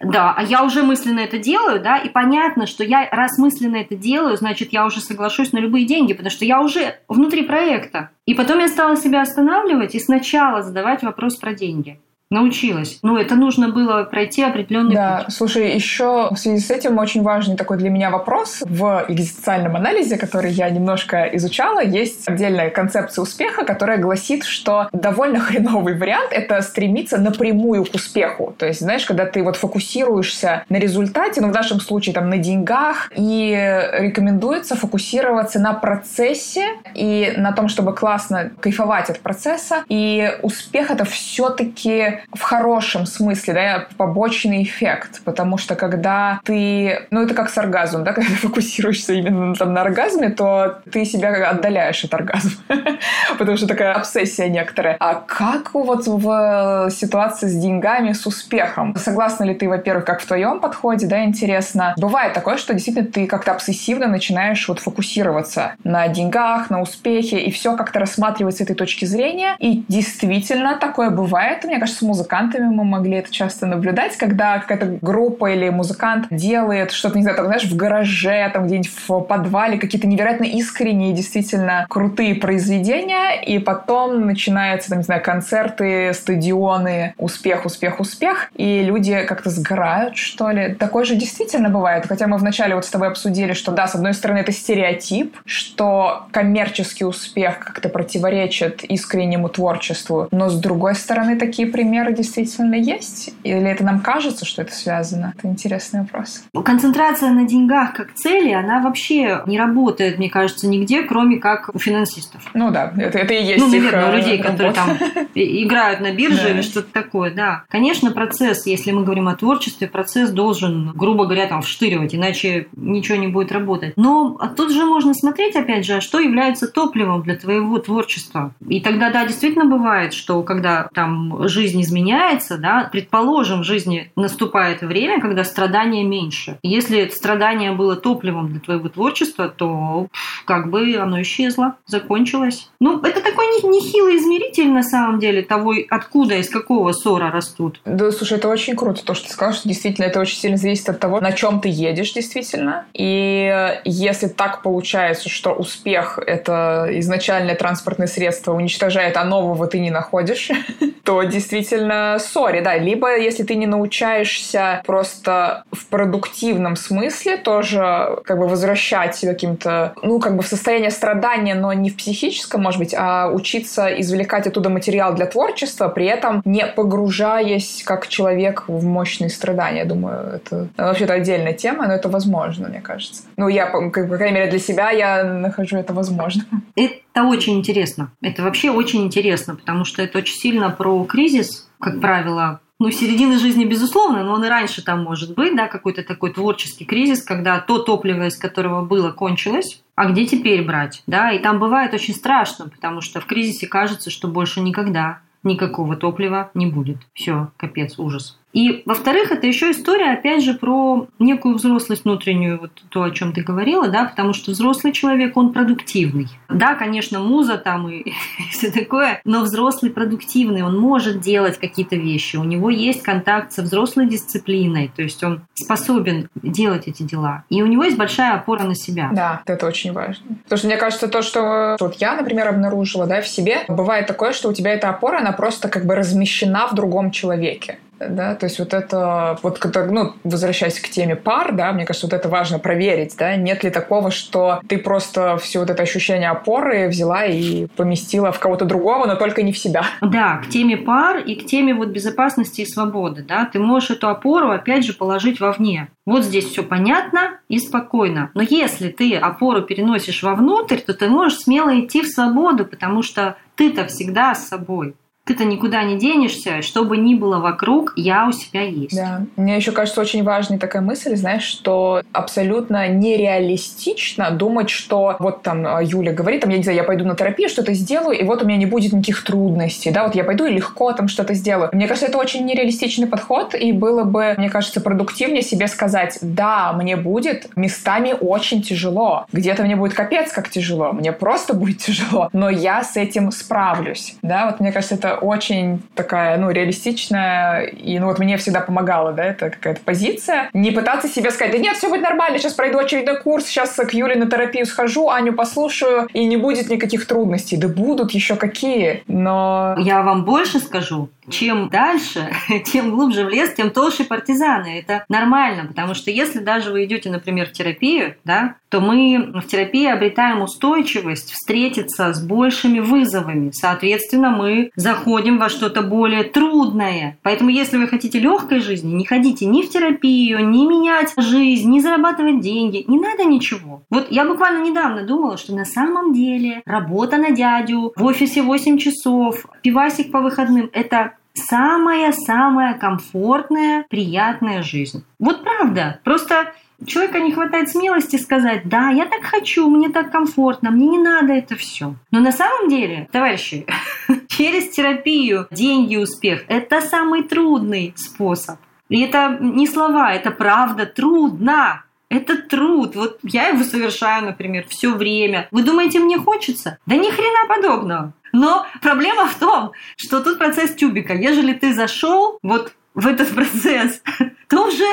Да, 0.00 0.34
а 0.36 0.42
я 0.42 0.62
уже 0.62 0.82
мысленно 0.82 1.20
это 1.20 1.38
делаю, 1.38 1.80
да, 1.80 1.96
и 1.96 2.08
понятно, 2.08 2.66
что 2.66 2.84
я 2.84 3.08
раз 3.10 3.38
мысленно 3.38 3.76
это 3.76 3.96
делаю, 3.96 4.36
значит, 4.36 4.72
я 4.72 4.84
уже 4.84 5.00
соглашусь 5.00 5.52
на 5.52 5.58
любые 5.58 5.86
деньги, 5.86 6.12
потому 6.12 6.30
что 6.30 6.44
я 6.44 6.60
уже 6.60 6.98
внутри 7.08 7.42
проекта. 7.42 8.10
И 8.26 8.34
потом 8.34 8.58
я 8.58 8.68
стала 8.68 8.96
себя 8.96 9.22
останавливать 9.22 9.94
и 9.94 10.00
сначала 10.00 10.62
задавать 10.62 11.02
вопрос 11.02 11.36
про 11.36 11.54
деньги. 11.54 11.98
Научилась. 12.28 12.98
Ну, 13.02 13.16
это 13.16 13.36
нужно 13.36 13.68
было 13.68 14.02
пройти 14.02 14.42
определенный 14.42 14.94
да. 14.96 15.22
путь. 15.24 15.34
Слушай, 15.34 15.74
еще 15.74 16.28
в 16.32 16.36
связи 16.36 16.58
с 16.58 16.72
этим 16.72 16.98
очень 16.98 17.22
важный 17.22 17.56
такой 17.56 17.78
для 17.78 17.88
меня 17.88 18.10
вопрос. 18.10 18.64
В 18.66 19.04
экзистенциальном 19.06 19.76
анализе, 19.76 20.16
который 20.16 20.50
я 20.50 20.68
немножко 20.68 21.30
изучала, 21.34 21.84
есть 21.84 22.28
отдельная 22.28 22.70
концепция 22.70 23.22
успеха, 23.22 23.64
которая 23.64 23.98
гласит, 23.98 24.42
что 24.42 24.88
довольно 24.92 25.38
хреновый 25.38 25.96
вариант— 25.96 26.28
это 26.32 26.60
стремиться 26.62 27.18
напрямую 27.18 27.84
к 27.84 27.94
успеху. 27.94 28.56
То 28.58 28.66
есть, 28.66 28.80
знаешь, 28.80 29.04
когда 29.04 29.24
ты 29.24 29.44
вот 29.44 29.54
фокусируешься 29.54 30.64
на 30.68 30.78
результате, 30.78 31.40
ну, 31.40 31.50
в 31.50 31.54
нашем 31.54 31.80
случае, 31.80 32.12
там, 32.12 32.28
на 32.28 32.38
деньгах, 32.38 33.08
и 33.14 33.52
рекомендуется 34.00 34.74
фокусироваться 34.74 35.60
на 35.60 35.74
процессе 35.74 36.64
и 36.92 37.34
на 37.36 37.52
том, 37.52 37.68
чтобы 37.68 37.94
классно 37.94 38.50
кайфовать 38.58 39.10
от 39.10 39.20
процесса. 39.20 39.84
И 39.88 40.28
успех— 40.42 40.90
это 40.92 41.04
все-таки 41.04 42.15
в 42.32 42.42
хорошем 42.42 43.06
смысле, 43.06 43.54
да, 43.54 43.86
побочный 43.96 44.62
эффект, 44.62 45.22
потому 45.24 45.58
что 45.58 45.74
когда 45.74 46.40
ты, 46.44 47.06
ну 47.10 47.22
это 47.22 47.34
как 47.34 47.50
с 47.50 47.58
оргазмом, 47.58 48.04
да, 48.04 48.12
когда 48.14 48.28
ты 48.28 48.36
фокусируешься 48.36 49.12
именно 49.12 49.54
там 49.54 49.72
на 49.72 49.82
оргазме, 49.82 50.30
то 50.30 50.78
ты 50.90 51.04
себя 51.04 51.48
отдаляешь 51.48 52.04
от 52.04 52.14
оргазма, 52.14 52.52
потому 53.38 53.56
что 53.56 53.66
такая 53.66 53.94
обсессия 53.94 54.48
некоторая. 54.48 54.96
А 55.00 55.14
как 55.14 55.74
вот 55.74 56.06
в 56.06 56.90
ситуации 56.90 57.46
с 57.46 57.54
деньгами, 57.54 58.12
с 58.12 58.26
успехом? 58.26 58.94
Согласна 58.96 59.44
ли 59.44 59.54
ты, 59.54 59.68
во-первых, 59.68 60.04
как 60.04 60.20
в 60.20 60.26
твоем 60.26 60.60
подходе, 60.60 61.06
да, 61.06 61.24
интересно? 61.24 61.94
Бывает 61.96 62.32
такое, 62.32 62.56
что 62.56 62.74
действительно 62.74 63.06
ты 63.06 63.26
как-то 63.26 63.52
обсессивно 63.52 64.06
начинаешь 64.06 64.68
вот 64.68 64.78
фокусироваться 64.78 65.74
на 65.84 66.08
деньгах, 66.08 66.70
на 66.70 66.80
успехе, 66.80 67.38
и 67.38 67.50
все 67.50 67.76
как-то 67.76 68.00
рассматривать 68.00 68.56
с 68.56 68.60
этой 68.60 68.74
точки 68.74 69.04
зрения, 69.04 69.56
и 69.58 69.84
действительно 69.88 70.76
такое 70.76 71.10
бывает, 71.10 71.64
мне 71.64 71.78
кажется, 71.78 72.04
музыкантами 72.06 72.66
мы 72.66 72.84
могли 72.84 73.18
это 73.18 73.32
часто 73.32 73.66
наблюдать, 73.66 74.16
когда 74.16 74.58
какая-то 74.58 74.98
группа 75.02 75.52
или 75.52 75.68
музыкант 75.68 76.26
делает 76.30 76.92
что-то, 76.92 77.16
не 77.16 77.22
знаю, 77.22 77.36
там, 77.36 77.46
знаешь, 77.46 77.64
в 77.64 77.76
гараже, 77.76 78.50
там 78.52 78.66
где-нибудь 78.66 78.90
в 79.08 79.20
подвале, 79.20 79.78
какие-то 79.78 80.06
невероятно 80.06 80.44
искренние, 80.44 81.12
действительно 81.12 81.86
крутые 81.88 82.34
произведения, 82.34 83.42
и 83.42 83.58
потом 83.58 84.26
начинаются, 84.26 84.90
там, 84.90 84.98
не 84.98 85.04
знаю, 85.04 85.22
концерты, 85.22 86.12
стадионы, 86.14 87.14
успех, 87.18 87.66
успех, 87.66 88.00
успех, 88.00 88.50
и 88.54 88.82
люди 88.82 89.24
как-то 89.24 89.50
сгорают, 89.50 90.16
что 90.16 90.50
ли. 90.50 90.74
Такое 90.74 91.04
же 91.04 91.16
действительно 91.16 91.68
бывает, 91.68 92.06
хотя 92.06 92.26
мы 92.26 92.36
вначале 92.36 92.74
вот 92.74 92.84
с 92.84 92.90
тобой 92.90 93.08
обсудили, 93.08 93.52
что 93.52 93.72
да, 93.72 93.86
с 93.88 93.94
одной 93.94 94.14
стороны, 94.14 94.38
это 94.38 94.52
стереотип, 94.52 95.36
что 95.44 96.26
коммерческий 96.30 97.04
успех 97.04 97.58
как-то 97.58 97.88
противоречит 97.88 98.84
искреннему 98.84 99.48
творчеству, 99.48 100.28
но 100.30 100.48
с 100.48 100.58
другой 100.58 100.94
стороны, 100.94 101.36
такие 101.36 101.68
примеры 101.68 101.95
примеры 101.96 102.14
действительно 102.14 102.74
есть? 102.74 103.34
Или 103.42 103.70
это 103.70 103.82
нам 103.82 104.00
кажется, 104.00 104.44
что 104.44 104.62
это 104.62 104.72
связано? 104.72 105.32
Это 105.36 105.48
интересный 105.48 106.00
вопрос. 106.00 106.44
Концентрация 106.64 107.30
на 107.30 107.46
деньгах 107.46 107.94
как 107.94 108.12
цели, 108.12 108.52
она 108.52 108.82
вообще 108.82 109.42
не 109.46 109.58
работает, 109.58 110.18
мне 110.18 110.28
кажется, 110.28 110.68
нигде, 110.68 111.02
кроме 111.02 111.38
как 111.38 111.70
у 111.74 111.78
финансистов. 111.78 112.42
Ну 112.52 112.70
да, 112.70 112.92
это, 112.98 113.18
это 113.18 113.32
и 113.32 113.42
есть 113.42 113.64
Ну, 113.64 113.70
наверное, 113.70 114.10
у 114.10 114.12
э, 114.12 114.16
людей, 114.18 114.42
которые 114.42 114.74
там 114.74 114.90
играют 115.34 116.00
на 116.00 116.12
бирже 116.12 116.50
или 116.50 116.60
что-то 116.60 116.92
такое, 116.92 117.30
да. 117.30 117.64
Конечно, 117.68 118.10
процесс, 118.10 118.66
если 118.66 118.90
мы 118.90 119.04
говорим 119.04 119.28
о 119.28 119.36
творчестве, 119.36 119.86
процесс 119.86 120.30
должен, 120.30 120.92
грубо 120.94 121.24
говоря, 121.24 121.46
там 121.46 121.62
вштыривать, 121.62 122.14
иначе 122.14 122.68
ничего 122.76 123.16
не 123.16 123.28
будет 123.28 123.52
работать. 123.52 123.94
Но 123.96 124.38
тут 124.54 124.70
же 124.70 124.84
можно 124.84 125.14
смотреть, 125.14 125.56
опять 125.56 125.86
же, 125.86 125.94
а 125.94 126.00
что 126.02 126.20
является 126.20 126.68
топливом 126.68 127.22
для 127.22 127.36
твоего 127.36 127.78
творчества. 127.78 128.52
И 128.68 128.80
тогда, 128.80 129.10
да, 129.10 129.26
действительно 129.26 129.64
бывает, 129.64 130.12
что 130.12 130.42
когда 130.42 130.88
там 130.92 131.48
жизнь 131.48 131.85
изменяется, 131.86 132.58
да, 132.58 132.88
предположим, 132.90 133.60
в 133.60 133.64
жизни 133.64 134.10
наступает 134.16 134.82
время, 134.82 135.20
когда 135.20 135.44
страдания 135.44 136.04
меньше. 136.04 136.58
Если 136.62 137.08
страдание 137.08 137.72
было 137.72 137.96
топливом 137.96 138.48
для 138.48 138.60
твоего 138.60 138.88
творчества, 138.88 139.48
то 139.48 140.08
как 140.44 140.70
бы 140.70 140.96
оно 140.96 141.22
исчезло, 141.22 141.76
закончилось. 141.86 142.70
Ну, 142.80 143.00
это 143.00 143.20
такой 143.20 143.46
нехилый 143.62 144.16
измеритель 144.16 144.70
на 144.70 144.82
самом 144.82 145.18
деле 145.18 145.42
того, 145.42 145.74
откуда, 145.88 146.36
из 146.36 146.48
какого 146.48 146.92
ссора 146.92 147.30
растут. 147.30 147.80
Да, 147.84 148.10
слушай, 148.10 148.38
это 148.38 148.48
очень 148.48 148.76
круто, 148.76 149.04
то, 149.04 149.14
что 149.14 149.26
ты 149.26 149.32
сказал, 149.32 149.54
что 149.54 149.68
действительно 149.68 150.06
это 150.06 150.20
очень 150.20 150.38
сильно 150.38 150.56
зависит 150.56 150.88
от 150.88 151.00
того, 151.00 151.20
на 151.20 151.32
чем 151.32 151.60
ты 151.60 151.68
едешь 151.68 152.12
действительно. 152.12 152.86
И 152.92 153.80
если 153.84 154.28
так 154.28 154.62
получается, 154.62 155.28
что 155.28 155.52
успех— 155.52 156.18
это 156.26 156.88
изначальное 156.90 157.54
транспортное 157.54 158.06
средство 158.06 158.52
уничтожает, 158.52 159.16
а 159.16 159.24
нового 159.24 159.66
ты 159.66 159.78
не 159.80 159.90
находишь, 159.90 160.50
то 161.04 161.22
действительно, 161.22 161.75
сори, 162.18 162.60
да. 162.60 162.76
Либо 162.76 163.18
если 163.18 163.42
ты 163.42 163.54
не 163.54 163.66
научаешься 163.66 164.82
просто 164.86 165.64
в 165.72 165.86
продуктивном 165.86 166.76
смысле 166.76 167.36
тоже 167.36 168.18
как 168.24 168.38
бы 168.38 168.48
возвращать 168.48 169.16
себя 169.16 169.32
каким-то, 169.32 169.94
ну, 170.02 170.18
как 170.20 170.36
бы 170.36 170.42
в 170.42 170.46
состояние 170.46 170.90
страдания, 170.90 171.54
но 171.54 171.72
не 171.72 171.90
в 171.90 171.96
психическом, 171.96 172.62
может 172.62 172.78
быть, 172.78 172.94
а 172.96 173.30
учиться 173.30 173.88
извлекать 174.00 174.46
оттуда 174.46 174.70
материал 174.70 175.14
для 175.14 175.26
творчества, 175.26 175.88
при 175.88 176.06
этом 176.06 176.42
не 176.44 176.66
погружаясь 176.66 177.82
как 177.84 178.08
человек 178.08 178.64
в 178.68 178.84
мощные 178.84 179.30
страдания. 179.30 179.80
Я 179.80 179.84
думаю, 179.84 180.34
это 180.36 180.68
вообще-то 180.76 181.14
отдельная 181.14 181.52
тема, 181.52 181.86
но 181.86 181.94
это 181.94 182.08
возможно, 182.08 182.68
мне 182.68 182.80
кажется. 182.80 183.22
Ну, 183.36 183.48
я, 183.48 183.66
как, 183.66 184.08
по 184.08 184.16
крайней 184.16 184.36
мере, 184.36 184.50
для 184.50 184.58
себя 184.58 184.90
я 184.90 185.24
нахожу 185.24 185.76
это 185.76 185.92
возможно. 185.92 186.44
Это 186.74 187.24
очень 187.24 187.58
интересно. 187.58 188.10
Это 188.22 188.42
вообще 188.42 188.70
очень 188.70 189.04
интересно, 189.04 189.56
потому 189.56 189.84
что 189.84 190.02
это 190.02 190.18
очень 190.18 190.34
сильно 190.34 190.70
про 190.70 191.04
кризис, 191.04 191.65
как 191.78 192.00
правило, 192.00 192.60
ну, 192.78 192.90
середины 192.90 193.38
жизни, 193.38 193.64
безусловно, 193.64 194.22
но 194.22 194.34
он 194.34 194.44
и 194.44 194.48
раньше 194.48 194.84
там 194.84 195.02
может 195.02 195.34
быть, 195.34 195.56
да, 195.56 195.66
какой-то 195.66 196.02
такой 196.02 196.32
творческий 196.32 196.84
кризис, 196.84 197.22
когда 197.22 197.58
то 197.58 197.78
топливо, 197.78 198.26
из 198.26 198.36
которого 198.36 198.84
было, 198.84 199.12
кончилось, 199.12 199.82
а 199.94 200.10
где 200.10 200.26
теперь 200.26 200.64
брать, 200.64 201.02
да, 201.06 201.32
и 201.32 201.38
там 201.38 201.58
бывает 201.58 201.94
очень 201.94 202.14
страшно, 202.14 202.68
потому 202.68 203.00
что 203.00 203.20
в 203.20 203.26
кризисе 203.26 203.66
кажется, 203.66 204.10
что 204.10 204.28
больше 204.28 204.60
никогда 204.60 205.20
никакого 205.42 205.96
топлива 205.96 206.50
не 206.54 206.66
будет. 206.66 206.98
Все, 207.14 207.50
капец, 207.56 207.98
ужас. 207.98 208.38
И, 208.56 208.82
во-вторых, 208.86 209.32
это 209.32 209.46
еще 209.46 209.70
история, 209.70 210.12
опять 210.12 210.42
же, 210.42 210.54
про 210.54 211.08
некую 211.18 211.56
взрослость 211.56 212.04
внутреннюю, 212.04 212.58
вот 212.58 212.70
то, 212.88 213.02
о 213.02 213.10
чем 213.10 213.34
ты 213.34 213.42
говорила, 213.42 213.88
да, 213.88 214.06
потому 214.06 214.32
что 214.32 214.52
взрослый 214.52 214.94
человек, 214.94 215.36
он 215.36 215.52
продуктивный. 215.52 216.28
Да, 216.48 216.74
конечно, 216.74 217.18
муза 217.18 217.58
там 217.58 217.90
и, 217.90 217.98
и 217.98 218.12
все 218.50 218.70
такое, 218.70 219.20
но 219.26 219.42
взрослый 219.42 219.90
продуктивный, 219.90 220.62
он 220.62 220.78
может 220.78 221.20
делать 221.20 221.58
какие-то 221.58 221.96
вещи, 221.96 222.36
у 222.36 222.44
него 222.44 222.70
есть 222.70 223.02
контакт 223.02 223.52
со 223.52 223.60
взрослой 223.60 224.08
дисциплиной, 224.08 224.90
то 224.96 225.02
есть 225.02 225.22
он 225.22 225.42
способен 225.52 226.30
делать 226.36 226.88
эти 226.88 227.02
дела. 227.02 227.44
И 227.50 227.62
у 227.62 227.66
него 227.66 227.84
есть 227.84 227.98
большая 227.98 228.36
опора 228.36 228.62
на 228.62 228.74
себя. 228.74 229.10
Да, 229.12 229.42
это 229.44 229.66
очень 229.66 229.92
важно. 229.92 230.24
Потому 230.44 230.58
что 230.58 230.66
мне 230.68 230.78
кажется, 230.78 231.08
то, 231.08 231.20
что 231.20 231.76
вот 231.78 231.96
я, 231.96 232.14
например, 232.14 232.48
обнаружила, 232.48 233.06
да, 233.06 233.20
в 233.20 233.28
себе, 233.28 233.66
бывает 233.68 234.06
такое, 234.06 234.32
что 234.32 234.48
у 234.48 234.54
тебя 234.54 234.72
эта 234.72 234.88
опора, 234.88 235.18
она 235.18 235.32
просто 235.32 235.68
как 235.68 235.84
бы 235.84 235.94
размещена 235.94 236.66
в 236.68 236.74
другом 236.74 237.10
человеке 237.10 237.80
да, 237.98 238.34
то 238.34 238.46
есть 238.46 238.58
вот 238.58 238.74
это, 238.74 239.38
вот 239.42 239.58
когда, 239.58 239.84
ну, 239.86 240.12
возвращаясь 240.24 240.80
к 240.80 240.88
теме 240.88 241.16
пар, 241.16 241.52
да, 241.52 241.72
мне 241.72 241.84
кажется, 241.84 242.06
вот 242.06 242.12
это 242.12 242.28
важно 242.28 242.58
проверить, 242.58 243.14
да, 243.18 243.36
нет 243.36 243.64
ли 243.64 243.70
такого, 243.70 244.10
что 244.10 244.60
ты 244.68 244.78
просто 244.78 245.38
все 245.38 245.60
вот 245.60 245.70
это 245.70 245.82
ощущение 245.82 246.30
опоры 246.30 246.88
взяла 246.88 247.24
и 247.24 247.66
поместила 247.76 248.32
в 248.32 248.38
кого-то 248.38 248.64
другого, 248.64 249.06
но 249.06 249.16
только 249.16 249.42
не 249.42 249.52
в 249.52 249.58
себя. 249.58 249.84
Да, 250.00 250.38
к 250.38 250.48
теме 250.48 250.76
пар 250.76 251.18
и 251.18 251.34
к 251.36 251.46
теме 251.46 251.74
вот 251.74 251.88
безопасности 251.88 252.62
и 252.62 252.66
свободы, 252.66 253.24
да, 253.26 253.48
ты 253.50 253.58
можешь 253.58 253.90
эту 253.90 254.08
опору, 254.08 254.50
опять 254.50 254.84
же, 254.84 254.92
положить 254.92 255.40
вовне. 255.40 255.88
Вот 256.04 256.24
здесь 256.24 256.44
все 256.44 256.62
понятно 256.62 257.40
и 257.48 257.58
спокойно. 257.58 258.30
Но 258.34 258.42
если 258.42 258.88
ты 258.88 259.16
опору 259.16 259.62
переносишь 259.62 260.22
вовнутрь, 260.22 260.78
то 260.78 260.94
ты 260.94 261.08
можешь 261.08 261.40
смело 261.40 261.78
идти 261.80 262.02
в 262.02 262.08
свободу, 262.08 262.64
потому 262.64 263.02
что 263.02 263.36
ты-то 263.56 263.86
всегда 263.86 264.34
с 264.34 264.48
собой 264.48 264.94
ты-то 265.26 265.44
никуда 265.44 265.82
не 265.82 265.98
денешься, 265.98 266.62
что 266.62 266.84
бы 266.84 266.96
ни 266.96 267.16
было 267.16 267.38
вокруг, 267.40 267.92
я 267.96 268.28
у 268.28 268.32
себя 268.32 268.62
есть. 268.62 268.94
Да. 268.94 269.22
Мне 269.34 269.56
еще 269.56 269.72
кажется 269.72 270.00
очень 270.00 270.22
важной 270.22 270.58
такая 270.58 270.82
мысль, 270.82 271.16
знаешь, 271.16 271.42
что 271.42 272.02
абсолютно 272.12 272.86
нереалистично 272.86 274.30
думать, 274.30 274.70
что 274.70 275.16
вот 275.18 275.42
там 275.42 275.66
а, 275.66 275.82
Юля 275.82 276.12
говорит, 276.12 276.42
там, 276.42 276.50
я 276.50 276.58
не 276.58 276.62
знаю, 276.62 276.78
я 276.78 276.84
пойду 276.84 277.04
на 277.04 277.16
терапию, 277.16 277.48
что-то 277.48 277.74
сделаю, 277.74 278.16
и 278.16 278.22
вот 278.22 278.42
у 278.42 278.46
меня 278.46 278.56
не 278.56 278.66
будет 278.66 278.92
никаких 278.92 279.24
трудностей, 279.24 279.90
да, 279.90 280.04
вот 280.04 280.14
я 280.14 280.22
пойду 280.22 280.46
и 280.46 280.52
легко 280.52 280.92
там 280.92 281.08
что-то 281.08 281.34
сделаю. 281.34 281.70
Мне 281.72 281.88
кажется, 281.88 282.06
это 282.06 282.18
очень 282.18 282.44
нереалистичный 282.46 283.08
подход, 283.08 283.56
и 283.56 283.72
было 283.72 284.04
бы, 284.04 284.34
мне 284.36 284.48
кажется, 284.48 284.80
продуктивнее 284.80 285.42
себе 285.42 285.66
сказать, 285.66 286.18
да, 286.22 286.72
мне 286.72 286.94
будет 286.94 287.48
местами 287.56 288.14
очень 288.18 288.62
тяжело, 288.62 289.26
где-то 289.32 289.64
мне 289.64 289.74
будет 289.74 289.94
капец 289.94 290.30
как 290.30 290.50
тяжело, 290.50 290.92
мне 290.92 291.10
просто 291.10 291.52
будет 291.52 291.78
тяжело, 291.78 292.28
но 292.32 292.48
я 292.48 292.84
с 292.84 292.96
этим 292.96 293.32
справлюсь, 293.32 294.16
да, 294.22 294.46
вот 294.46 294.60
мне 294.60 294.70
кажется, 294.70 294.94
это 294.94 295.15
очень 295.20 295.82
такая, 295.94 296.36
ну, 296.38 296.50
реалистичная, 296.50 297.62
и, 297.64 297.98
ну, 297.98 298.06
вот 298.06 298.18
мне 298.18 298.36
всегда 298.36 298.60
помогала, 298.60 299.12
да, 299.12 299.24
это 299.24 299.50
какая-то 299.50 299.80
позиция. 299.84 300.50
Не 300.52 300.70
пытаться 300.70 301.08
себе 301.08 301.30
сказать, 301.30 301.52
да 301.52 301.58
нет, 301.58 301.76
все 301.76 301.88
будет 301.88 302.02
нормально, 302.02 302.38
сейчас 302.38 302.54
пройду 302.54 302.78
очередной 302.78 303.20
курс, 303.20 303.46
сейчас 303.46 303.74
к 303.74 303.92
Юле 303.92 304.16
на 304.16 304.30
терапию 304.30 304.66
схожу, 304.66 305.08
Аню 305.08 305.32
послушаю, 305.32 306.08
и 306.12 306.24
не 306.24 306.36
будет 306.36 306.68
никаких 306.70 307.06
трудностей. 307.06 307.56
Да 307.56 307.68
будут 307.68 308.12
еще 308.12 308.36
какие, 308.36 309.02
но... 309.06 309.76
Я 309.78 310.02
вам 310.02 310.24
больше 310.24 310.58
скажу, 310.58 311.10
чем 311.28 311.68
дальше, 311.68 312.30
тем 312.64 312.90
глубже 312.90 313.24
в 313.24 313.28
лес, 313.28 313.52
тем 313.54 313.70
толще 313.70 314.04
партизаны. 314.04 314.78
Это 314.80 315.04
нормально, 315.08 315.66
потому 315.66 315.94
что 315.94 316.10
если 316.10 316.38
даже 316.38 316.70
вы 316.70 316.84
идете, 316.84 317.10
например, 317.10 317.48
в 317.48 317.52
терапию, 317.52 318.14
да, 318.24 318.56
то 318.68 318.80
мы 318.80 319.32
в 319.34 319.46
терапии 319.46 319.86
обретаем 319.86 320.42
устойчивость 320.42 321.32
встретиться 321.32 322.12
с 322.12 322.22
большими 322.22 322.80
вызовами. 322.80 323.50
Соответственно, 323.52 324.30
мы 324.30 324.70
заходим 324.76 325.05
во 325.06 325.48
что-то 325.48 325.82
более 325.82 326.24
трудное. 326.24 327.18
Поэтому, 327.22 327.50
если 327.50 327.76
вы 327.76 327.86
хотите 327.86 328.18
легкой 328.18 328.60
жизни, 328.60 328.92
не 328.94 329.04
ходите 329.04 329.46
ни 329.46 329.62
в 329.62 329.70
терапию, 329.70 330.48
ни 330.48 330.66
менять 330.66 331.14
жизнь, 331.16 331.70
ни 331.70 331.80
зарабатывать 331.80 332.40
деньги. 332.40 332.84
Не 332.86 332.98
надо 332.98 333.24
ничего. 333.24 333.82
Вот 333.90 334.08
я 334.10 334.24
буквально 334.24 334.64
недавно 334.64 335.02
думала, 335.04 335.36
что 335.36 335.54
на 335.54 335.64
самом 335.64 336.12
деле 336.12 336.62
работа 336.66 337.16
на 337.16 337.30
дядю, 337.30 337.92
в 337.96 338.04
офисе 338.04 338.42
8 338.42 338.78
часов, 338.78 339.46
пивасик 339.62 340.10
по 340.10 340.20
выходным– 340.20 340.68
это 340.72 341.12
самая-самая 341.34 342.74
комфортная, 342.74 343.84
приятная 343.88 344.62
жизнь. 344.62 345.04
Вот 345.18 345.42
правда. 345.42 346.00
Просто 346.04 346.52
человека 346.84 347.20
не 347.20 347.32
хватает 347.32 347.70
смелости 347.70 348.16
сказать, 348.16 348.68
да, 348.68 348.90
я 348.90 349.06
так 349.06 349.22
хочу, 349.22 349.68
мне 349.68 349.88
так 349.88 350.10
комфортно, 350.10 350.70
мне 350.70 350.88
не 350.88 350.98
надо 350.98 351.32
это 351.32 351.56
все. 351.56 351.94
Но 352.10 352.20
на 352.20 352.32
самом 352.32 352.68
деле, 352.68 353.08
товарищи, 353.12 353.66
через 354.28 354.70
терапию 354.70 355.46
деньги, 355.50 355.96
успех– 355.96 356.44
это 356.48 356.80
самый 356.80 357.22
трудный 357.22 357.94
способ. 357.96 358.58
И 358.88 359.00
это 359.00 359.38
не 359.40 359.66
слова, 359.66 360.12
это 360.12 360.30
правда 360.30 360.86
трудно. 360.86 361.82
Это 362.08 362.36
труд. 362.36 362.94
Вот 362.94 363.18
я 363.24 363.48
его 363.48 363.64
совершаю, 363.64 364.26
например, 364.26 364.64
все 364.68 364.94
время. 364.94 365.48
Вы 365.50 365.62
думаете, 365.64 365.98
мне 365.98 366.18
хочется? 366.18 366.78
Да 366.86 366.94
ни 366.94 367.10
хрена 367.10 367.48
подобного. 367.48 368.12
Но 368.32 368.64
проблема 368.80 369.26
в 369.26 369.34
том, 369.34 369.72
что 369.96 370.20
тут 370.20 370.38
процесс 370.38 370.74
тюбика. 370.74 371.14
Ежели 371.14 371.52
ты 371.52 371.74
зашел 371.74 372.38
вот 372.42 372.72
в 372.94 373.06
этот 373.08 373.30
процесс, 373.34 374.02
то 374.48 374.68
уже 374.68 374.86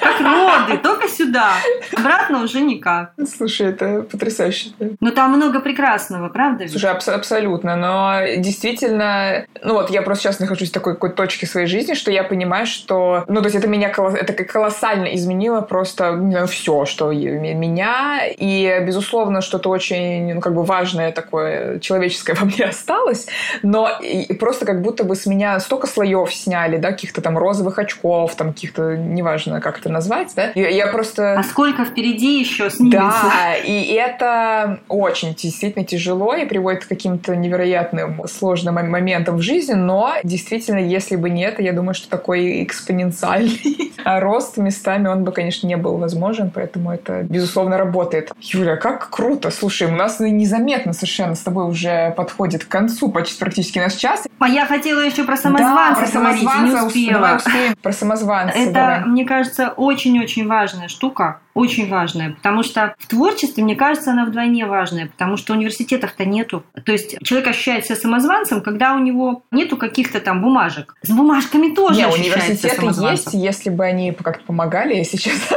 как 0.00 0.20
роды, 0.20 0.78
только 0.78 1.08
сюда. 1.08 1.52
Обратно 1.96 2.42
уже 2.42 2.60
никак. 2.60 3.12
Слушай, 3.36 3.68
это 3.68 4.02
потрясающе. 4.02 4.70
Но 5.00 5.10
там 5.10 5.32
много 5.32 5.60
прекрасного, 5.60 6.28
правда? 6.28 6.68
Слушай, 6.68 6.90
абс- 6.90 7.08
абсолютно. 7.08 7.76
Но 7.76 8.20
действительно, 8.38 9.46
ну 9.62 9.74
вот 9.74 9.90
я 9.90 10.02
просто 10.02 10.24
сейчас 10.24 10.40
нахожусь 10.40 10.70
в 10.70 10.72
такой 10.72 10.94
какой 10.94 11.10
точке 11.10 11.46
своей 11.46 11.66
жизни, 11.66 11.94
что 11.94 12.10
я 12.10 12.24
понимаю, 12.24 12.66
что, 12.66 13.24
ну 13.28 13.40
то 13.40 13.46
есть 13.46 13.56
это 13.56 13.68
меня 13.68 13.88
это 13.88 14.44
колоссально 14.44 15.14
изменило 15.14 15.60
просто 15.60 16.12
не 16.12 16.32
знаю, 16.32 16.46
все, 16.46 16.84
что 16.84 17.12
меня. 17.12 18.20
И, 18.26 18.80
безусловно, 18.86 19.40
что-то 19.40 19.70
очень, 19.70 20.34
ну 20.34 20.40
как 20.40 20.54
бы 20.54 20.62
важное 20.64 21.12
такое 21.12 21.78
человеческое 21.80 22.34
во 22.40 22.46
мне 22.46 22.64
осталось. 22.64 23.26
Но 23.62 23.90
просто 24.38 24.66
как 24.66 24.82
будто 24.82 25.04
бы 25.04 25.14
с 25.14 25.26
меня 25.26 25.60
столько 25.60 25.86
слоев 25.86 26.32
сняли, 26.34 26.76
да, 26.76 26.92
каких-то 26.92 27.20
там 27.20 27.38
розовых 27.38 27.78
очков, 27.78 28.34
там 28.34 28.52
каких-то, 28.52 28.96
неважно, 28.96 29.60
как 29.64 29.78
это 29.78 29.88
назвать, 29.88 30.30
да. 30.36 30.52
Я, 30.54 30.68
я 30.68 30.86
просто... 30.88 31.38
А 31.38 31.42
сколько 31.42 31.86
впереди 31.86 32.38
еще 32.38 32.68
снимется? 32.68 32.98
Да, 33.00 33.56
и 33.56 33.94
это 33.94 34.80
очень 34.88 35.34
действительно 35.34 35.86
тяжело 35.86 36.34
и 36.34 36.44
приводит 36.44 36.84
к 36.84 36.88
каким-то 36.88 37.34
невероятным 37.34 38.28
сложным 38.28 38.74
моментам 38.74 39.38
в 39.38 39.40
жизни, 39.40 39.72
но 39.72 40.16
действительно, 40.22 40.78
если 40.78 41.16
бы 41.16 41.30
нет, 41.30 41.60
я 41.60 41.72
думаю, 41.72 41.94
что 41.94 42.10
такой 42.10 42.62
экспоненциальный 42.62 43.92
рост 44.04 44.58
местами, 44.58 45.08
он 45.08 45.24
бы, 45.24 45.32
конечно, 45.32 45.66
не 45.66 45.78
был 45.78 45.96
возможен, 45.96 46.50
поэтому 46.54 46.92
это, 46.92 47.22
безусловно, 47.22 47.78
работает. 47.78 48.32
Юля, 48.40 48.76
как 48.76 49.08
круто! 49.08 49.50
Слушай, 49.50 49.88
у 49.88 49.92
нас 49.92 50.20
незаметно 50.20 50.92
совершенно 50.92 51.34
с 51.34 51.40
тобой 51.40 51.66
уже 51.66 52.12
подходит 52.16 52.64
к 52.64 52.68
концу 52.68 53.08
почти 53.10 53.38
практически 53.38 53.78
наш 53.78 53.94
час. 53.94 54.26
А 54.38 54.48
я 54.48 54.66
хотела 54.66 55.00
еще 55.00 55.24
про 55.24 55.38
самозванца 55.38 55.94
да, 55.94 56.00
про 56.00 56.06
самозванца 56.06 56.54
говорить, 56.58 56.72
не 56.74 56.86
успела. 56.86 57.36
Успеем 57.36 57.76
про 57.80 57.92
самозванца. 57.92 58.58
Это, 58.58 58.72
давай. 58.72 59.04
мне 59.06 59.24
кажется, 59.24 59.53
кажется, 59.54 59.74
очень-очень 59.76 60.46
важная 60.46 60.88
штука, 60.88 61.40
очень 61.54 61.88
важная, 61.88 62.32
потому 62.32 62.62
что 62.62 62.94
в 62.98 63.06
творчестве, 63.06 63.62
мне 63.62 63.76
кажется, 63.76 64.10
она 64.10 64.24
вдвойне 64.24 64.66
важная, 64.66 65.06
потому 65.06 65.36
что 65.36 65.52
университетов-то 65.52 66.24
нету. 66.24 66.64
То 66.84 66.92
есть 66.92 67.16
человек 67.22 67.48
ощущает 67.48 67.84
себя 67.84 67.96
самозванцем, 67.96 68.60
когда 68.60 68.94
у 68.94 68.98
него 68.98 69.42
нету 69.50 69.76
каких-то 69.76 70.20
там 70.20 70.42
бумажек. 70.42 70.96
С 71.02 71.10
бумажками 71.10 71.74
тоже 71.74 72.00
Не, 72.00 72.06
университеты 72.06 72.86
есть, 73.10 73.32
если 73.32 73.70
бы 73.70 73.84
они 73.84 74.12
как-то 74.12 74.44
помогали, 74.44 74.94
если 74.94 75.16
честно. 75.16 75.56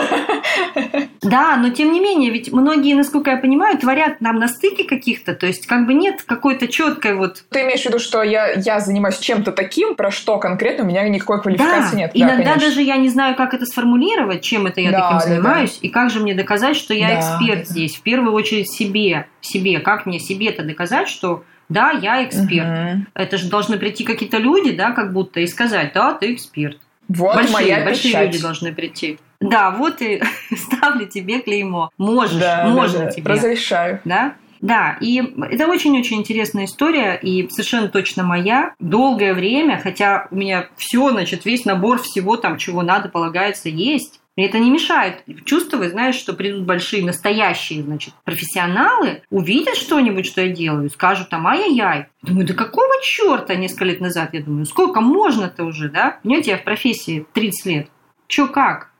Да, 1.29 1.57
но 1.57 1.69
тем 1.69 1.91
не 1.91 1.99
менее, 1.99 2.31
ведь 2.31 2.51
многие, 2.51 2.93
насколько 2.93 3.31
я 3.31 3.37
понимаю, 3.37 3.77
творят 3.77 4.21
нам 4.21 4.37
на 4.37 4.47
стыке 4.47 4.83
каких-то, 4.83 5.33
то 5.33 5.45
есть 5.45 5.67
как 5.67 5.85
бы 5.85 5.93
нет 5.93 6.23
какой-то 6.23 6.67
четкой 6.67 7.15
вот... 7.15 7.43
Ты 7.49 7.61
имеешь 7.61 7.81
в 7.81 7.85
виду, 7.85 7.99
что 7.99 8.23
я, 8.23 8.53
я 8.53 8.79
занимаюсь 8.79 9.19
чем-то 9.19 9.51
таким, 9.51 9.95
про 9.95 10.11
что 10.11 10.37
конкретно 10.37 10.83
у 10.83 10.87
меня 10.87 11.07
никакой 11.07 11.41
квалификации 11.41 11.91
да, 11.91 11.97
нет? 11.97 12.11
Иногда 12.13 12.43
конечно. 12.43 12.61
даже 12.61 12.81
я 12.81 12.97
не 12.97 13.09
знаю, 13.09 13.35
как 13.35 13.53
это 13.53 13.65
сформулировать, 13.65 14.41
чем 14.41 14.67
это 14.67 14.81
я 14.81 14.91
да, 14.91 15.01
таким 15.01 15.31
занимаюсь, 15.31 15.71
да, 15.73 15.79
да. 15.81 15.87
и 15.87 15.89
как 15.89 16.09
же 16.09 16.19
мне 16.19 16.33
доказать, 16.33 16.75
что 16.75 16.93
я 16.93 17.09
да, 17.09 17.19
эксперт 17.19 17.59
да. 17.59 17.65
здесь. 17.65 17.95
В 17.95 18.01
первую 18.01 18.33
очередь 18.33 18.71
себе, 18.71 19.27
себе. 19.41 19.79
Как 19.79 20.05
мне 20.05 20.19
себе-то 20.19 20.63
доказать, 20.63 21.09
что 21.09 21.43
да, 21.69 21.91
я 21.91 22.23
эксперт. 22.23 22.67
Угу. 22.67 23.05
Это 23.13 23.37
же 23.37 23.49
должны 23.49 23.77
прийти 23.77 24.03
какие-то 24.03 24.37
люди, 24.37 24.71
да, 24.71 24.91
как 24.91 25.11
будто, 25.11 25.39
и 25.39 25.47
сказать, 25.47 25.91
да, 25.93 26.13
ты 26.13 26.33
эксперт. 26.33 26.77
Вот 27.09 27.35
большие, 27.35 27.53
моя 27.53 27.85
большие 27.85 28.11
печать. 28.11 28.25
люди 28.27 28.41
должны 28.41 28.73
прийти. 28.73 29.19
Да, 29.39 29.71
вот 29.71 30.01
и 30.01 30.21
ставлю 30.55 31.07
тебе 31.07 31.41
клеймо. 31.41 31.91
Можешь, 31.97 32.39
да, 32.39 32.67
можно 32.67 32.99
да, 32.99 33.11
тебе. 33.11 33.31
Разрешаю. 33.31 34.01
Да? 34.05 34.35
Да, 34.59 34.97
и 35.01 35.21
это 35.51 35.67
очень-очень 35.67 36.17
интересная 36.17 36.65
история, 36.65 37.15
и 37.21 37.47
совершенно 37.49 37.89
точно 37.89 38.23
моя. 38.23 38.73
Долгое 38.79 39.33
время, 39.33 39.79
хотя 39.81 40.27
у 40.31 40.35
меня 40.35 40.67
все, 40.77 41.11
значит, 41.11 41.45
весь 41.45 41.65
набор 41.65 42.01
всего 42.01 42.37
там, 42.37 42.57
чего 42.57 42.81
надо, 42.81 43.09
полагается, 43.09 43.69
есть. 43.69 44.19
И 44.35 44.43
это 44.43 44.59
не 44.59 44.69
мешает 44.69 45.23
чувствовать, 45.45 45.91
знаешь, 45.91 46.15
что 46.15 46.33
придут 46.33 46.63
большие, 46.63 47.03
настоящие, 47.03 47.81
значит, 47.81 48.13
профессионалы, 48.23 49.23
увидят 49.31 49.75
что-нибудь, 49.75 50.27
что 50.27 50.41
я 50.41 50.49
делаю, 50.49 50.91
скажут 50.91 51.29
там, 51.29 51.47
ай-яй-яй. 51.47 52.05
Думаю, 52.21 52.45
да 52.45 52.53
какого 52.53 52.93
черта 53.01 53.55
несколько 53.55 53.85
лет 53.85 53.99
назад, 53.99 54.33
я 54.33 54.43
думаю, 54.43 54.65
сколько 54.65 55.01
можно-то 55.01 55.63
уже, 55.63 55.89
да? 55.89 56.19
Понимаете, 56.21 56.51
я 56.51 56.57
в 56.57 56.63
профессии 56.63 57.25
30 57.33 57.65
лет. 57.65 57.87
Чё 58.27 58.47
как? 58.47 58.91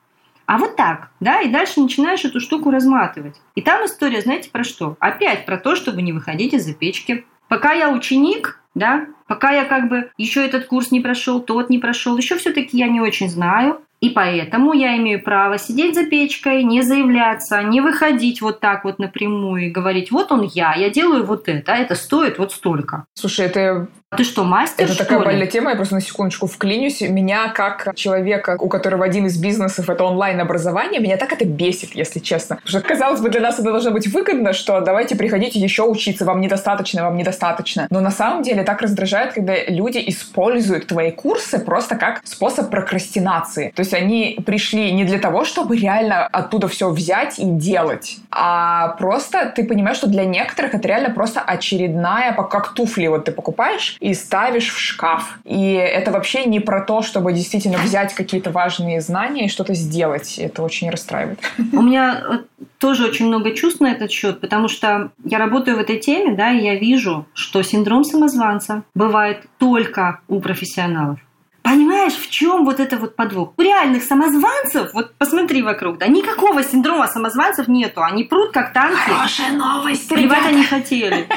А 0.47 0.57
вот 0.57 0.77
так, 0.77 1.09
да, 1.19 1.41
и 1.41 1.49
дальше 1.49 1.81
начинаешь 1.81 2.23
эту 2.23 2.39
штуку 2.39 2.71
разматывать. 2.71 3.35
И 3.55 3.61
там 3.61 3.85
история, 3.85 4.21
знаете, 4.21 4.49
про 4.49 4.63
что? 4.63 4.95
Опять 4.99 5.45
про 5.45 5.57
то, 5.57 5.75
чтобы 5.75 6.01
не 6.01 6.13
выходить 6.13 6.53
из-за 6.53 6.73
печки. 6.73 7.25
Пока 7.49 7.73
я 7.73 7.91
ученик, 7.91 8.61
да, 8.73 9.07
пока 9.27 9.51
я 9.51 9.65
как 9.65 9.89
бы 9.89 10.09
еще 10.17 10.45
этот 10.45 10.67
курс 10.67 10.89
не 10.89 11.01
прошел, 11.01 11.41
тот 11.41 11.69
не 11.69 11.79
прошел, 11.79 12.17
еще 12.17 12.37
все-таки 12.37 12.77
я 12.77 12.87
не 12.87 13.01
очень 13.01 13.29
знаю. 13.29 13.81
И 13.99 14.09
поэтому 14.09 14.73
я 14.73 14.95
имею 14.97 15.21
право 15.21 15.57
сидеть 15.57 15.95
за 15.95 16.05
печкой, 16.05 16.63
не 16.63 16.81
заявляться, 16.83 17.63
не 17.63 17.81
выходить 17.81 18.41
вот 18.41 18.59
так 18.59 18.85
вот 18.85 18.99
напрямую 18.99 19.65
и 19.65 19.71
говорить, 19.71 20.11
вот 20.11 20.31
он 20.31 20.43
я, 20.43 20.75
я 20.75 20.89
делаю 20.91 21.25
вот 21.25 21.49
это, 21.49 21.73
а 21.73 21.77
это 21.77 21.95
стоит 21.95 22.37
вот 22.37 22.53
столько. 22.53 23.05
Слушай, 23.15 23.47
это 23.47 23.87
ты 24.15 24.23
что, 24.23 24.45
мастер, 24.45 24.85
Это 24.85 24.93
что 24.93 25.03
такая 25.03 25.19
ли? 25.19 25.25
больная 25.25 25.47
тема, 25.47 25.71
я 25.71 25.75
просто 25.75 25.95
на 25.95 26.01
секундочку 26.01 26.47
вклинюсь. 26.47 27.01
Меня, 27.01 27.49
как 27.49 27.93
человека, 27.95 28.55
у 28.57 28.69
которого 28.69 29.03
один 29.03 29.25
из 29.25 29.37
бизнесов— 29.37 29.89
это 29.91 30.05
онлайн-образование, 30.05 31.01
меня 31.01 31.17
так 31.17 31.33
это 31.33 31.43
бесит, 31.43 31.93
если 31.93 32.19
честно. 32.19 32.55
Потому 32.55 32.69
что, 32.69 32.87
казалось 32.87 33.19
бы, 33.19 33.29
для 33.29 33.41
нас 33.41 33.55
это 33.59 33.69
должно 33.69 33.91
быть 33.91 34.07
выгодно, 34.07 34.53
что 34.53 34.79
давайте 34.79 35.17
приходите 35.17 35.59
еще 35.59 35.83
учиться, 35.83 36.23
вам 36.23 36.39
недостаточно, 36.39 37.03
вам 37.03 37.17
недостаточно. 37.17 37.87
Но 37.89 37.99
на 37.99 38.11
самом 38.11 38.43
деле 38.43 38.63
так 38.63 38.81
раздражает, 38.81 39.33
когда 39.33 39.55
люди 39.67 40.01
используют 40.07 40.87
твои 40.87 41.11
курсы 41.11 41.59
просто 41.59 41.97
как 41.97 42.21
способ 42.23 42.69
прокрастинации. 42.69 43.73
То 43.75 43.81
есть 43.81 43.93
они 43.93 44.39
пришли 44.45 44.93
не 44.93 45.03
для 45.03 45.19
того, 45.19 45.43
чтобы 45.43 45.75
реально 45.75 46.27
оттуда 46.27 46.69
все 46.69 46.89
взять 46.89 47.39
и 47.39 47.45
делать, 47.45 48.19
а 48.31 48.95
просто 48.99 49.51
ты 49.53 49.65
понимаешь, 49.65 49.97
что 49.97 50.07
для 50.07 50.23
некоторых 50.23 50.75
это 50.75 50.87
реально 50.87 51.09
просто 51.09 51.41
очередная, 51.41 52.31
как 52.31 52.73
туфли 52.73 53.07
вот 53.07 53.25
ты 53.25 53.33
покупаешь, 53.33 53.97
и 54.07 54.13
ставишь 54.13 54.69
в 54.69 54.79
шкаф. 54.79 55.37
И 55.43 55.73
это 55.73 56.11
вообще 56.11 56.45
не 56.45 56.61
про 56.61 56.81
то, 56.81 57.01
чтобы 57.01 57.33
действительно 57.33 57.77
взять 57.77 58.15
какие-то 58.15 58.51
важные 58.51 59.01
знания 59.01 59.47
и 59.47 59.49
что-то 59.49 59.73
сделать. 59.73 60.39
Это 60.39 60.63
очень 60.63 60.89
расстраивает. 60.89 61.39
У 61.73 61.81
меня 61.81 62.43
тоже 62.77 63.05
очень 63.05 63.27
много 63.27 63.51
чувств 63.51 63.81
на 63.81 63.91
этот 63.91 64.09
счет, 64.09 64.39
потому 64.39 64.69
что 64.69 65.11
я 65.25 65.39
работаю 65.39 65.75
в 65.75 65.81
этой 65.81 65.99
теме, 65.99 66.35
да, 66.35 66.53
и 66.53 66.63
я 66.63 66.75
вижу, 66.75 67.25
что 67.33 67.61
синдром 67.63 68.05
самозванца 68.05 68.83
бывает 68.95 69.45
только 69.57 70.21
у 70.29 70.39
профессионалов. 70.39 71.19
Понимаешь, 71.67 72.13
в 72.13 72.29
чем 72.29 72.63
вот 72.63 72.79
это 72.79 72.95
вот 72.95 73.17
подвох? 73.17 73.53
У 73.57 73.61
реальных 73.61 74.03
самозванцев, 74.03 74.93
вот 74.93 75.13
посмотри 75.17 75.61
вокруг, 75.61 75.97
да, 75.97 76.07
никакого 76.07 76.63
синдрома 76.63 77.07
самозванцев 77.07 77.67
нету. 77.67 78.01
Они 78.03 78.23
прут 78.23 78.51
как 78.51 78.71
танки. 78.71 78.97
Хорошая 78.97 79.51
новость, 79.51 80.07
Плевать 80.07 80.45
они 80.45 80.63
хотели. 80.63 81.27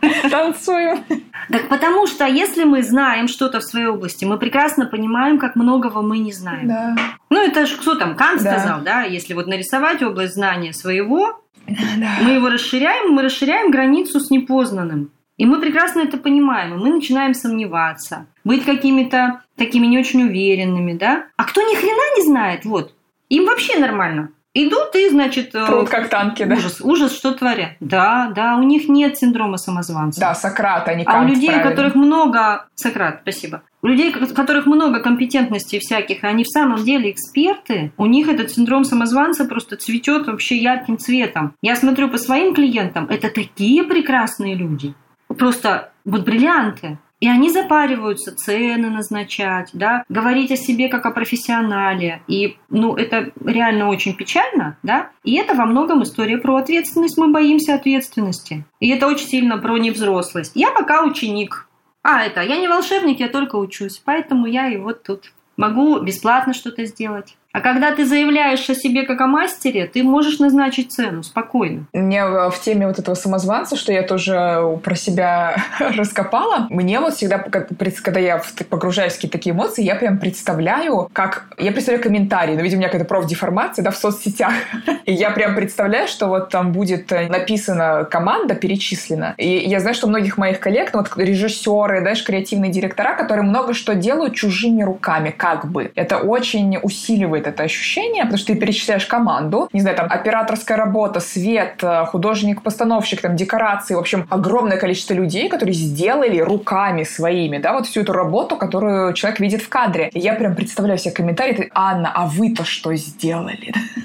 Танцуем. 0.30 1.04
Так 1.50 1.68
потому 1.68 2.06
что 2.06 2.24
если 2.24 2.62
мы 2.62 2.84
знаем 2.84 3.26
что-то 3.26 3.58
в 3.58 3.64
своей 3.64 3.86
области, 3.86 4.24
мы 4.24 4.38
прекрасно 4.38 4.86
понимаем, 4.86 5.38
как 5.38 5.56
многого 5.56 6.02
мы 6.02 6.18
не 6.18 6.32
знаем. 6.32 6.68
Да. 6.68 6.96
Ну, 7.30 7.40
это 7.40 7.66
же 7.66 7.76
кто 7.76 7.96
там, 7.96 8.14
Кант 8.14 8.44
да. 8.44 8.58
сказал, 8.58 8.80
да, 8.82 9.02
если 9.02 9.34
вот 9.34 9.48
нарисовать 9.48 10.02
область 10.04 10.34
знания 10.34 10.72
своего, 10.72 11.42
да. 11.66 12.10
мы 12.22 12.30
его 12.30 12.48
расширяем, 12.48 13.12
мы 13.12 13.22
расширяем 13.22 13.72
границу 13.72 14.20
с 14.20 14.30
непознанным. 14.30 15.10
И 15.36 15.46
мы 15.46 15.60
прекрасно 15.60 16.02
это 16.02 16.16
понимаем, 16.16 16.74
и 16.74 16.76
мы 16.76 16.90
начинаем 16.90 17.34
сомневаться, 17.34 18.26
быть 18.44 18.64
какими-то 18.64 19.40
такими 19.56 19.86
не 19.86 19.98
очень 19.98 20.22
уверенными, 20.24 20.92
да? 20.92 21.26
А 21.36 21.44
кто 21.44 21.62
ни 21.62 21.74
хрена 21.74 22.16
не 22.16 22.26
знает, 22.26 22.64
вот, 22.64 22.94
им 23.28 23.46
вообще 23.46 23.78
нормально. 23.78 24.30
Идут 24.56 24.94
и, 24.94 25.08
значит... 25.08 25.52
Э, 25.52 25.66
Прут 25.66 25.88
как 25.88 26.08
танки, 26.08 26.44
да? 26.44 26.54
Ужас, 26.54 26.80
ужас, 26.80 27.12
что 27.12 27.32
творят. 27.32 27.72
Да, 27.80 28.30
да, 28.36 28.56
у 28.56 28.62
них 28.62 28.88
нет 28.88 29.18
синдрома 29.18 29.56
самозванца. 29.56 30.20
Да, 30.20 30.32
Сократ, 30.36 30.86
а 30.86 30.94
не 30.94 31.04
Кант, 31.04 31.18
А 31.18 31.24
у 31.24 31.28
людей, 31.28 31.48
правильно. 31.48 31.66
у 31.66 31.70
которых 31.72 31.94
много... 31.96 32.68
Сократ, 32.76 33.18
спасибо. 33.22 33.62
У 33.82 33.88
людей, 33.88 34.14
у 34.14 34.26
которых 34.32 34.66
много 34.66 35.00
компетентностей 35.00 35.80
всяких, 35.80 36.22
и 36.22 36.26
они 36.28 36.44
в 36.44 36.48
самом 36.48 36.84
деле 36.84 37.10
эксперты, 37.10 37.92
у 37.96 38.06
них 38.06 38.28
этот 38.28 38.52
синдром 38.52 38.84
самозванца 38.84 39.44
просто 39.44 39.76
цветет 39.76 40.28
вообще 40.28 40.56
ярким 40.56 40.98
цветом. 40.98 41.54
Я 41.60 41.74
смотрю 41.74 42.08
по 42.08 42.16
своим 42.16 42.54
клиентам, 42.54 43.08
это 43.10 43.30
такие 43.30 43.82
прекрасные 43.82 44.54
люди 44.54 44.94
просто 45.34 45.92
вот 46.04 46.24
бриллианты. 46.24 46.98
И 47.20 47.28
они 47.28 47.50
запариваются 47.50 48.36
цены 48.36 48.90
назначать, 48.90 49.70
да, 49.72 50.04
говорить 50.08 50.50
о 50.50 50.56
себе 50.56 50.88
как 50.88 51.06
о 51.06 51.10
профессионале. 51.10 52.22
И, 52.28 52.56
ну, 52.68 52.96
это 52.96 53.32
реально 53.44 53.88
очень 53.88 54.14
печально, 54.14 54.76
да. 54.82 55.10
И 55.22 55.36
это 55.36 55.54
во 55.54 55.64
многом 55.64 56.02
история 56.02 56.38
про 56.38 56.56
ответственность. 56.56 57.16
Мы 57.16 57.32
боимся 57.32 57.74
ответственности. 57.74 58.64
И 58.80 58.90
это 58.90 59.06
очень 59.06 59.28
сильно 59.28 59.58
про 59.58 59.78
невзрослость. 59.78 60.52
Я 60.54 60.70
пока 60.70 61.04
ученик. 61.04 61.68
А, 62.02 62.22
это, 62.22 62.42
я 62.42 62.58
не 62.58 62.68
волшебник, 62.68 63.20
я 63.20 63.28
только 63.28 63.56
учусь. 63.56 64.02
Поэтому 64.04 64.46
я 64.46 64.68
и 64.68 64.76
вот 64.76 65.02
тут 65.02 65.32
могу 65.56 65.98
бесплатно 66.00 66.52
что-то 66.52 66.84
сделать. 66.84 67.36
А 67.54 67.60
когда 67.60 67.94
ты 67.94 68.04
заявляешь 68.04 68.68
о 68.68 68.74
себе 68.74 69.04
как 69.04 69.20
о 69.20 69.28
мастере, 69.28 69.86
ты 69.86 70.02
можешь 70.02 70.40
назначить 70.40 70.90
цену 70.90 71.22
спокойно. 71.22 71.86
Мне 71.92 72.24
в 72.26 72.54
теме 72.60 72.88
вот 72.88 72.98
этого 72.98 73.14
самозванца, 73.14 73.76
что 73.76 73.92
я 73.92 74.02
тоже 74.02 74.80
про 74.82 74.96
себя 74.96 75.54
раскопала, 75.78 76.66
мне 76.68 76.98
вот 76.98 77.14
всегда, 77.14 77.38
когда 77.38 78.18
я 78.18 78.42
погружаюсь 78.68 79.12
в 79.12 79.16
какие-то 79.16 79.38
такие 79.38 79.54
эмоции, 79.54 79.84
я 79.84 79.94
прям 79.94 80.18
представляю, 80.18 81.08
как... 81.12 81.46
Я 81.56 81.70
представляю 81.70 82.02
комментарии, 82.02 82.56
но, 82.56 82.60
видимо, 82.60 82.78
у 82.78 82.80
меня 82.80 82.88
какая-то 82.88 83.08
профдеформация, 83.08 83.84
да, 83.84 83.92
в 83.92 83.96
соцсетях. 83.96 84.52
И 85.04 85.12
я 85.12 85.30
прям 85.30 85.54
представляю, 85.54 86.08
что 86.08 86.26
вот 86.26 86.50
там 86.50 86.72
будет 86.72 87.12
э, 87.12 87.28
написана 87.28 88.04
команда, 88.10 88.56
перечислена. 88.56 89.34
И 89.38 89.48
я 89.48 89.78
знаю, 89.78 89.94
что 89.94 90.08
многих 90.08 90.38
моих 90.38 90.58
коллег, 90.58 90.90
ну, 90.92 91.00
вот 91.00 91.12
режиссеры, 91.16 92.00
знаешь, 92.00 92.24
креативные 92.24 92.72
директора, 92.72 93.14
которые 93.14 93.44
много 93.46 93.74
что 93.74 93.94
делают 93.94 94.34
чужими 94.34 94.82
руками, 94.82 95.30
как 95.30 95.70
бы. 95.70 95.92
Это 95.94 96.18
очень 96.18 96.78
усиливает 96.82 97.43
это 97.46 97.62
ощущение, 97.62 98.22
потому 98.22 98.38
что 98.38 98.52
ты 98.52 98.58
перечисляешь 98.58 99.06
команду, 99.06 99.68
не 99.72 99.80
знаю, 99.80 99.96
там, 99.96 100.06
операторская 100.10 100.76
работа, 100.76 101.20
свет, 101.20 101.78
э, 101.82 102.04
художник-постановщик, 102.06 103.20
там, 103.20 103.36
декорации, 103.36 103.94
в 103.94 103.98
общем, 103.98 104.26
огромное 104.30 104.76
количество 104.76 105.14
людей, 105.14 105.48
которые 105.48 105.74
сделали 105.74 106.38
руками 106.38 107.04
своими, 107.04 107.58
да, 107.58 107.72
вот 107.72 107.86
всю 107.86 108.00
эту 108.00 108.12
работу, 108.12 108.56
которую 108.56 109.12
человек 109.14 109.40
видит 109.40 109.62
в 109.62 109.68
кадре. 109.68 110.10
И 110.12 110.18
я 110.18 110.34
прям 110.34 110.54
представляю 110.54 110.98
себе 110.98 111.14
комментарии, 111.14 111.54
ты, 111.54 111.70
Анна, 111.74 112.12
а 112.14 112.26
вы-то 112.26 112.64
что 112.64 112.94
сделали 112.94 113.72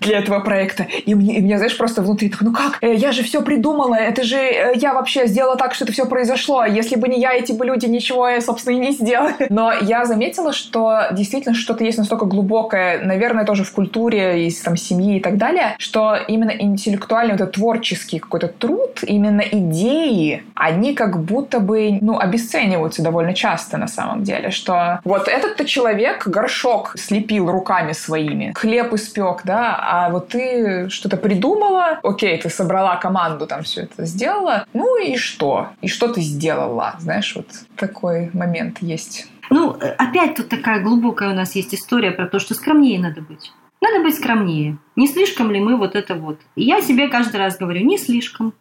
для 0.00 0.18
этого 0.18 0.40
проекта? 0.40 0.86
И 1.06 1.14
мне, 1.14 1.38
и 1.38 1.40
меня, 1.40 1.58
знаешь, 1.58 1.76
просто 1.76 2.02
внутри 2.02 2.28
так, 2.28 2.42
ну 2.42 2.52
как? 2.52 2.78
Э, 2.80 2.94
я 2.94 3.12
же 3.12 3.22
все 3.22 3.42
придумала, 3.42 3.94
это 3.94 4.22
же 4.22 4.36
э, 4.36 4.72
я 4.76 4.94
вообще 4.94 5.26
сделала 5.26 5.56
так, 5.56 5.74
что 5.74 5.84
это 5.84 5.92
все 5.92 6.06
произошло. 6.06 6.64
Если 6.64 6.96
бы 6.96 7.08
не 7.08 7.20
я, 7.20 7.32
эти 7.32 7.52
бы 7.52 7.64
люди 7.64 7.86
ничего, 7.86 8.28
собственно, 8.40 8.74
и 8.74 8.78
не 8.78 8.92
сделали. 8.92 9.46
Но 9.48 9.72
я 9.72 10.04
заметила, 10.04 10.52
что 10.52 11.08
действительно 11.12 11.54
что-то 11.54 11.84
есть 11.84 11.98
настолько 11.98 12.26
глубокое 12.26 13.00
наверное, 13.04 13.44
тоже 13.44 13.64
в 13.64 13.72
культуре, 13.72 14.46
из 14.46 14.60
там, 14.60 14.76
семьи 14.76 15.18
и 15.18 15.20
так 15.20 15.36
далее, 15.36 15.74
что 15.78 16.16
именно 16.28 16.50
интеллектуальный, 16.50 17.32
вот 17.32 17.40
этот 17.40 17.54
творческий 17.54 18.18
какой-то 18.18 18.48
труд, 18.48 19.00
именно 19.02 19.40
идеи, 19.40 20.44
они 20.54 20.94
как 20.94 21.22
будто 21.22 21.60
бы, 21.60 21.98
ну, 22.00 22.18
обесцениваются 22.18 23.02
довольно 23.02 23.34
часто 23.34 23.78
на 23.78 23.88
самом 23.88 24.22
деле, 24.22 24.50
что 24.50 25.00
вот 25.04 25.28
этот-то 25.28 25.64
человек 25.64 26.26
горшок 26.26 26.94
слепил 26.96 27.50
руками 27.50 27.92
своими, 27.92 28.52
хлеб 28.56 28.94
испек, 28.94 29.42
да, 29.44 29.76
а 29.90 30.08
вот 30.08 30.28
ты 30.28 30.88
что-то 30.88 31.16
придумала, 31.16 31.98
окей, 32.04 32.38
ты 32.38 32.48
собрала 32.48 32.94
команду, 32.94 33.48
там 33.48 33.64
все 33.64 33.82
это 33.82 34.06
сделала, 34.06 34.64
ну 34.72 34.96
и 35.02 35.16
что? 35.16 35.70
И 35.80 35.88
что 35.88 36.06
ты 36.06 36.20
сделала? 36.20 36.94
Знаешь, 37.00 37.34
вот 37.34 37.46
такой 37.74 38.30
момент 38.32 38.78
есть. 38.82 39.26
Ну, 39.50 39.76
опять 39.98 40.36
тут 40.36 40.48
такая 40.48 40.80
глубокая 40.80 41.32
у 41.32 41.34
нас 41.34 41.56
есть 41.56 41.74
история 41.74 42.12
про 42.12 42.28
то, 42.28 42.38
что 42.38 42.54
скромнее 42.54 43.00
надо 43.00 43.20
быть. 43.20 43.52
Надо 43.80 44.04
быть 44.04 44.14
скромнее. 44.14 44.78
Не 44.94 45.08
слишком 45.08 45.50
ли 45.50 45.58
мы 45.58 45.76
вот 45.76 45.96
это 45.96 46.14
вот? 46.14 46.38
И 46.54 46.62
я 46.62 46.82
себе 46.82 47.08
каждый 47.08 47.38
раз 47.38 47.58
говорю, 47.58 47.84
не 47.84 47.98
слишком. 47.98 48.54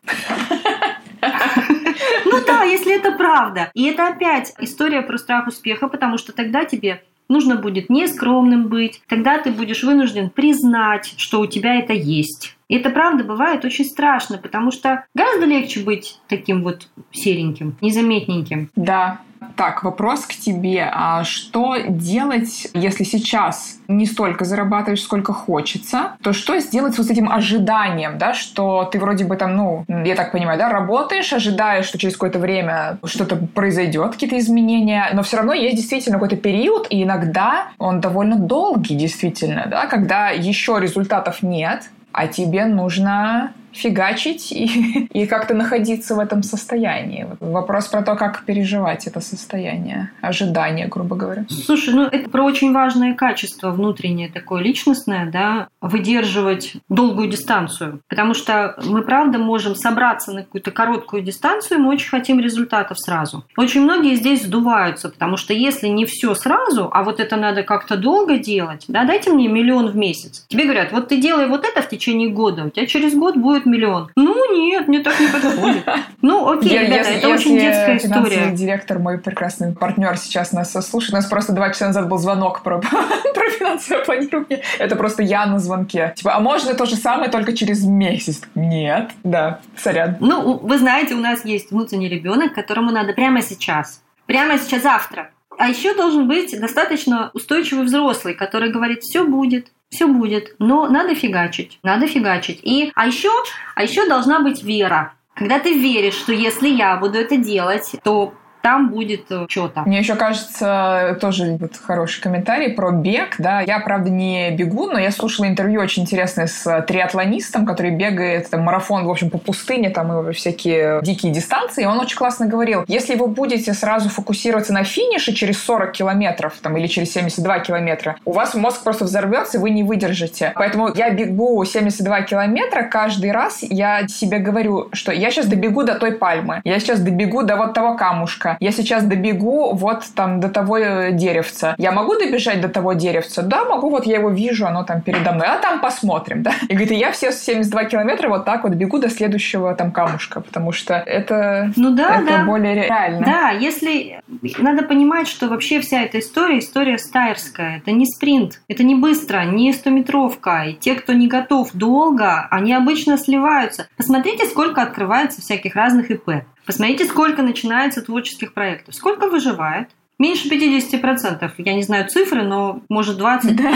Ну 2.25 2.45
да, 2.45 2.63
если 2.63 2.95
это 2.95 3.11
правда. 3.11 3.69
И 3.73 3.85
это 3.85 4.07
опять 4.07 4.53
история 4.59 5.01
про 5.01 5.17
страх 5.17 5.47
успеха, 5.47 5.87
потому 5.89 6.17
что 6.17 6.31
тогда 6.31 6.65
тебе 6.65 7.03
нужно 7.29 7.55
будет 7.55 7.89
не 7.89 8.07
скромным 8.07 8.67
быть, 8.67 9.01
тогда 9.07 9.37
ты 9.37 9.51
будешь 9.51 9.83
вынужден 9.83 10.29
признать, 10.29 11.13
что 11.17 11.39
у 11.39 11.45
тебя 11.45 11.75
это 11.75 11.93
есть. 11.93 12.55
И 12.67 12.75
это 12.75 12.89
правда 12.89 13.23
бывает 13.23 13.65
очень 13.65 13.85
страшно, 13.85 14.37
потому 14.37 14.71
что 14.71 15.05
гораздо 15.15 15.45
легче 15.45 15.81
быть 15.81 16.19
таким 16.27 16.63
вот 16.63 16.87
сереньким, 17.11 17.75
незаметненьким. 17.81 18.69
Да, 18.75 19.21
так, 19.55 19.83
вопрос 19.83 20.25
к 20.25 20.33
тебе. 20.33 20.89
А 20.93 21.23
что 21.23 21.77
делать, 21.87 22.67
если 22.73 23.03
сейчас 23.03 23.79
не 23.87 24.05
столько 24.05 24.45
зарабатываешь, 24.45 25.01
сколько 25.01 25.33
хочется? 25.33 26.13
То 26.23 26.33
что 26.33 26.59
сделать 26.59 26.97
вот 26.97 27.07
с 27.07 27.09
этим 27.09 27.31
ожиданием, 27.31 28.17
да, 28.17 28.33
что 28.33 28.85
ты 28.85 28.99
вроде 28.99 29.25
бы 29.25 29.35
там, 29.35 29.55
ну, 29.55 29.85
я 29.87 30.15
так 30.15 30.31
понимаю, 30.31 30.57
да, 30.57 30.69
работаешь, 30.69 31.33
ожидаешь, 31.33 31.85
что 31.85 31.97
через 31.97 32.13
какое-то 32.13 32.39
время 32.39 32.99
что-то 33.03 33.35
произойдет, 33.35 34.13
какие-то 34.13 34.37
изменения, 34.37 35.09
но 35.13 35.23
все 35.23 35.37
равно 35.37 35.53
есть 35.53 35.75
действительно 35.75 36.15
какой-то 36.15 36.37
период, 36.37 36.87
и 36.89 37.03
иногда 37.03 37.69
он 37.77 37.99
довольно 37.99 38.37
долгий, 38.37 38.95
действительно, 38.95 39.67
да, 39.69 39.87
когда 39.87 40.29
еще 40.29 40.77
результатов 40.79 41.41
нет, 41.41 41.89
а 42.11 42.27
тебе 42.27 42.65
нужно 42.65 43.53
фигачить 43.71 44.51
и, 44.51 45.07
и 45.13 45.25
как-то 45.25 45.53
находиться 45.53 46.15
в 46.15 46.19
этом 46.19 46.43
состоянии. 46.43 47.27
Вопрос 47.39 47.87
про 47.87 48.01
то, 48.01 48.15
как 48.15 48.43
переживать 48.45 49.07
это 49.07 49.21
состояние, 49.21 50.11
ожидание, 50.21 50.87
грубо 50.87 51.15
говоря. 51.15 51.45
Слушай, 51.49 51.93
ну 51.93 52.03
это 52.03 52.29
про 52.29 52.43
очень 52.43 52.73
важное 52.73 53.13
качество 53.13 53.71
внутреннее 53.71 54.29
такое 54.29 54.61
личностное, 54.61 55.29
да, 55.29 55.67
выдерживать 55.81 56.73
долгую 56.89 57.29
дистанцию. 57.29 58.01
Потому 58.07 58.33
что 58.33 58.75
мы, 58.85 59.01
правда, 59.01 59.37
можем 59.37 59.75
собраться 59.75 60.31
на 60.31 60.43
какую-то 60.43 60.71
короткую 60.71 61.23
дистанцию, 61.23 61.79
мы 61.79 61.89
очень 61.89 62.09
хотим 62.09 62.39
результатов 62.39 62.99
сразу. 62.99 63.45
Очень 63.57 63.81
многие 63.81 64.15
здесь 64.15 64.43
сдуваются, 64.43 65.09
потому 65.09 65.37
что 65.37 65.53
если 65.53 65.87
не 65.87 66.05
все 66.05 66.33
сразу, 66.35 66.89
а 66.91 67.03
вот 67.03 67.19
это 67.19 67.35
надо 67.35 67.63
как-то 67.63 67.97
долго 67.97 68.37
делать, 68.37 68.85
да, 68.87 69.03
дайте 69.03 69.31
мне 69.31 69.47
миллион 69.47 69.89
в 69.89 69.95
месяц. 69.95 70.45
Тебе 70.47 70.63
говорят, 70.63 70.91
вот 70.91 71.07
ты 71.09 71.17
делай 71.17 71.47
вот 71.47 71.65
это 71.65 71.81
в 71.81 71.89
течение 71.89 72.29
года, 72.29 72.65
у 72.65 72.69
тебя 72.69 72.85
через 72.85 73.13
год 73.15 73.37
будет 73.37 73.58
миллион. 73.65 74.11
Ну 74.15 74.53
нет, 74.53 74.87
мне 74.87 74.99
так 74.99 75.19
не 75.19 75.27
подходит. 75.27 75.83
Ну 76.21 76.51
окей, 76.51 76.73
я, 76.73 76.83
ребята, 76.83 77.11
если, 77.11 77.15
это 77.15 77.29
очень 77.29 77.57
детская 77.57 77.97
история. 77.97 78.51
директор, 78.51 78.99
мой 78.99 79.19
прекрасный 79.19 79.73
партнер 79.73 80.17
сейчас 80.17 80.51
нас 80.51 80.73
слушает, 80.73 81.13
у 81.13 81.15
нас 81.15 81.25
просто 81.27 81.53
два 81.53 81.69
часа 81.69 81.87
назад 81.87 82.09
был 82.09 82.17
звонок 82.17 82.61
про, 82.61 82.79
про 82.81 83.49
финансовое 83.57 84.03
планирование. 84.03 84.61
Это 84.79 84.95
просто 84.95 85.23
я 85.23 85.45
на 85.45 85.59
звонке. 85.59 86.13
Типа, 86.17 86.35
а 86.35 86.39
можно 86.39 86.73
то 86.73 86.85
же 86.85 86.95
самое, 86.95 87.31
только 87.31 87.55
через 87.55 87.85
месяц? 87.85 88.41
Нет, 88.53 89.11
да, 89.23 89.61
сорян. 89.77 90.17
Ну, 90.19 90.57
вы 90.57 90.77
знаете, 90.77 91.15
у 91.15 91.19
нас 91.19 91.45
есть 91.45 91.71
внутренний 91.71 92.09
ребенок, 92.09 92.53
которому 92.53 92.91
надо 92.91 93.13
прямо 93.13 93.41
сейчас, 93.41 94.01
прямо 94.25 94.57
сейчас 94.57 94.83
завтра. 94.83 95.29
А 95.57 95.67
еще 95.67 95.93
должен 95.93 96.27
быть 96.27 96.57
достаточно 96.59 97.31
устойчивый 97.33 97.83
взрослый, 97.83 98.33
который 98.33 98.71
говорит, 98.71 99.03
все 99.03 99.25
будет, 99.25 99.71
все 99.89 100.07
будет, 100.07 100.55
но 100.59 100.87
надо 100.87 101.15
фигачить, 101.15 101.79
надо 101.83 102.07
фигачить. 102.07 102.59
И, 102.63 102.91
а 102.95 103.07
еще, 103.07 103.31
а 103.75 103.83
еще 103.83 104.07
должна 104.07 104.39
быть 104.39 104.63
вера. 104.63 105.13
Когда 105.33 105.59
ты 105.59 105.73
веришь, 105.73 106.15
что 106.15 106.33
если 106.33 106.67
я 106.67 106.97
буду 106.97 107.17
это 107.17 107.37
делать, 107.37 107.95
то 108.03 108.33
там 108.69 108.89
будет 108.89 109.31
э, 109.31 109.47
что-то. 109.49 109.81
Мне 109.87 109.97
еще 109.97 110.13
кажется, 110.13 111.17
тоже 111.19 111.57
вот 111.59 111.71
хороший 111.83 112.21
комментарий 112.21 112.69
про 112.69 112.91
бег, 112.91 113.35
да. 113.39 113.61
Я, 113.61 113.79
правда, 113.79 114.11
не 114.11 114.51
бегу, 114.51 114.91
но 114.91 114.99
я 114.99 115.09
слушала 115.09 115.47
интервью 115.47 115.81
очень 115.81 116.03
интересное 116.03 116.45
с 116.45 116.81
триатлонистом, 116.87 117.65
который 117.65 117.89
бегает 117.89 118.47
там, 118.51 118.61
марафон, 118.61 119.05
в 119.05 119.09
общем, 119.09 119.31
по 119.31 119.39
пустыне, 119.39 119.89
там 119.89 120.29
и 120.29 120.33
всякие 120.33 121.01
дикие 121.01 121.33
дистанции. 121.33 121.81
И 121.81 121.87
он 121.87 121.99
очень 121.99 122.15
классно 122.15 122.45
говорил, 122.45 122.85
если 122.87 123.15
вы 123.15 123.25
будете 123.25 123.73
сразу 123.73 124.07
фокусироваться 124.07 124.71
на 124.71 124.83
финише 124.83 125.33
через 125.33 125.63
40 125.63 125.91
километров 125.91 126.53
там, 126.61 126.77
или 126.77 126.85
через 126.85 127.11
72 127.13 127.59
километра, 127.61 128.17
у 128.23 128.33
вас 128.33 128.53
мозг 128.53 128.83
просто 128.83 129.05
взорвется, 129.05 129.57
и 129.57 129.61
вы 129.61 129.71
не 129.71 129.81
выдержите. 129.81 130.51
Поэтому 130.53 130.91
я 130.93 131.09
бегу 131.09 131.65
72 131.65 132.21
километра 132.21 132.83
каждый 132.83 133.31
раз, 133.31 133.63
я 133.63 134.07
себе 134.07 134.37
говорю, 134.37 134.89
что 134.93 135.11
я 135.11 135.31
сейчас 135.31 135.47
добегу 135.47 135.81
до 135.81 135.95
той 135.95 136.11
пальмы, 136.11 136.61
я 136.65 136.79
сейчас 136.79 136.99
добегу 136.99 137.41
до 137.41 137.55
вот 137.55 137.73
того 137.73 137.97
камушка. 137.97 138.57
Я 138.59 138.71
сейчас 138.71 139.03
добегу 139.03 139.73
вот 139.73 140.03
там 140.15 140.39
до 140.39 140.49
того 140.49 140.77
э, 140.77 141.11
деревца. 141.13 141.75
Я 141.77 141.91
могу 141.91 142.15
добежать 142.17 142.61
до 142.61 142.69
того 142.69 142.93
деревца? 142.93 143.41
Да, 143.41 143.63
могу, 143.63 143.89
вот 143.89 144.05
я 144.05 144.17
его 144.17 144.29
вижу, 144.29 144.65
оно 144.67 144.83
там 144.83 145.01
передо 145.01 145.31
мной. 145.31 145.47
А 145.47 145.57
там 145.57 145.79
посмотрим, 145.79 146.43
да? 146.43 146.51
И 146.67 146.73
говорит, 146.73 146.91
я 146.91 147.11
все 147.11 147.31
72 147.31 147.85
километра 147.85 148.29
вот 148.29 148.45
так 148.45 148.63
вот 148.63 148.73
бегу 148.73 148.99
до 148.99 149.09
следующего 149.09 149.73
там 149.75 149.91
камушка, 149.91 150.41
потому 150.41 150.71
что 150.71 150.95
это, 150.95 151.71
ну 151.75 151.91
да, 151.91 152.21
это 152.21 152.25
да. 152.25 152.43
более 152.45 152.75
реально. 152.75 153.25
Да, 153.25 153.49
если... 153.51 154.21
Надо 154.57 154.83
понимать, 154.83 155.27
что 155.27 155.47
вообще 155.47 155.79
вся 155.79 156.01
эта 156.01 156.19
история, 156.19 156.59
история 156.59 156.97
стайерская. 156.97 157.77
Это 157.77 157.91
не 157.91 158.05
спринт, 158.05 158.61
это 158.67 158.83
не 158.83 158.95
быстро, 158.95 159.43
не 159.45 159.71
стометровка. 159.73 160.65
И 160.65 160.73
те, 160.73 160.95
кто 160.95 161.13
не 161.13 161.27
готов 161.27 161.71
долго, 161.73 162.47
они 162.51 162.73
обычно 162.73 163.17
сливаются. 163.17 163.87
Посмотрите, 163.95 164.45
сколько 164.45 164.81
открывается 164.81 165.41
всяких 165.41 165.75
разных 165.75 166.11
ИП. 166.11 166.43
Посмотрите, 166.69 167.05
сколько 167.05 167.41
начинается 167.41 167.99
творческих 168.03 168.53
проектов. 168.53 168.93
Сколько 168.93 169.27
выживает? 169.27 169.89
Меньше 170.19 170.47
50%. 170.49 171.51
Я 171.57 171.73
не 171.73 171.81
знаю 171.81 172.07
цифры, 172.07 172.43
но 172.43 172.81
может 172.89 173.19
20%. 173.19 173.53
Да. 173.53 173.73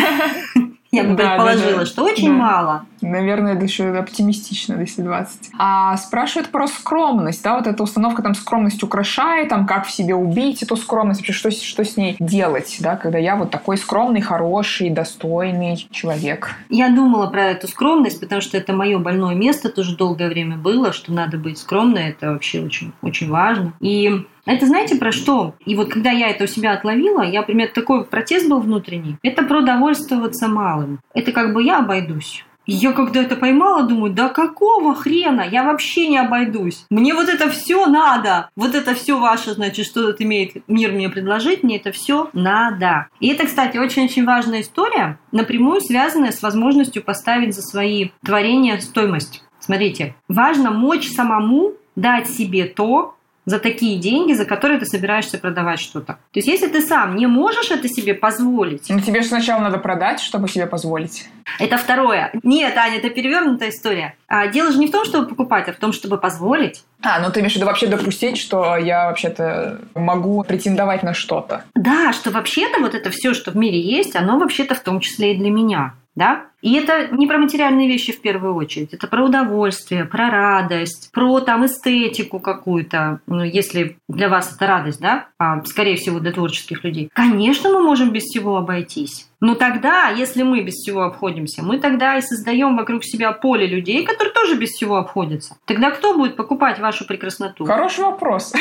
Я 0.91 1.03
бы 1.03 1.15
да, 1.15 1.29
предположила, 1.29 1.71
да, 1.71 1.77
да. 1.79 1.85
что 1.87 2.03
очень 2.03 2.27
да. 2.27 2.33
мало. 2.33 2.85
Наверное, 3.03 3.59
еще 3.59 3.89
оптимистично, 3.89 4.79
если 4.79 5.01
20. 5.01 5.51
А 5.57 5.97
спрашивают 5.97 6.49
про 6.49 6.67
скромность, 6.67 7.43
да, 7.43 7.55
вот 7.55 7.67
эта 7.67 7.83
установка 7.83 8.21
там 8.21 8.33
скромность 8.33 8.81
украшает, 8.81 9.49
там 9.49 9.67
как 9.67 9.85
в 9.85 9.91
себе 9.91 10.15
убить 10.15 10.63
эту 10.63 10.77
скромность, 10.77 11.25
что, 11.33 11.51
что 11.51 11.83
с 11.83 11.97
ней 11.97 12.15
делать, 12.19 12.77
да, 12.79 12.95
когда 12.95 13.17
я 13.17 13.35
вот 13.35 13.51
такой 13.51 13.77
скромный, 13.77 14.21
хороший, 14.21 14.89
достойный 14.89 15.87
человек. 15.91 16.51
Я 16.69 16.89
думала 16.89 17.27
про 17.27 17.43
эту 17.45 17.67
скромность, 17.67 18.19
потому 18.19 18.41
что 18.41 18.57
это 18.57 18.73
мое 18.73 18.97
больное 18.99 19.35
место 19.35 19.69
тоже 19.69 19.97
долгое 19.97 20.29
время 20.29 20.57
было, 20.57 20.93
что 20.93 21.11
надо 21.11 21.37
быть 21.37 21.57
скромной, 21.57 22.09
это 22.09 22.31
вообще 22.31 22.61
очень, 22.61 22.93
очень 23.01 23.29
важно. 23.29 23.73
И 23.81 24.25
это 24.45 24.65
знаете 24.65 24.97
про 24.97 25.11
что? 25.11 25.55
И 25.65 25.75
вот 25.75 25.89
когда 25.89 26.11
я 26.11 26.29
это 26.29 26.45
у 26.45 26.47
себя 26.47 26.73
отловила, 26.73 27.21
я, 27.21 27.43
примерно 27.43 27.73
такой 27.73 28.05
протест 28.05 28.49
был 28.49 28.59
внутренний. 28.59 29.17
Это 29.23 29.43
про 29.43 29.61
довольствоваться 29.61 30.47
малым. 30.47 30.99
Это 31.13 31.31
как 31.31 31.53
бы 31.53 31.63
я 31.63 31.79
обойдусь. 31.79 32.43
И 32.65 32.73
я 32.73 32.93
когда 32.93 33.21
это 33.21 33.35
поймала, 33.35 33.83
думаю, 33.83 34.13
да 34.13 34.29
какого 34.29 34.95
хрена? 34.95 35.41
Я 35.41 35.63
вообще 35.63 36.07
не 36.07 36.17
обойдусь. 36.17 36.85
Мне 36.89 37.13
вот 37.13 37.27
это 37.27 37.49
все 37.49 37.85
надо. 37.87 38.49
Вот 38.55 38.75
это 38.75 38.95
все 38.95 39.19
ваше, 39.19 39.53
значит, 39.53 39.85
что 39.85 40.09
это 40.09 40.23
имеет 40.23 40.67
мир 40.67 40.91
мне 40.91 41.09
предложить, 41.09 41.63
мне 41.63 41.77
это 41.77 41.91
все 41.91 42.29
надо. 42.33 43.07
И 43.19 43.27
это, 43.27 43.45
кстати, 43.45 43.77
очень-очень 43.77 44.25
важная 44.25 44.61
история, 44.61 45.19
напрямую 45.31 45.81
связанная 45.81 46.31
с 46.31 46.41
возможностью 46.41 47.03
поставить 47.03 47.55
за 47.55 47.61
свои 47.61 48.09
творения 48.23 48.79
стоимость. 48.79 49.43
Смотрите, 49.59 50.15
важно 50.27 50.71
мочь 50.71 51.09
самому 51.09 51.73
дать 51.95 52.29
себе 52.29 52.65
то, 52.65 53.12
за 53.45 53.59
такие 53.59 53.99
деньги, 53.99 54.33
за 54.33 54.45
которые 54.45 54.79
ты 54.79 54.85
собираешься 54.85 55.37
продавать 55.37 55.79
что-то. 55.79 56.13
То 56.13 56.39
есть, 56.39 56.47
если 56.47 56.67
ты 56.67 56.81
сам 56.81 57.15
не 57.15 57.27
можешь 57.27 57.71
это 57.71 57.87
себе 57.87 58.13
позволить... 58.13 58.89
Ну, 58.89 58.99
тебе 58.99 59.21
же 59.21 59.27
сначала 59.27 59.61
надо 59.61 59.77
продать, 59.77 60.19
чтобы 60.19 60.47
себе 60.47 60.65
позволить. 60.65 61.27
Это 61.59 61.77
второе. 61.77 62.31
Нет, 62.43 62.77
Аня, 62.77 62.97
это 62.97 63.09
перевернутая 63.09 63.69
история. 63.69 64.15
А 64.27 64.47
дело 64.47 64.71
же 64.71 64.77
не 64.77 64.87
в 64.87 64.91
том, 64.91 65.05
чтобы 65.05 65.27
покупать, 65.27 65.67
а 65.67 65.73
в 65.73 65.77
том, 65.77 65.91
чтобы 65.91 66.17
позволить. 66.17 66.83
А, 67.01 67.19
ну 67.19 67.31
ты 67.31 67.41
имеешь 67.41 67.53
в 67.53 67.55
виду 67.57 67.65
вообще 67.65 67.87
допустить, 67.87 68.37
что 68.37 68.77
я 68.77 69.07
вообще-то 69.07 69.81
могу 69.93 70.43
претендовать 70.43 71.03
на 71.03 71.13
что-то. 71.13 71.65
Да, 71.75 72.13
что 72.13 72.31
вообще-то 72.31 72.79
вот 72.79 72.95
это 72.95 73.09
все, 73.09 73.33
что 73.33 73.51
в 73.51 73.55
мире 73.55 73.79
есть, 73.79 74.15
оно 74.15 74.39
вообще-то 74.39 74.75
в 74.75 74.79
том 74.79 75.01
числе 75.01 75.33
и 75.33 75.37
для 75.37 75.51
меня 75.51 75.93
да? 76.15 76.45
И 76.61 76.73
это 76.75 77.09
не 77.15 77.27
про 77.27 77.37
материальные 77.37 77.87
вещи 77.87 78.13
в 78.13 78.21
первую 78.21 78.55
очередь, 78.55 78.93
это 78.93 79.07
про 79.07 79.25
удовольствие, 79.25 80.05
про 80.05 80.29
радость, 80.29 81.11
про 81.11 81.39
там 81.41 81.65
эстетику 81.65 82.39
какую-то, 82.39 83.19
ну, 83.27 83.43
если 83.43 83.97
для 84.07 84.29
вас 84.29 84.55
это 84.55 84.67
радость, 84.67 85.01
да, 85.01 85.27
а, 85.37 85.63
скорее 85.65 85.97
всего 85.97 86.19
для 86.19 86.31
творческих 86.31 86.83
людей. 86.83 87.09
Конечно, 87.13 87.69
мы 87.69 87.83
можем 87.83 88.11
без 88.11 88.23
всего 88.23 88.57
обойтись. 88.57 89.29
Но 89.43 89.55
тогда, 89.55 90.07
если 90.07 90.43
мы 90.43 90.61
без 90.61 90.75
всего 90.75 91.03
обходимся, 91.03 91.63
мы 91.63 91.77
тогда 91.77 92.17
и 92.17 92.21
создаем 92.21 92.77
вокруг 92.77 93.03
себя 93.03 93.33
поле 93.33 93.67
людей, 93.67 94.05
которые 94.05 94.33
тоже 94.33 94.55
без 94.55 94.69
всего 94.69 94.95
обходятся. 94.95 95.57
Тогда 95.65 95.91
кто 95.91 96.13
будет 96.15 96.37
покупать 96.37 96.79
вашу 96.79 97.05
прекрасноту? 97.05 97.65
Хороший 97.65 98.05
вопрос. 98.05 98.53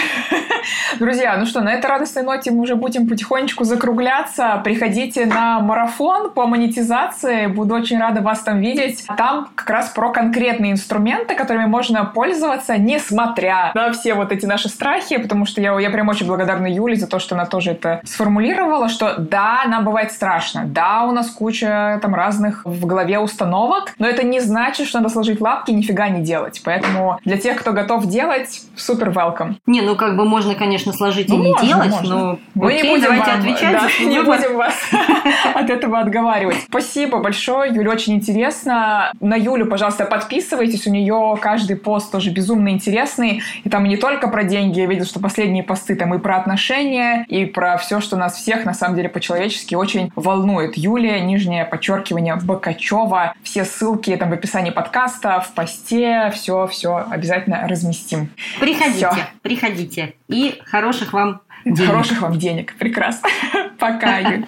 Друзья, 0.99 1.37
ну 1.37 1.47
что, 1.47 1.61
на 1.61 1.73
этой 1.73 1.87
радостной 1.87 2.25
ноте 2.25 2.51
мы 2.51 2.63
уже 2.63 2.75
будем 2.75 3.09
потихонечку 3.09 3.63
закругляться. 3.63 4.61
Приходите 4.65 5.27
на 5.27 5.61
марафон 5.61 6.31
по 6.33 6.47
монетизации. 6.47 7.47
Буду 7.47 7.77
очень 7.77 7.93
очень 7.93 8.01
рада 8.01 8.23
вас 8.23 8.41
там 8.41 8.61
видеть. 8.61 9.05
Там 9.17 9.49
как 9.55 9.69
раз 9.71 9.91
про 9.91 10.11
конкретные 10.11 10.73
инструменты, 10.73 11.35
которыми 11.35 11.67
можно 11.67 12.05
пользоваться, 12.05 12.79
несмотря 12.79 13.71
на 13.75 13.93
все 13.93 14.15
вот 14.15 14.33
эти 14.33 14.47
наши 14.47 14.69
страхи, 14.69 15.19
потому 15.19 15.45
что 15.47 15.61
я, 15.61 15.79
я 15.79 15.91
прям 15.91 16.09
очень 16.09 16.27
благодарна 16.27 16.67
Юле 16.67 16.97
за 16.97 17.07
то, 17.07 17.19
что 17.19 17.35
она 17.35 17.45
тоже 17.47 17.73
это 17.73 18.01
сформулировала, 18.05 18.89
что 18.89 19.17
да, 19.19 19.65
нам 19.67 19.85
бывает 19.85 20.13
страшно, 20.13 20.65
да, 20.73 21.05
у 21.05 21.13
нас 21.13 21.31
куча 21.31 21.99
там 22.03 22.15
разных 22.15 22.63
в 22.65 22.87
голове 22.87 23.19
установок, 23.19 23.95
но 23.99 24.07
это 24.07 24.25
не 24.25 24.41
значит, 24.41 24.87
что 24.87 24.99
надо 24.99 25.13
сложить 25.13 25.41
лапки 25.41 25.71
и 25.71 25.75
нифига 25.75 26.09
не 26.09 26.23
делать. 26.23 26.63
Поэтому 26.65 27.19
для 27.25 27.37
тех, 27.37 27.59
кто 27.61 27.73
готов 27.73 28.07
делать, 28.07 28.63
супер 28.77 29.11
welcome. 29.11 29.57
Не, 29.67 29.83
ну 29.83 29.97
как 29.97 30.17
бы 30.17 30.25
можно, 30.25 30.55
конечно, 30.55 30.93
сложить 30.93 31.29
ну, 31.29 31.37
и 31.37 31.39
не 31.39 31.53
можно, 31.53 31.67
делать, 31.67 31.91
можно. 31.91 32.17
но 32.17 32.39
мы 32.55 32.73
окей, 32.73 32.83
не 32.83 32.89
будем 32.89 33.03
давайте 33.05 33.31
вам, 33.31 33.41
отвечать. 33.41 33.73
Да, 33.73 34.05
не 34.05 34.21
будем 34.25 34.57
вас 34.57 34.75
от 35.55 35.71
этого 35.71 35.99
отговаривать. 35.99 36.57
Спасибо 36.69 37.19
большое, 37.19 37.73
Юля, 37.75 37.91
очень 37.91 38.15
интересно. 38.15 39.13
На 39.21 39.37
Юлю, 39.37 39.67
пожалуйста, 39.67 40.05
подписывайтесь, 40.05 40.87
у 40.87 40.91
нее 40.91 41.37
каждый 41.41 41.77
пост 41.77 42.11
тоже 42.11 42.31
безумно 42.31 42.71
интересный, 42.71 43.43
и 43.65 43.69
там 43.69 43.85
не 43.85 43.97
только 43.97 44.29
про 44.29 44.45
деньги, 44.45 44.81
я 44.81 44.87
видел, 44.87 45.05
что 45.05 45.21
последние 45.21 45.63
посты 45.63 45.95
там 45.97 46.15
и 46.15 46.19
про 46.19 46.37
отношения, 46.37 47.25
и 47.29 47.45
про 47.45 47.77
все, 47.77 48.01
что 48.01 48.17
нас 48.17 48.37
всех, 48.37 48.65
на 48.65 48.75
самом 48.75 48.97
деле, 48.97 49.09
по-человечески 49.09 49.75
очень 49.75 50.11
волнует. 50.17 50.62
Юлия, 50.77 51.21
нижнее 51.21 51.65
подчеркивание, 51.65 52.37
Бакачева. 52.37 53.35
Все 53.43 53.65
ссылки 53.65 54.17
там 54.17 54.31
в 54.31 54.33
описании 54.33 54.71
подкаста, 54.71 55.41
в 55.41 55.53
посте, 55.55 56.31
все-все 56.35 57.07
обязательно 57.11 57.67
разместим. 57.69 58.31
Приходите, 58.61 59.11
все. 59.11 59.27
приходите. 59.43 60.15
И 60.29 60.61
хороших 60.65 61.13
вам 61.13 61.41
денег. 61.65 61.91
Хороших 61.91 62.23
вам 62.23 62.39
денег. 62.39 62.75
Прекрасно. 62.77 63.29
Пока, 63.79 64.19
Юль. 64.19 64.47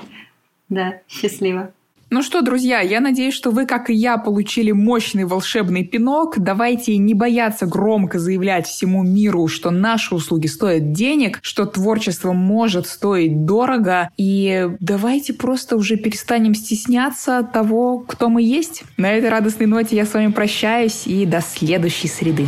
Да, 0.68 0.94
счастливо. 1.08 1.72
Ну 2.14 2.22
что, 2.22 2.42
друзья, 2.42 2.78
я 2.78 3.00
надеюсь, 3.00 3.34
что 3.34 3.50
вы, 3.50 3.66
как 3.66 3.90
и 3.90 3.92
я, 3.92 4.18
получили 4.18 4.70
мощный 4.70 5.24
волшебный 5.24 5.82
пинок. 5.82 6.38
Давайте 6.38 6.96
не 6.96 7.12
бояться 7.12 7.66
громко 7.66 8.20
заявлять 8.20 8.68
всему 8.68 9.02
миру, 9.02 9.48
что 9.48 9.72
наши 9.72 10.14
услуги 10.14 10.46
стоят 10.46 10.92
денег, 10.92 11.40
что 11.42 11.66
творчество 11.66 12.32
может 12.32 12.86
стоить 12.86 13.44
дорого. 13.46 14.10
И 14.16 14.68
давайте 14.78 15.32
просто 15.32 15.74
уже 15.74 15.96
перестанем 15.96 16.54
стесняться 16.54 17.42
того, 17.52 17.98
кто 17.98 18.28
мы 18.28 18.42
есть. 18.42 18.84
На 18.96 19.10
этой 19.10 19.28
радостной 19.28 19.66
ноте 19.66 19.96
я 19.96 20.06
с 20.06 20.14
вами 20.14 20.30
прощаюсь 20.30 21.08
и 21.08 21.26
до 21.26 21.40
следующей 21.40 22.06
среды. 22.06 22.46